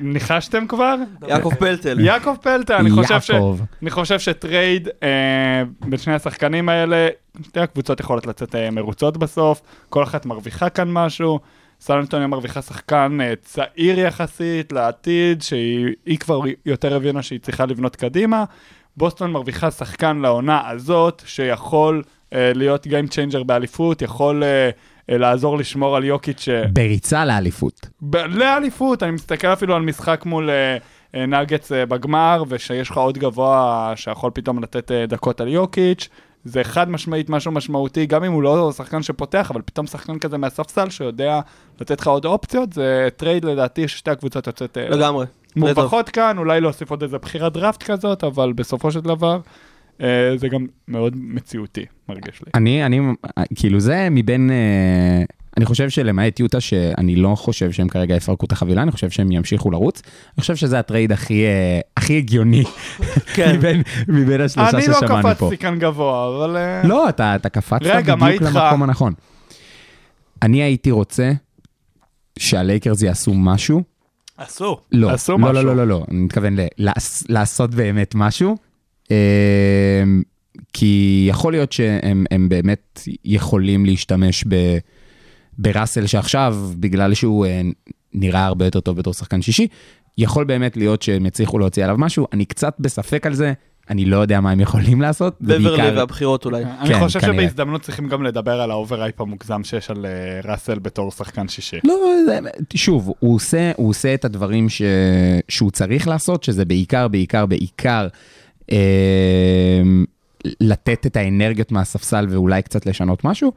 ניחשתם 0.00 0.66
כבר? 0.66 0.94
יעקב 1.28 1.54
פלטל. 1.54 2.00
יעקב 2.00 2.36
פלטה, 2.40 2.78
אני 2.78 2.90
חושב 2.90 3.20
ש... 3.20 3.30
אני 3.82 3.90
חושב 3.90 4.18
שטרייד 4.18 4.88
אה, 5.02 5.62
בין 5.80 5.98
שני 5.98 6.14
השחקנים 6.14 6.68
האלה, 6.68 7.08
שתי 7.42 7.60
הקבוצות 7.60 8.00
יכולות 8.00 8.26
לצאת 8.26 8.54
אה, 8.54 8.70
מרוצות 8.70 9.16
בסוף, 9.16 9.62
כל 9.88 10.02
אחת 10.02 10.26
מרוויחה 10.26 10.68
כאן 10.68 10.88
משהו. 10.92 11.40
סן 11.80 11.94
אנטוניה 11.94 12.26
מרוויחה 12.26 12.62
שחקן 12.62 13.18
אה, 13.20 13.32
צעיר 13.42 13.98
יחסית 13.98 14.72
לעתיד, 14.72 15.42
שהיא 15.42 15.86
היא 16.06 16.18
כבר 16.18 16.40
יותר 16.66 16.96
הבינה 16.96 17.22
שהיא 17.22 17.40
צריכה 17.40 17.66
לבנות 17.66 17.96
קדימה. 17.96 18.44
בוסטון 18.96 19.30
מרוויחה 19.32 19.70
שחקן 19.70 20.16
לעונה 20.16 20.68
הזאת, 20.70 21.22
שיכול 21.26 22.02
אה, 22.32 22.52
להיות 22.54 22.86
Game 22.86 23.10
Changer 23.10 23.44
באליפות, 23.44 24.02
יכול 24.02 24.44
אה, 24.44 24.70
אה, 25.10 25.18
לעזור 25.18 25.58
לשמור 25.58 25.96
על 25.96 26.04
יוקיץ' 26.04 26.40
ש... 26.40 26.48
בריצה 26.72 27.24
לאליפות. 27.24 27.88
ב- 28.02 28.16
לאליפות, 28.16 29.02
אני 29.02 29.10
מסתכל 29.10 29.46
אפילו 29.52 29.74
על 29.74 29.82
משחק 29.82 30.22
מול 30.26 30.50
אה, 30.50 30.76
אה, 31.14 31.26
נגץ 31.26 31.72
אה, 31.72 31.86
בגמר, 31.86 32.44
ושיש 32.48 32.90
לך 32.90 32.96
עוד 32.96 33.18
גבוה 33.18 33.92
שיכול 33.96 34.30
פתאום 34.34 34.62
לתת 34.62 34.90
אה, 34.90 35.06
דקות 35.06 35.40
על 35.40 35.48
יוקיץ', 35.48 36.08
זה 36.44 36.64
חד 36.64 36.90
משמעית 36.90 37.30
משהו 37.30 37.52
משמעותי, 37.52 38.06
גם 38.06 38.24
אם 38.24 38.32
הוא 38.32 38.42
לא 38.42 38.72
שחקן 38.72 39.02
שפותח, 39.02 39.50
אבל 39.50 39.62
פתאום 39.64 39.86
שחקן 39.86 40.18
כזה 40.18 40.38
מהספסל 40.38 40.90
שיודע 40.90 41.40
לתת 41.80 42.00
לך 42.00 42.06
עוד 42.06 42.24
אופציות, 42.24 42.72
זה 42.72 43.08
טרייד 43.16 43.44
לדעתי 43.44 43.88
ששתי 43.88 44.10
הקבוצות 44.10 44.46
יוצאות 44.46 44.78
אה, 44.78 44.88
לגמרי. 44.88 45.26
מורווחות 45.56 46.08
כאן, 46.08 46.38
אולי 46.38 46.60
להוסיף 46.60 46.90
עוד 46.90 47.02
איזה 47.02 47.18
בחירת 47.18 47.52
דראפט 47.52 47.82
כזאת, 47.82 48.24
אבל 48.24 48.52
בסופו 48.52 48.90
של 48.90 49.00
דבר, 49.00 49.40
אה, 50.00 50.32
זה 50.36 50.48
גם 50.48 50.66
מאוד 50.88 51.12
מציאותי, 51.16 51.84
מרגיש 52.08 52.42
לי. 52.46 52.50
אני, 52.54 52.86
אני, 52.86 53.00
כאילו 53.54 53.80
זה 53.80 54.08
מבין, 54.10 54.50
אה, 54.50 55.24
אני 55.56 55.64
חושב 55.64 55.90
שלמעט 55.90 56.40
יוטה, 56.40 56.60
שאני 56.60 57.16
לא 57.16 57.34
חושב 57.34 57.72
שהם 57.72 57.88
כרגע 57.88 58.16
יפרקו 58.16 58.46
את 58.46 58.52
החבילה, 58.52 58.82
אני 58.82 58.92
חושב 58.92 59.10
שהם 59.10 59.32
ימשיכו 59.32 59.70
לרוץ. 59.70 60.02
אני 60.06 60.40
חושב 60.40 60.56
שזה 60.56 60.78
הטרייד 60.78 61.12
הכי, 61.12 61.44
אה, 61.44 61.80
הכי 61.96 62.16
הגיוני 62.18 62.64
כן. 63.34 63.56
מבין, 63.56 63.82
מבין 64.08 64.40
השלושה 64.40 64.78
אני 64.78 64.86
לא 64.86 64.94
ששמענו 64.94 65.22
פה. 65.22 65.34
קפצתי 65.34 65.58
כאן 65.58 65.78
גבוה, 65.78 66.28
אבל... 66.28 66.56
אה, 66.56 66.82
לא, 66.84 67.08
אתה, 67.08 67.36
אתה 67.36 67.48
קפצת 67.48 67.82
רגע, 67.82 68.14
בדיוק? 68.14 68.42
למקום 68.42 68.82
הנכון. 68.82 69.12
אני 70.42 70.62
הייתי 70.62 70.90
רוצה 70.90 71.32
שהלייקרס 72.38 73.02
יעשו 73.02 73.34
משהו. 73.34 73.82
עשו. 74.36 74.76
לא, 74.92 75.10
עשו 75.10 75.32
לא, 75.32 75.38
משהו. 75.38 75.54
לא, 75.54 75.62
לא, 75.62 75.76
לא, 75.76 75.88
לא, 75.88 76.04
אני 76.10 76.20
מתכוון 76.20 76.56
לעשות 77.28 77.74
באמת 77.74 78.14
משהו. 78.14 78.56
אה, 79.10 80.02
כי 80.72 81.24
יכול 81.28 81.52
להיות 81.52 81.72
שהם 81.72 82.24
הם 82.30 82.48
באמת 82.48 83.00
יכולים 83.24 83.86
להשתמש 83.86 84.44
ב, 84.48 84.78
בראסל 85.58 86.06
שעכשיו, 86.06 86.56
בגלל 86.76 87.14
שהוא 87.14 87.46
אה, 87.46 87.60
נראה 88.12 88.46
הרבה 88.46 88.64
יותר 88.64 88.80
טוב 88.80 88.96
בתור 88.96 89.12
שחקן 89.12 89.42
שישי, 89.42 89.66
יכול 90.18 90.44
באמת 90.44 90.76
להיות 90.76 91.02
שהם 91.02 91.26
יצליחו 91.26 91.58
להוציא 91.58 91.84
עליו 91.84 91.96
משהו. 91.98 92.26
אני 92.32 92.44
קצת 92.44 92.76
בספק 92.80 93.26
על 93.26 93.34
זה, 93.34 93.52
אני 93.90 94.04
לא 94.04 94.16
יודע 94.16 94.40
מה 94.40 94.50
הם 94.50 94.60
יכולים 94.60 95.00
לעשות. 95.00 95.36
בברלי 95.40 95.90
והבחירות 95.96 96.44
אולי. 96.44 96.64
אני 96.80 96.88
כן, 96.88 97.00
חושב 97.00 97.20
כנראה. 97.20 97.34
שבהזדמנות 97.34 97.82
צריכים 97.82 98.08
גם 98.08 98.22
לדבר 98.22 98.60
על 98.60 98.70
ה 98.70 98.76
overhype 98.76 99.20
המוגזם 99.20 99.64
שיש 99.64 99.90
על 99.90 100.06
אה, 100.06 100.50
ראסל 100.52 100.78
בתור 100.78 101.10
שחקן 101.10 101.48
שישי. 101.48 101.76
לא, 101.84 101.94
זה, 102.26 102.38
שוב, 102.74 103.12
הוא 103.18 103.34
עושה, 103.34 103.72
הוא 103.76 103.88
עושה 103.88 104.14
את 104.14 104.24
הדברים 104.24 104.68
ש, 104.68 104.82
שהוא 105.48 105.70
צריך 105.70 106.08
לעשות, 106.08 106.44
שזה 106.44 106.64
בעיקר, 106.64 107.08
בעיקר, 107.08 107.46
בעיקר 107.46 108.08
אה, 108.72 108.78
לתת 110.60 111.06
את 111.06 111.16
האנרגיות 111.16 111.72
מהספסל 111.72 112.26
ואולי 112.30 112.62
קצת 112.62 112.86
לשנות 112.86 113.24
משהו, 113.24 113.52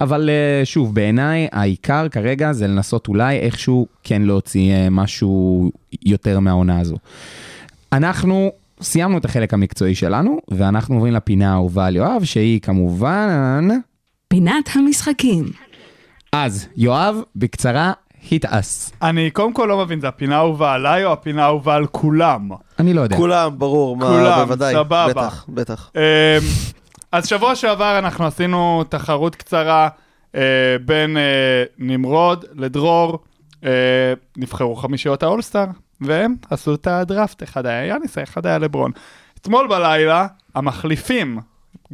אבל 0.00 0.30
אה, 0.30 0.64
שוב, 0.64 0.94
בעיניי 0.94 1.48
העיקר 1.52 2.08
כרגע 2.08 2.52
זה 2.52 2.66
לנסות 2.66 3.08
אולי 3.08 3.38
איכשהו 3.38 3.86
כן 4.02 4.22
להוציא 4.22 4.72
אה, 4.72 4.90
משהו 4.90 5.70
יותר 6.04 6.40
מהעונה 6.40 6.80
הזו. 6.80 6.96
אנחנו 7.92 8.52
סיימנו 8.82 9.18
את 9.18 9.24
החלק 9.24 9.54
המקצועי 9.54 9.94
שלנו, 9.94 10.38
ואנחנו 10.50 10.94
עוברים 10.94 11.12
לפינה 11.12 11.52
האהובה 11.52 11.86
על 11.86 11.96
יואב, 11.96 12.24
שהיא 12.24 12.60
כמובן... 12.60 13.68
פינת 14.28 14.68
המשחקים. 14.74 15.44
אז, 16.32 16.66
יואב, 16.76 17.16
בקצרה, 17.36 17.92
hit 18.30 18.44
us. 18.44 18.92
אני 19.02 19.30
קודם 19.30 19.52
כל 19.52 19.66
לא 19.68 19.78
מבין, 19.78 20.00
זה 20.00 20.08
הפינה 20.08 20.36
האהובה 20.36 20.72
עליי 20.72 21.04
או 21.04 21.12
הפינה 21.12 21.44
האהובה 21.44 21.74
על 21.74 21.86
כולם? 21.86 22.48
אני 22.78 22.94
לא 22.94 23.00
יודע. 23.00 23.16
כולם, 23.16 23.58
ברור, 23.58 23.96
מה, 23.96 24.06
כולם, 24.06 24.44
בוודאי. 24.44 24.74
סבבה. 24.74 25.08
בטח, 25.08 25.46
בטח. 25.48 25.90
אמ, 25.96 26.00
אז 27.12 27.26
שבוע 27.26 27.54
שעבר 27.54 27.98
אנחנו 27.98 28.26
עשינו 28.26 28.84
תחרות 28.88 29.36
קצרה 29.36 29.88
אה, 30.34 30.40
בין 30.84 31.16
אה, 31.16 31.22
נמרוד 31.78 32.44
לדרור, 32.54 33.18
אה, 33.64 33.70
נבחרו 34.36 34.76
חמישיות 34.76 35.22
האולסטאר, 35.22 35.66
והם 36.06 36.34
עשו 36.50 36.74
את 36.74 36.86
הדראפט, 36.86 37.42
אחד 37.42 37.66
היה 37.66 37.86
יאניס, 37.86 38.18
אחד 38.18 38.46
היה 38.46 38.58
לברון. 38.58 38.90
אתמול 39.40 39.68
בלילה, 39.68 40.26
המחליפים, 40.54 41.38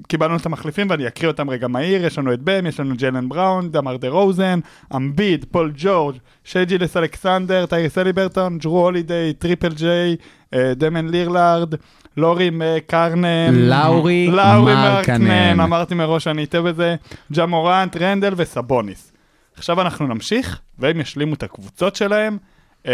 קיבלנו 0.09 0.36
את 0.36 0.46
המחליפים 0.46 0.90
ואני 0.90 1.06
אקריא 1.06 1.30
אותם 1.30 1.50
רגע 1.50 1.68
מהיר, 1.68 2.04
יש 2.04 2.18
לנו 2.18 2.32
את 2.32 2.42
בם, 2.42 2.66
יש 2.66 2.80
לנו 2.80 2.94
ג'לן 2.96 3.28
בראון, 3.28 3.70
דמאר 3.70 3.96
דה 3.96 4.09
רוזן, 4.09 4.61
אמביד, 4.96 5.44
פול 5.50 5.72
ג'ורג', 5.76 6.16
שיי 6.44 6.65
גילג'ס 6.65 6.96
אלכסנדר, 6.96 7.66
טייריס 7.66 7.98
הליברטון, 7.98 8.59
ג'רו 8.59 8.80
הולידיי, 8.80 9.32
טריפל 9.32 9.74
ג'יי, 9.74 10.16
אה, 10.54 10.72
דמן 10.74 11.09
לירלארד, 11.09 11.74
לורי 12.16 12.50
קרנן, 12.86 13.54
לאורי 13.54 14.26
לאורי 14.26 14.74
מרקנן. 14.74 15.61
אמרתי 15.61 15.94
מראש 15.94 16.24
שאני 16.24 16.44
אטעה 16.44 16.62
בזה, 16.62 16.96
ג'ה 17.32 17.46
מורנט, 17.46 17.96
רנדל 17.96 18.32
וסבוניס. 18.36 19.12
עכשיו 19.56 19.80
אנחנו 19.80 20.06
נמשיך, 20.06 20.61
והם 20.78 21.00
ישלימו 21.00 21.34
את 21.34 21.42
הקבוצות 21.42 21.96
שלהם. 21.96 22.38
Um, 22.84 22.88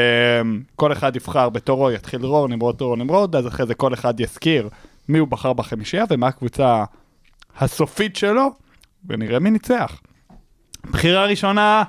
כל 0.76 0.92
אחד 0.92 1.16
יבחר 1.16 1.48
בתורו, 1.48 1.90
יתחיל 1.90 2.20
דרור, 2.20 2.48
נמרוד, 2.48 2.78
דרור, 2.78 2.96
נמרוד, 2.96 3.36
אז 3.36 3.46
אחרי 3.46 3.66
זה 3.66 3.74
כל 3.74 3.94
אחד 3.94 4.20
יזכיר 4.20 4.68
מי 5.08 5.18
הוא 5.18 5.28
בחר 5.28 5.52
בחמישייה 5.52 6.04
ומה 6.10 6.26
הקבוצה 6.26 6.84
הסופית 7.58 8.16
שלו, 8.16 8.50
ונראה 9.08 9.38
מי 9.38 9.50
ניצח. 9.50 10.00
בחירה 10.90 11.26
ראשונה 11.26 11.82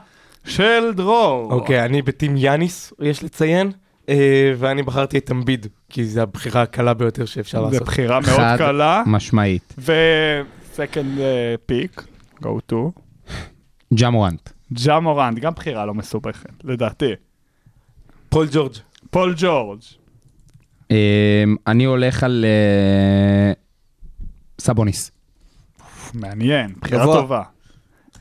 של 0.45 0.93
דרור. 0.95 1.51
אוקיי, 1.51 1.85
אני 1.85 2.01
בטים 2.01 2.37
יאניס, 2.37 2.93
יש 3.01 3.23
לציין, 3.23 3.71
אה, 4.09 4.53
ואני 4.57 4.83
בחרתי 4.83 5.17
את 5.17 5.31
אמביד, 5.31 5.67
כי 5.89 6.05
זו 6.05 6.21
הבחירה 6.21 6.61
הקלה 6.61 6.93
ביותר 6.93 7.25
שאפשר 7.25 7.57
זו 7.59 7.65
לעשות. 7.65 7.87
בחירה 7.87 8.19
מאוד 8.19 8.35
חד 8.35 8.55
קלה. 8.57 9.03
משמעית. 9.05 9.73
ו-second 9.77 11.19
pick, 11.65 12.03
go 12.43 12.71
to, 12.71 12.75
ג'ה 13.93 14.09
מורנט. 14.09 14.49
ג'ה 14.85 14.99
מורנט, 14.99 15.39
גם 15.39 15.53
בחירה 15.53 15.85
לא 15.85 15.93
מסובכת, 15.93 16.63
לדעתי. 16.63 17.11
פול 18.35 18.47
ג'ורג'. 18.51 18.73
פול 19.09 19.33
ג'ורג', 19.37 19.79
אמ, 20.91 20.95
אני 21.67 21.83
הולך 21.83 22.23
על 22.23 22.45
אה, 22.45 23.53
סבוניס. 24.59 25.11
מעניין, 26.13 26.73
בחירה. 26.81 27.05
טובה. 27.05 27.43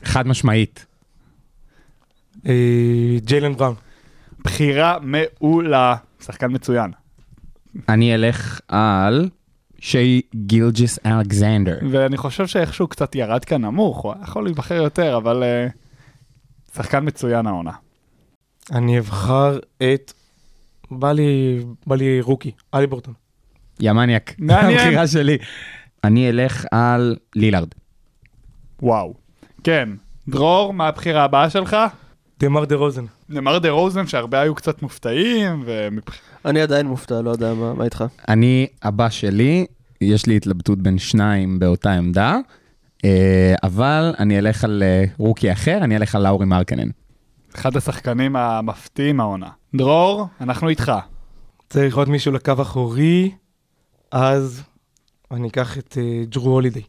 חד 0.03 0.27
משמעית. 0.27 0.85
אה, 2.47 3.17
ג'יילן 3.17 3.53
בראון. 3.53 3.75
בחירה 4.43 4.97
מעולה, 5.01 5.95
שחקן 6.21 6.47
מצוין. 6.51 6.91
אני 7.89 8.15
אלך 8.15 8.59
על 8.67 9.29
שי 9.79 10.21
גילג'ס 10.35 10.99
אלכסנדר. 11.05 11.79
ואני 11.91 12.17
חושב 12.17 12.47
שאיכשהו 12.47 12.87
קצת 12.87 13.15
ירד 13.15 13.45
כאן 13.45 13.65
נמוך, 13.65 14.01
הוא 14.01 14.13
יכול 14.23 14.43
להיבחר 14.43 14.75
יותר, 14.75 15.17
אבל 15.17 15.43
אה, 15.43 15.67
שחקן 16.75 17.07
מצוין 17.07 17.47
העונה. 17.47 17.84
אני 18.71 18.99
אבחר 18.99 19.59
את... 19.77 20.13
בא 20.91 21.11
לי, 21.11 21.59
בא 21.87 21.95
לי 21.95 22.21
רוקי, 22.21 22.51
אלי 22.73 22.87
בורטון. 22.87 23.13
יא 23.79 23.91
מניאק. 23.91 24.35
הבחירה 24.49 25.07
שלי. 25.07 25.37
אני 26.03 26.29
אלך 26.29 26.65
על 26.71 27.15
לילארד. 27.35 27.67
וואו. 28.81 29.13
כן, 29.63 29.89
דרור, 30.27 30.73
מה 30.73 30.87
הבחירה 30.87 31.23
הבאה 31.23 31.49
שלך? 31.49 31.77
דמר 32.39 32.65
דה 32.65 32.75
רוזן. 32.75 33.05
נאמר 33.29 33.59
דה 33.59 33.69
רוזן 33.69 34.07
שהרבה 34.07 34.41
היו 34.41 34.55
קצת 34.55 34.81
מופתעים, 34.81 35.63
ומבח... 35.65 36.15
אני 36.45 36.61
עדיין 36.61 36.87
מופתע, 36.87 37.21
לא 37.21 37.29
יודע 37.29 37.53
מה 37.53 37.73
מה 37.73 37.83
איתך. 37.83 38.03
אני, 38.27 38.67
הבא 38.83 39.09
שלי, 39.09 39.65
יש 40.01 40.25
לי 40.25 40.37
התלבטות 40.37 40.81
בין 40.81 40.97
שניים 40.97 41.59
באותה 41.59 41.93
עמדה, 41.93 42.37
אה, 43.05 43.55
אבל 43.63 44.13
אני 44.19 44.39
אלך 44.39 44.63
על 44.63 44.83
אה, 44.85 45.03
רוקי 45.17 45.51
אחר, 45.51 45.77
אני 45.81 45.97
אלך 45.97 46.15
על 46.15 46.23
לאורי 46.23 46.45
מרקנן. 46.45 46.89
אחד 47.55 47.77
השחקנים 47.77 48.35
המפתיעים 48.35 49.19
העונה. 49.19 49.49
דרור, 49.75 50.27
אנחנו 50.41 50.69
איתך. 50.69 50.91
צריך 51.69 51.97
עוד 51.97 52.09
מישהו 52.09 52.31
לקו 52.31 52.53
אחורי, 52.61 53.31
אז 54.11 54.63
אני 55.31 55.47
אקח 55.47 55.77
את 55.77 55.97
אה, 56.01 56.23
ג'רו 56.29 56.51
הולידיי. 56.51 56.81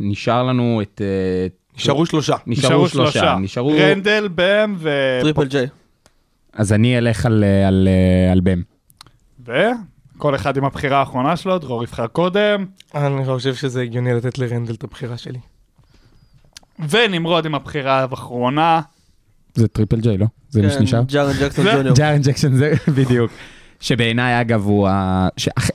נשאר 0.00 0.42
לנו 0.42 0.82
את... 0.82 1.02
אה, 1.04 1.46
נשארו 1.76 2.06
שלושה. 2.06 2.36
נשארו 2.46 2.88
שלושה. 2.88 3.36
נשארו... 3.40 3.72
רנדל, 3.78 4.28
בם 4.34 4.74
ו... 4.78 4.90
טריפל 5.22 5.46
ג'יי. 5.46 5.66
אז 6.52 6.72
אני 6.72 6.98
אלך 6.98 7.26
על, 7.26 7.44
על, 7.66 7.88
על 8.32 8.40
בם. 8.40 8.62
וכל 9.44 10.34
אחד 10.34 10.56
עם 10.56 10.64
הבחירה 10.64 10.98
האחרונה 10.98 11.36
שלו, 11.36 11.58
דרור 11.58 11.84
יבחר 11.84 12.06
קודם, 12.06 12.66
אני 12.94 13.24
חושב 13.26 13.54
שזה 13.54 13.82
הגיוני 13.82 14.14
לתת 14.14 14.38
לרנדל 14.38 14.74
את 14.74 14.84
הבחירה 14.84 15.16
שלי. 15.16 15.38
ונמרוד 16.88 17.46
עם 17.46 17.54
הבחירה 17.54 18.00
האחרונה. 18.00 18.80
זה 19.54 19.68
טריפל 19.68 20.00
ג'יי, 20.00 20.18
לא? 20.18 20.26
זה 20.48 20.62
מה 20.62 20.70
שנשאר? 20.70 21.02
ג'ארן 21.08 21.32
ג'קסון 21.40 21.64
ג'וניור. 21.74 21.96
ג'ארן 21.96 22.20
ג'קסון 22.22 22.54
זה 22.56 22.72
בדיוק. 22.96 23.30
שבעיניי 23.80 24.40
אגב 24.40 24.64
הוא 24.64 24.88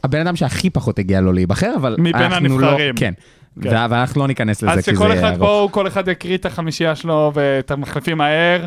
הבן 0.04 0.20
אדם 0.20 0.36
שהכי 0.36 0.70
פחות 0.70 1.00
הגיע 1.00 1.22
לו 1.22 1.32
להיבחר 1.34 1.74
אבל 1.76 1.96
מבין 2.00 2.16
אנחנו 2.16 2.60
לא- 2.60 2.68
הנבחרים. 2.68 2.96
כן. 2.96 3.14
כן. 3.62 3.70
ו- 3.70 3.86
אבל 3.86 3.98
אנחנו 3.98 4.22
לא 4.22 4.28
ניכנס 4.28 4.62
לזה 4.64 4.72
אז 4.72 4.78
כי 4.86 4.92
זה 4.92 4.98
שכל 4.98 5.14
אחד 5.14 5.24
ארוך. 5.24 5.38
פה, 5.40 5.68
כל 5.72 5.88
אחד 5.88 6.08
יקריא 6.08 6.38
את 6.38 6.46
החמישייה 6.46 6.96
שלו 6.96 7.32
ואת 7.34 7.72
המחליפים 7.72 8.18
מהר. 8.18 8.66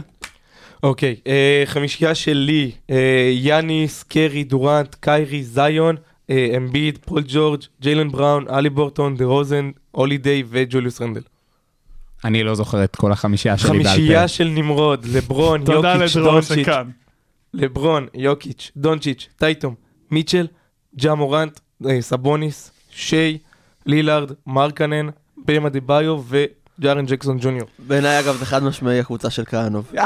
אוקיי, 0.83 1.17
אה, 1.27 1.63
חמישייה 1.67 2.15
שלי, 2.15 2.71
אה, 2.91 2.97
יאניס, 3.35 4.03
קרי, 4.03 4.45
דורנט, 4.45 4.95
קיירי, 5.01 5.43
זיון, 5.43 5.97
אה, 6.31 6.49
אמביד, 6.57 6.99
פול 7.05 7.23
ג'ורג', 7.29 7.61
ג'יילן 7.83 8.09
בראון, 8.09 8.45
הליברטון, 8.51 9.17
דה 9.17 9.25
רוזן, 9.25 9.71
הולידיי 9.91 10.43
וג'וליוס 10.51 11.03
רנדל. 11.03 11.21
אני 12.25 12.43
לא 12.45 12.55
זוכר 12.55 12.85
את 12.85 12.97
כל 12.97 13.12
החמישייה 13.12 13.59
שלי 13.59 13.71
בעל 13.71 13.83
פה. 13.83 13.89
חמישייה 13.89 14.29
של 14.29 14.45
נמרוד, 14.49 15.07
לברון, 15.12 15.61
יוקיץ', 15.69 16.17
דונצ'יץ'. 16.17 16.67
לברון, 17.55 18.07
יוקיץ', 18.14 18.71
דונצ'יץ', 18.77 19.29
טייטום, 19.37 19.75
מיטשל, 20.11 20.47
ג'ה 21.01 21.14
מורנט, 21.14 21.61
אה, 21.89 22.03
סבוניס, 22.03 22.71
שיי, 22.91 23.39
לילארד, 23.87 24.31
מרקנן, 24.47 25.09
במה 25.47 25.69
דיבאיו 25.69 26.21
וג'ארן 26.29 27.07
ג'קסון 27.07 27.39
ג'וניור. 27.41 27.69
בעיניי 27.79 28.21
אגב 28.21 28.37
זה 28.37 28.47
חד 28.47 28.62
משמעי 28.62 29.01
הקבוצה 29.01 29.31
של 29.31 29.45
כהנוב. 29.45 29.91
כן, 29.93 29.99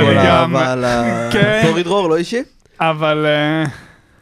כל 0.00 0.06
אני 0.06 0.14
גם- 0.14 0.56
האהבה 0.56 0.72
על 0.72 0.84
ה... 0.84 1.28
כן. 1.32 1.72
דרור, 1.84 2.08
לא 2.08 2.16
אישי? 2.16 2.42
אבל 2.80 3.26
אה, 3.26 3.64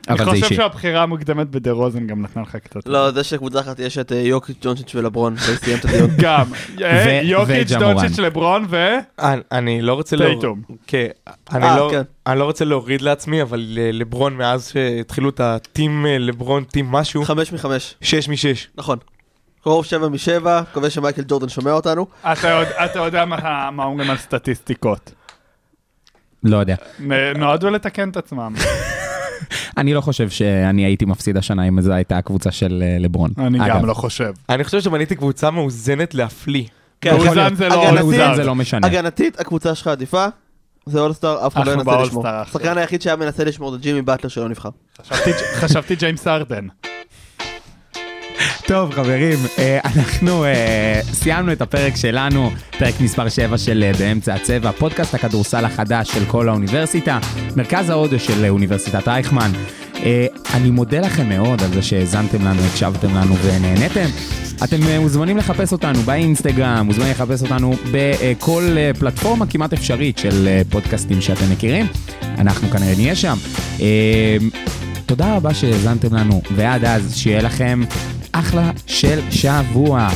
אבל 0.08 0.16
זה 0.18 0.22
אני 0.22 0.30
חושב 0.30 0.42
אישי. 0.44 0.54
שהבחירה 0.54 1.02
המוקדמת 1.02 1.48
בדה 1.50 1.70
רוזן 1.70 2.06
גם 2.06 2.22
נתנה 2.22 2.42
לך 2.42 2.56
קצת. 2.56 2.80
לא, 2.86 3.10
זה 3.10 3.24
שקבוצה 3.24 3.60
אחת 3.60 3.78
יש 3.78 3.98
את 3.98 4.12
אה, 4.12 4.16
יוקיץ', 4.18 4.56
ג'ונצ'יץ' 4.62 4.94
ולברון, 4.94 5.36
זה 5.36 5.56
סיים 5.56 5.78
את 5.78 5.84
הדיון. 5.84 6.10
גם. 6.22 6.46
אה, 6.82 7.20
יוקיץ', 7.24 7.70
וג'ה 7.70 7.78
דונצ'יץ', 7.78 8.18
לברון 8.18 8.66
ו... 8.68 8.88
אני, 9.52 9.82
לא 9.82 9.94
רוצה 9.94 10.16
להוריד, 10.16 10.38
טייטום. 10.40 10.62
כן, 10.86 11.06
אני, 11.52 11.64
אה, 11.66 11.76
לא, 11.76 11.88
כן. 11.92 12.02
אני 12.26 12.38
לא 12.38 12.44
רוצה 12.44 12.64
להוריד 12.64 13.02
לעצמי, 13.02 13.42
אבל 13.42 13.62
לברון 13.92 14.36
מאז 14.36 14.68
שהתחילו 14.72 15.28
את 15.28 15.40
הטים 15.40 16.06
לברון, 16.08 16.64
טים 16.64 16.86
משהו, 16.86 17.24
חמש 17.24 17.52
מחמש, 17.52 17.94
שש 18.00 18.28
משש. 18.28 18.68
נכון. 18.74 18.98
קרוב 19.62 19.84
שבע 19.84 20.08
משבע, 20.08 20.62
מקווה 20.70 20.90
שמייקל 20.90 21.22
ג'ורדן 21.28 21.48
שומע 21.48 21.72
אותנו. 21.72 22.06
אתה 22.24 22.98
יודע- 22.98 23.24
מה 23.72 23.84
אומרים 23.84 24.10
על 24.10 24.16
סטטיסטיקות. 24.16 25.12
לא 26.44 26.56
יודע. 26.56 26.74
נועדו 27.36 27.70
לתקן 27.70 28.08
את 28.08 28.16
עצמם. 28.16 28.54
אני 29.76 29.94
לא 29.94 30.00
חושב 30.00 30.30
שאני 30.30 30.84
הייתי 30.84 31.04
מפסיד 31.04 31.36
השנה 31.36 31.68
אם 31.68 31.80
זו 31.80 31.92
הייתה 31.92 32.18
הקבוצה 32.18 32.50
של 32.50 32.82
אה, 32.86 32.96
לברון. 33.00 33.30
אני 33.38 33.58
גם 33.68 33.84
לא 33.86 33.94
חושב. 33.94 34.32
אני 34.48 34.64
חושב 34.64 34.80
שבניתי 34.80 35.16
קבוצה 35.16 35.50
מאוזנת 35.50 36.14
להפליא. 36.14 36.64
כן, 37.00 37.14
מאוזן. 37.16 37.54
זה 37.54 37.68
לא 37.68 37.92
מאוזן. 37.94 38.34
זה 38.36 38.44
לא 38.44 38.54
משנה. 38.54 38.86
הגנתית, 38.86 39.40
הקבוצה 39.40 39.74
שלך 39.74 39.86
עדיפה. 39.86 40.26
זה 40.86 41.00
אולסטאר, 41.00 41.46
אף 41.46 41.54
אחד 41.56 41.66
לא 41.66 41.72
ינסה 41.72 42.02
לשמור. 42.02 42.28
השחקן 42.28 42.78
היחיד 42.78 43.02
שהיה 43.02 43.16
מנסה 43.16 43.44
לשמור 43.44 43.70
זה 43.72 43.78
ג'ימי 43.78 44.02
באטלר 44.02 44.28
שלא 44.30 44.48
נבחר. 44.48 44.68
חשבתי- 45.02 45.30
חשבתי 45.54 45.96
ג'יימס 45.96 46.26
ארדן. 46.28 46.66
טוב 48.66 48.94
חברים, 48.94 49.38
אה, 49.58 49.78
אנחנו 49.84 50.44
אה, 50.44 51.00
סיימנו 51.12 51.52
את 51.52 51.62
הפרק 51.62 51.96
שלנו, 51.96 52.50
פרק 52.78 53.00
מספר 53.00 53.28
7 53.28 53.58
של 53.58 53.84
אה, 53.86 53.92
באמצע 53.98 54.34
הצבע, 54.34 54.72
פודקאסט 54.72 55.14
הכדורסל 55.14 55.64
החדש 55.64 56.10
של 56.10 56.24
כל 56.24 56.48
האוניברסיטה, 56.48 57.18
מרכז 57.56 57.90
האודיו 57.90 58.20
של 58.20 58.46
אוניברסיטת 58.48 59.08
רייכמן. 59.08 59.52
אה, 59.94 60.26
אני 60.54 60.70
מודה 60.70 61.00
לכם 61.00 61.28
מאוד 61.28 61.62
על 61.62 61.72
זה 61.72 61.82
שהאזנתם 61.82 62.44
לנו, 62.44 62.62
הקשבתם 62.62 63.14
לנו 63.14 63.36
ונהניתם. 63.36 64.06
אתם 64.64 64.76
מוזמנים 65.00 65.36
לחפש 65.36 65.72
אותנו 65.72 65.98
באינסטגרם, 66.02 66.86
מוזמנים 66.86 67.10
לחפש 67.10 67.42
אותנו 67.42 67.74
בכל 67.92 68.76
פלטפורמה 68.98 69.46
כמעט 69.46 69.72
אפשרית 69.72 70.18
של 70.18 70.60
פודקאסטים 70.70 71.20
שאתם 71.20 71.52
מכירים. 71.52 71.86
אנחנו 72.22 72.70
כנראה 72.70 72.94
נהיה 72.96 73.14
שם. 73.14 73.36
תודה 75.06 75.36
רבה 75.36 75.54
שהאזנתם 75.54 76.14
לנו, 76.14 76.42
ועד 76.56 76.84
אז 76.84 77.16
שיהיה 77.16 77.42
לכם 77.42 77.82
אחלה 78.32 78.70
של 78.86 79.20
שבוע. 79.30 80.08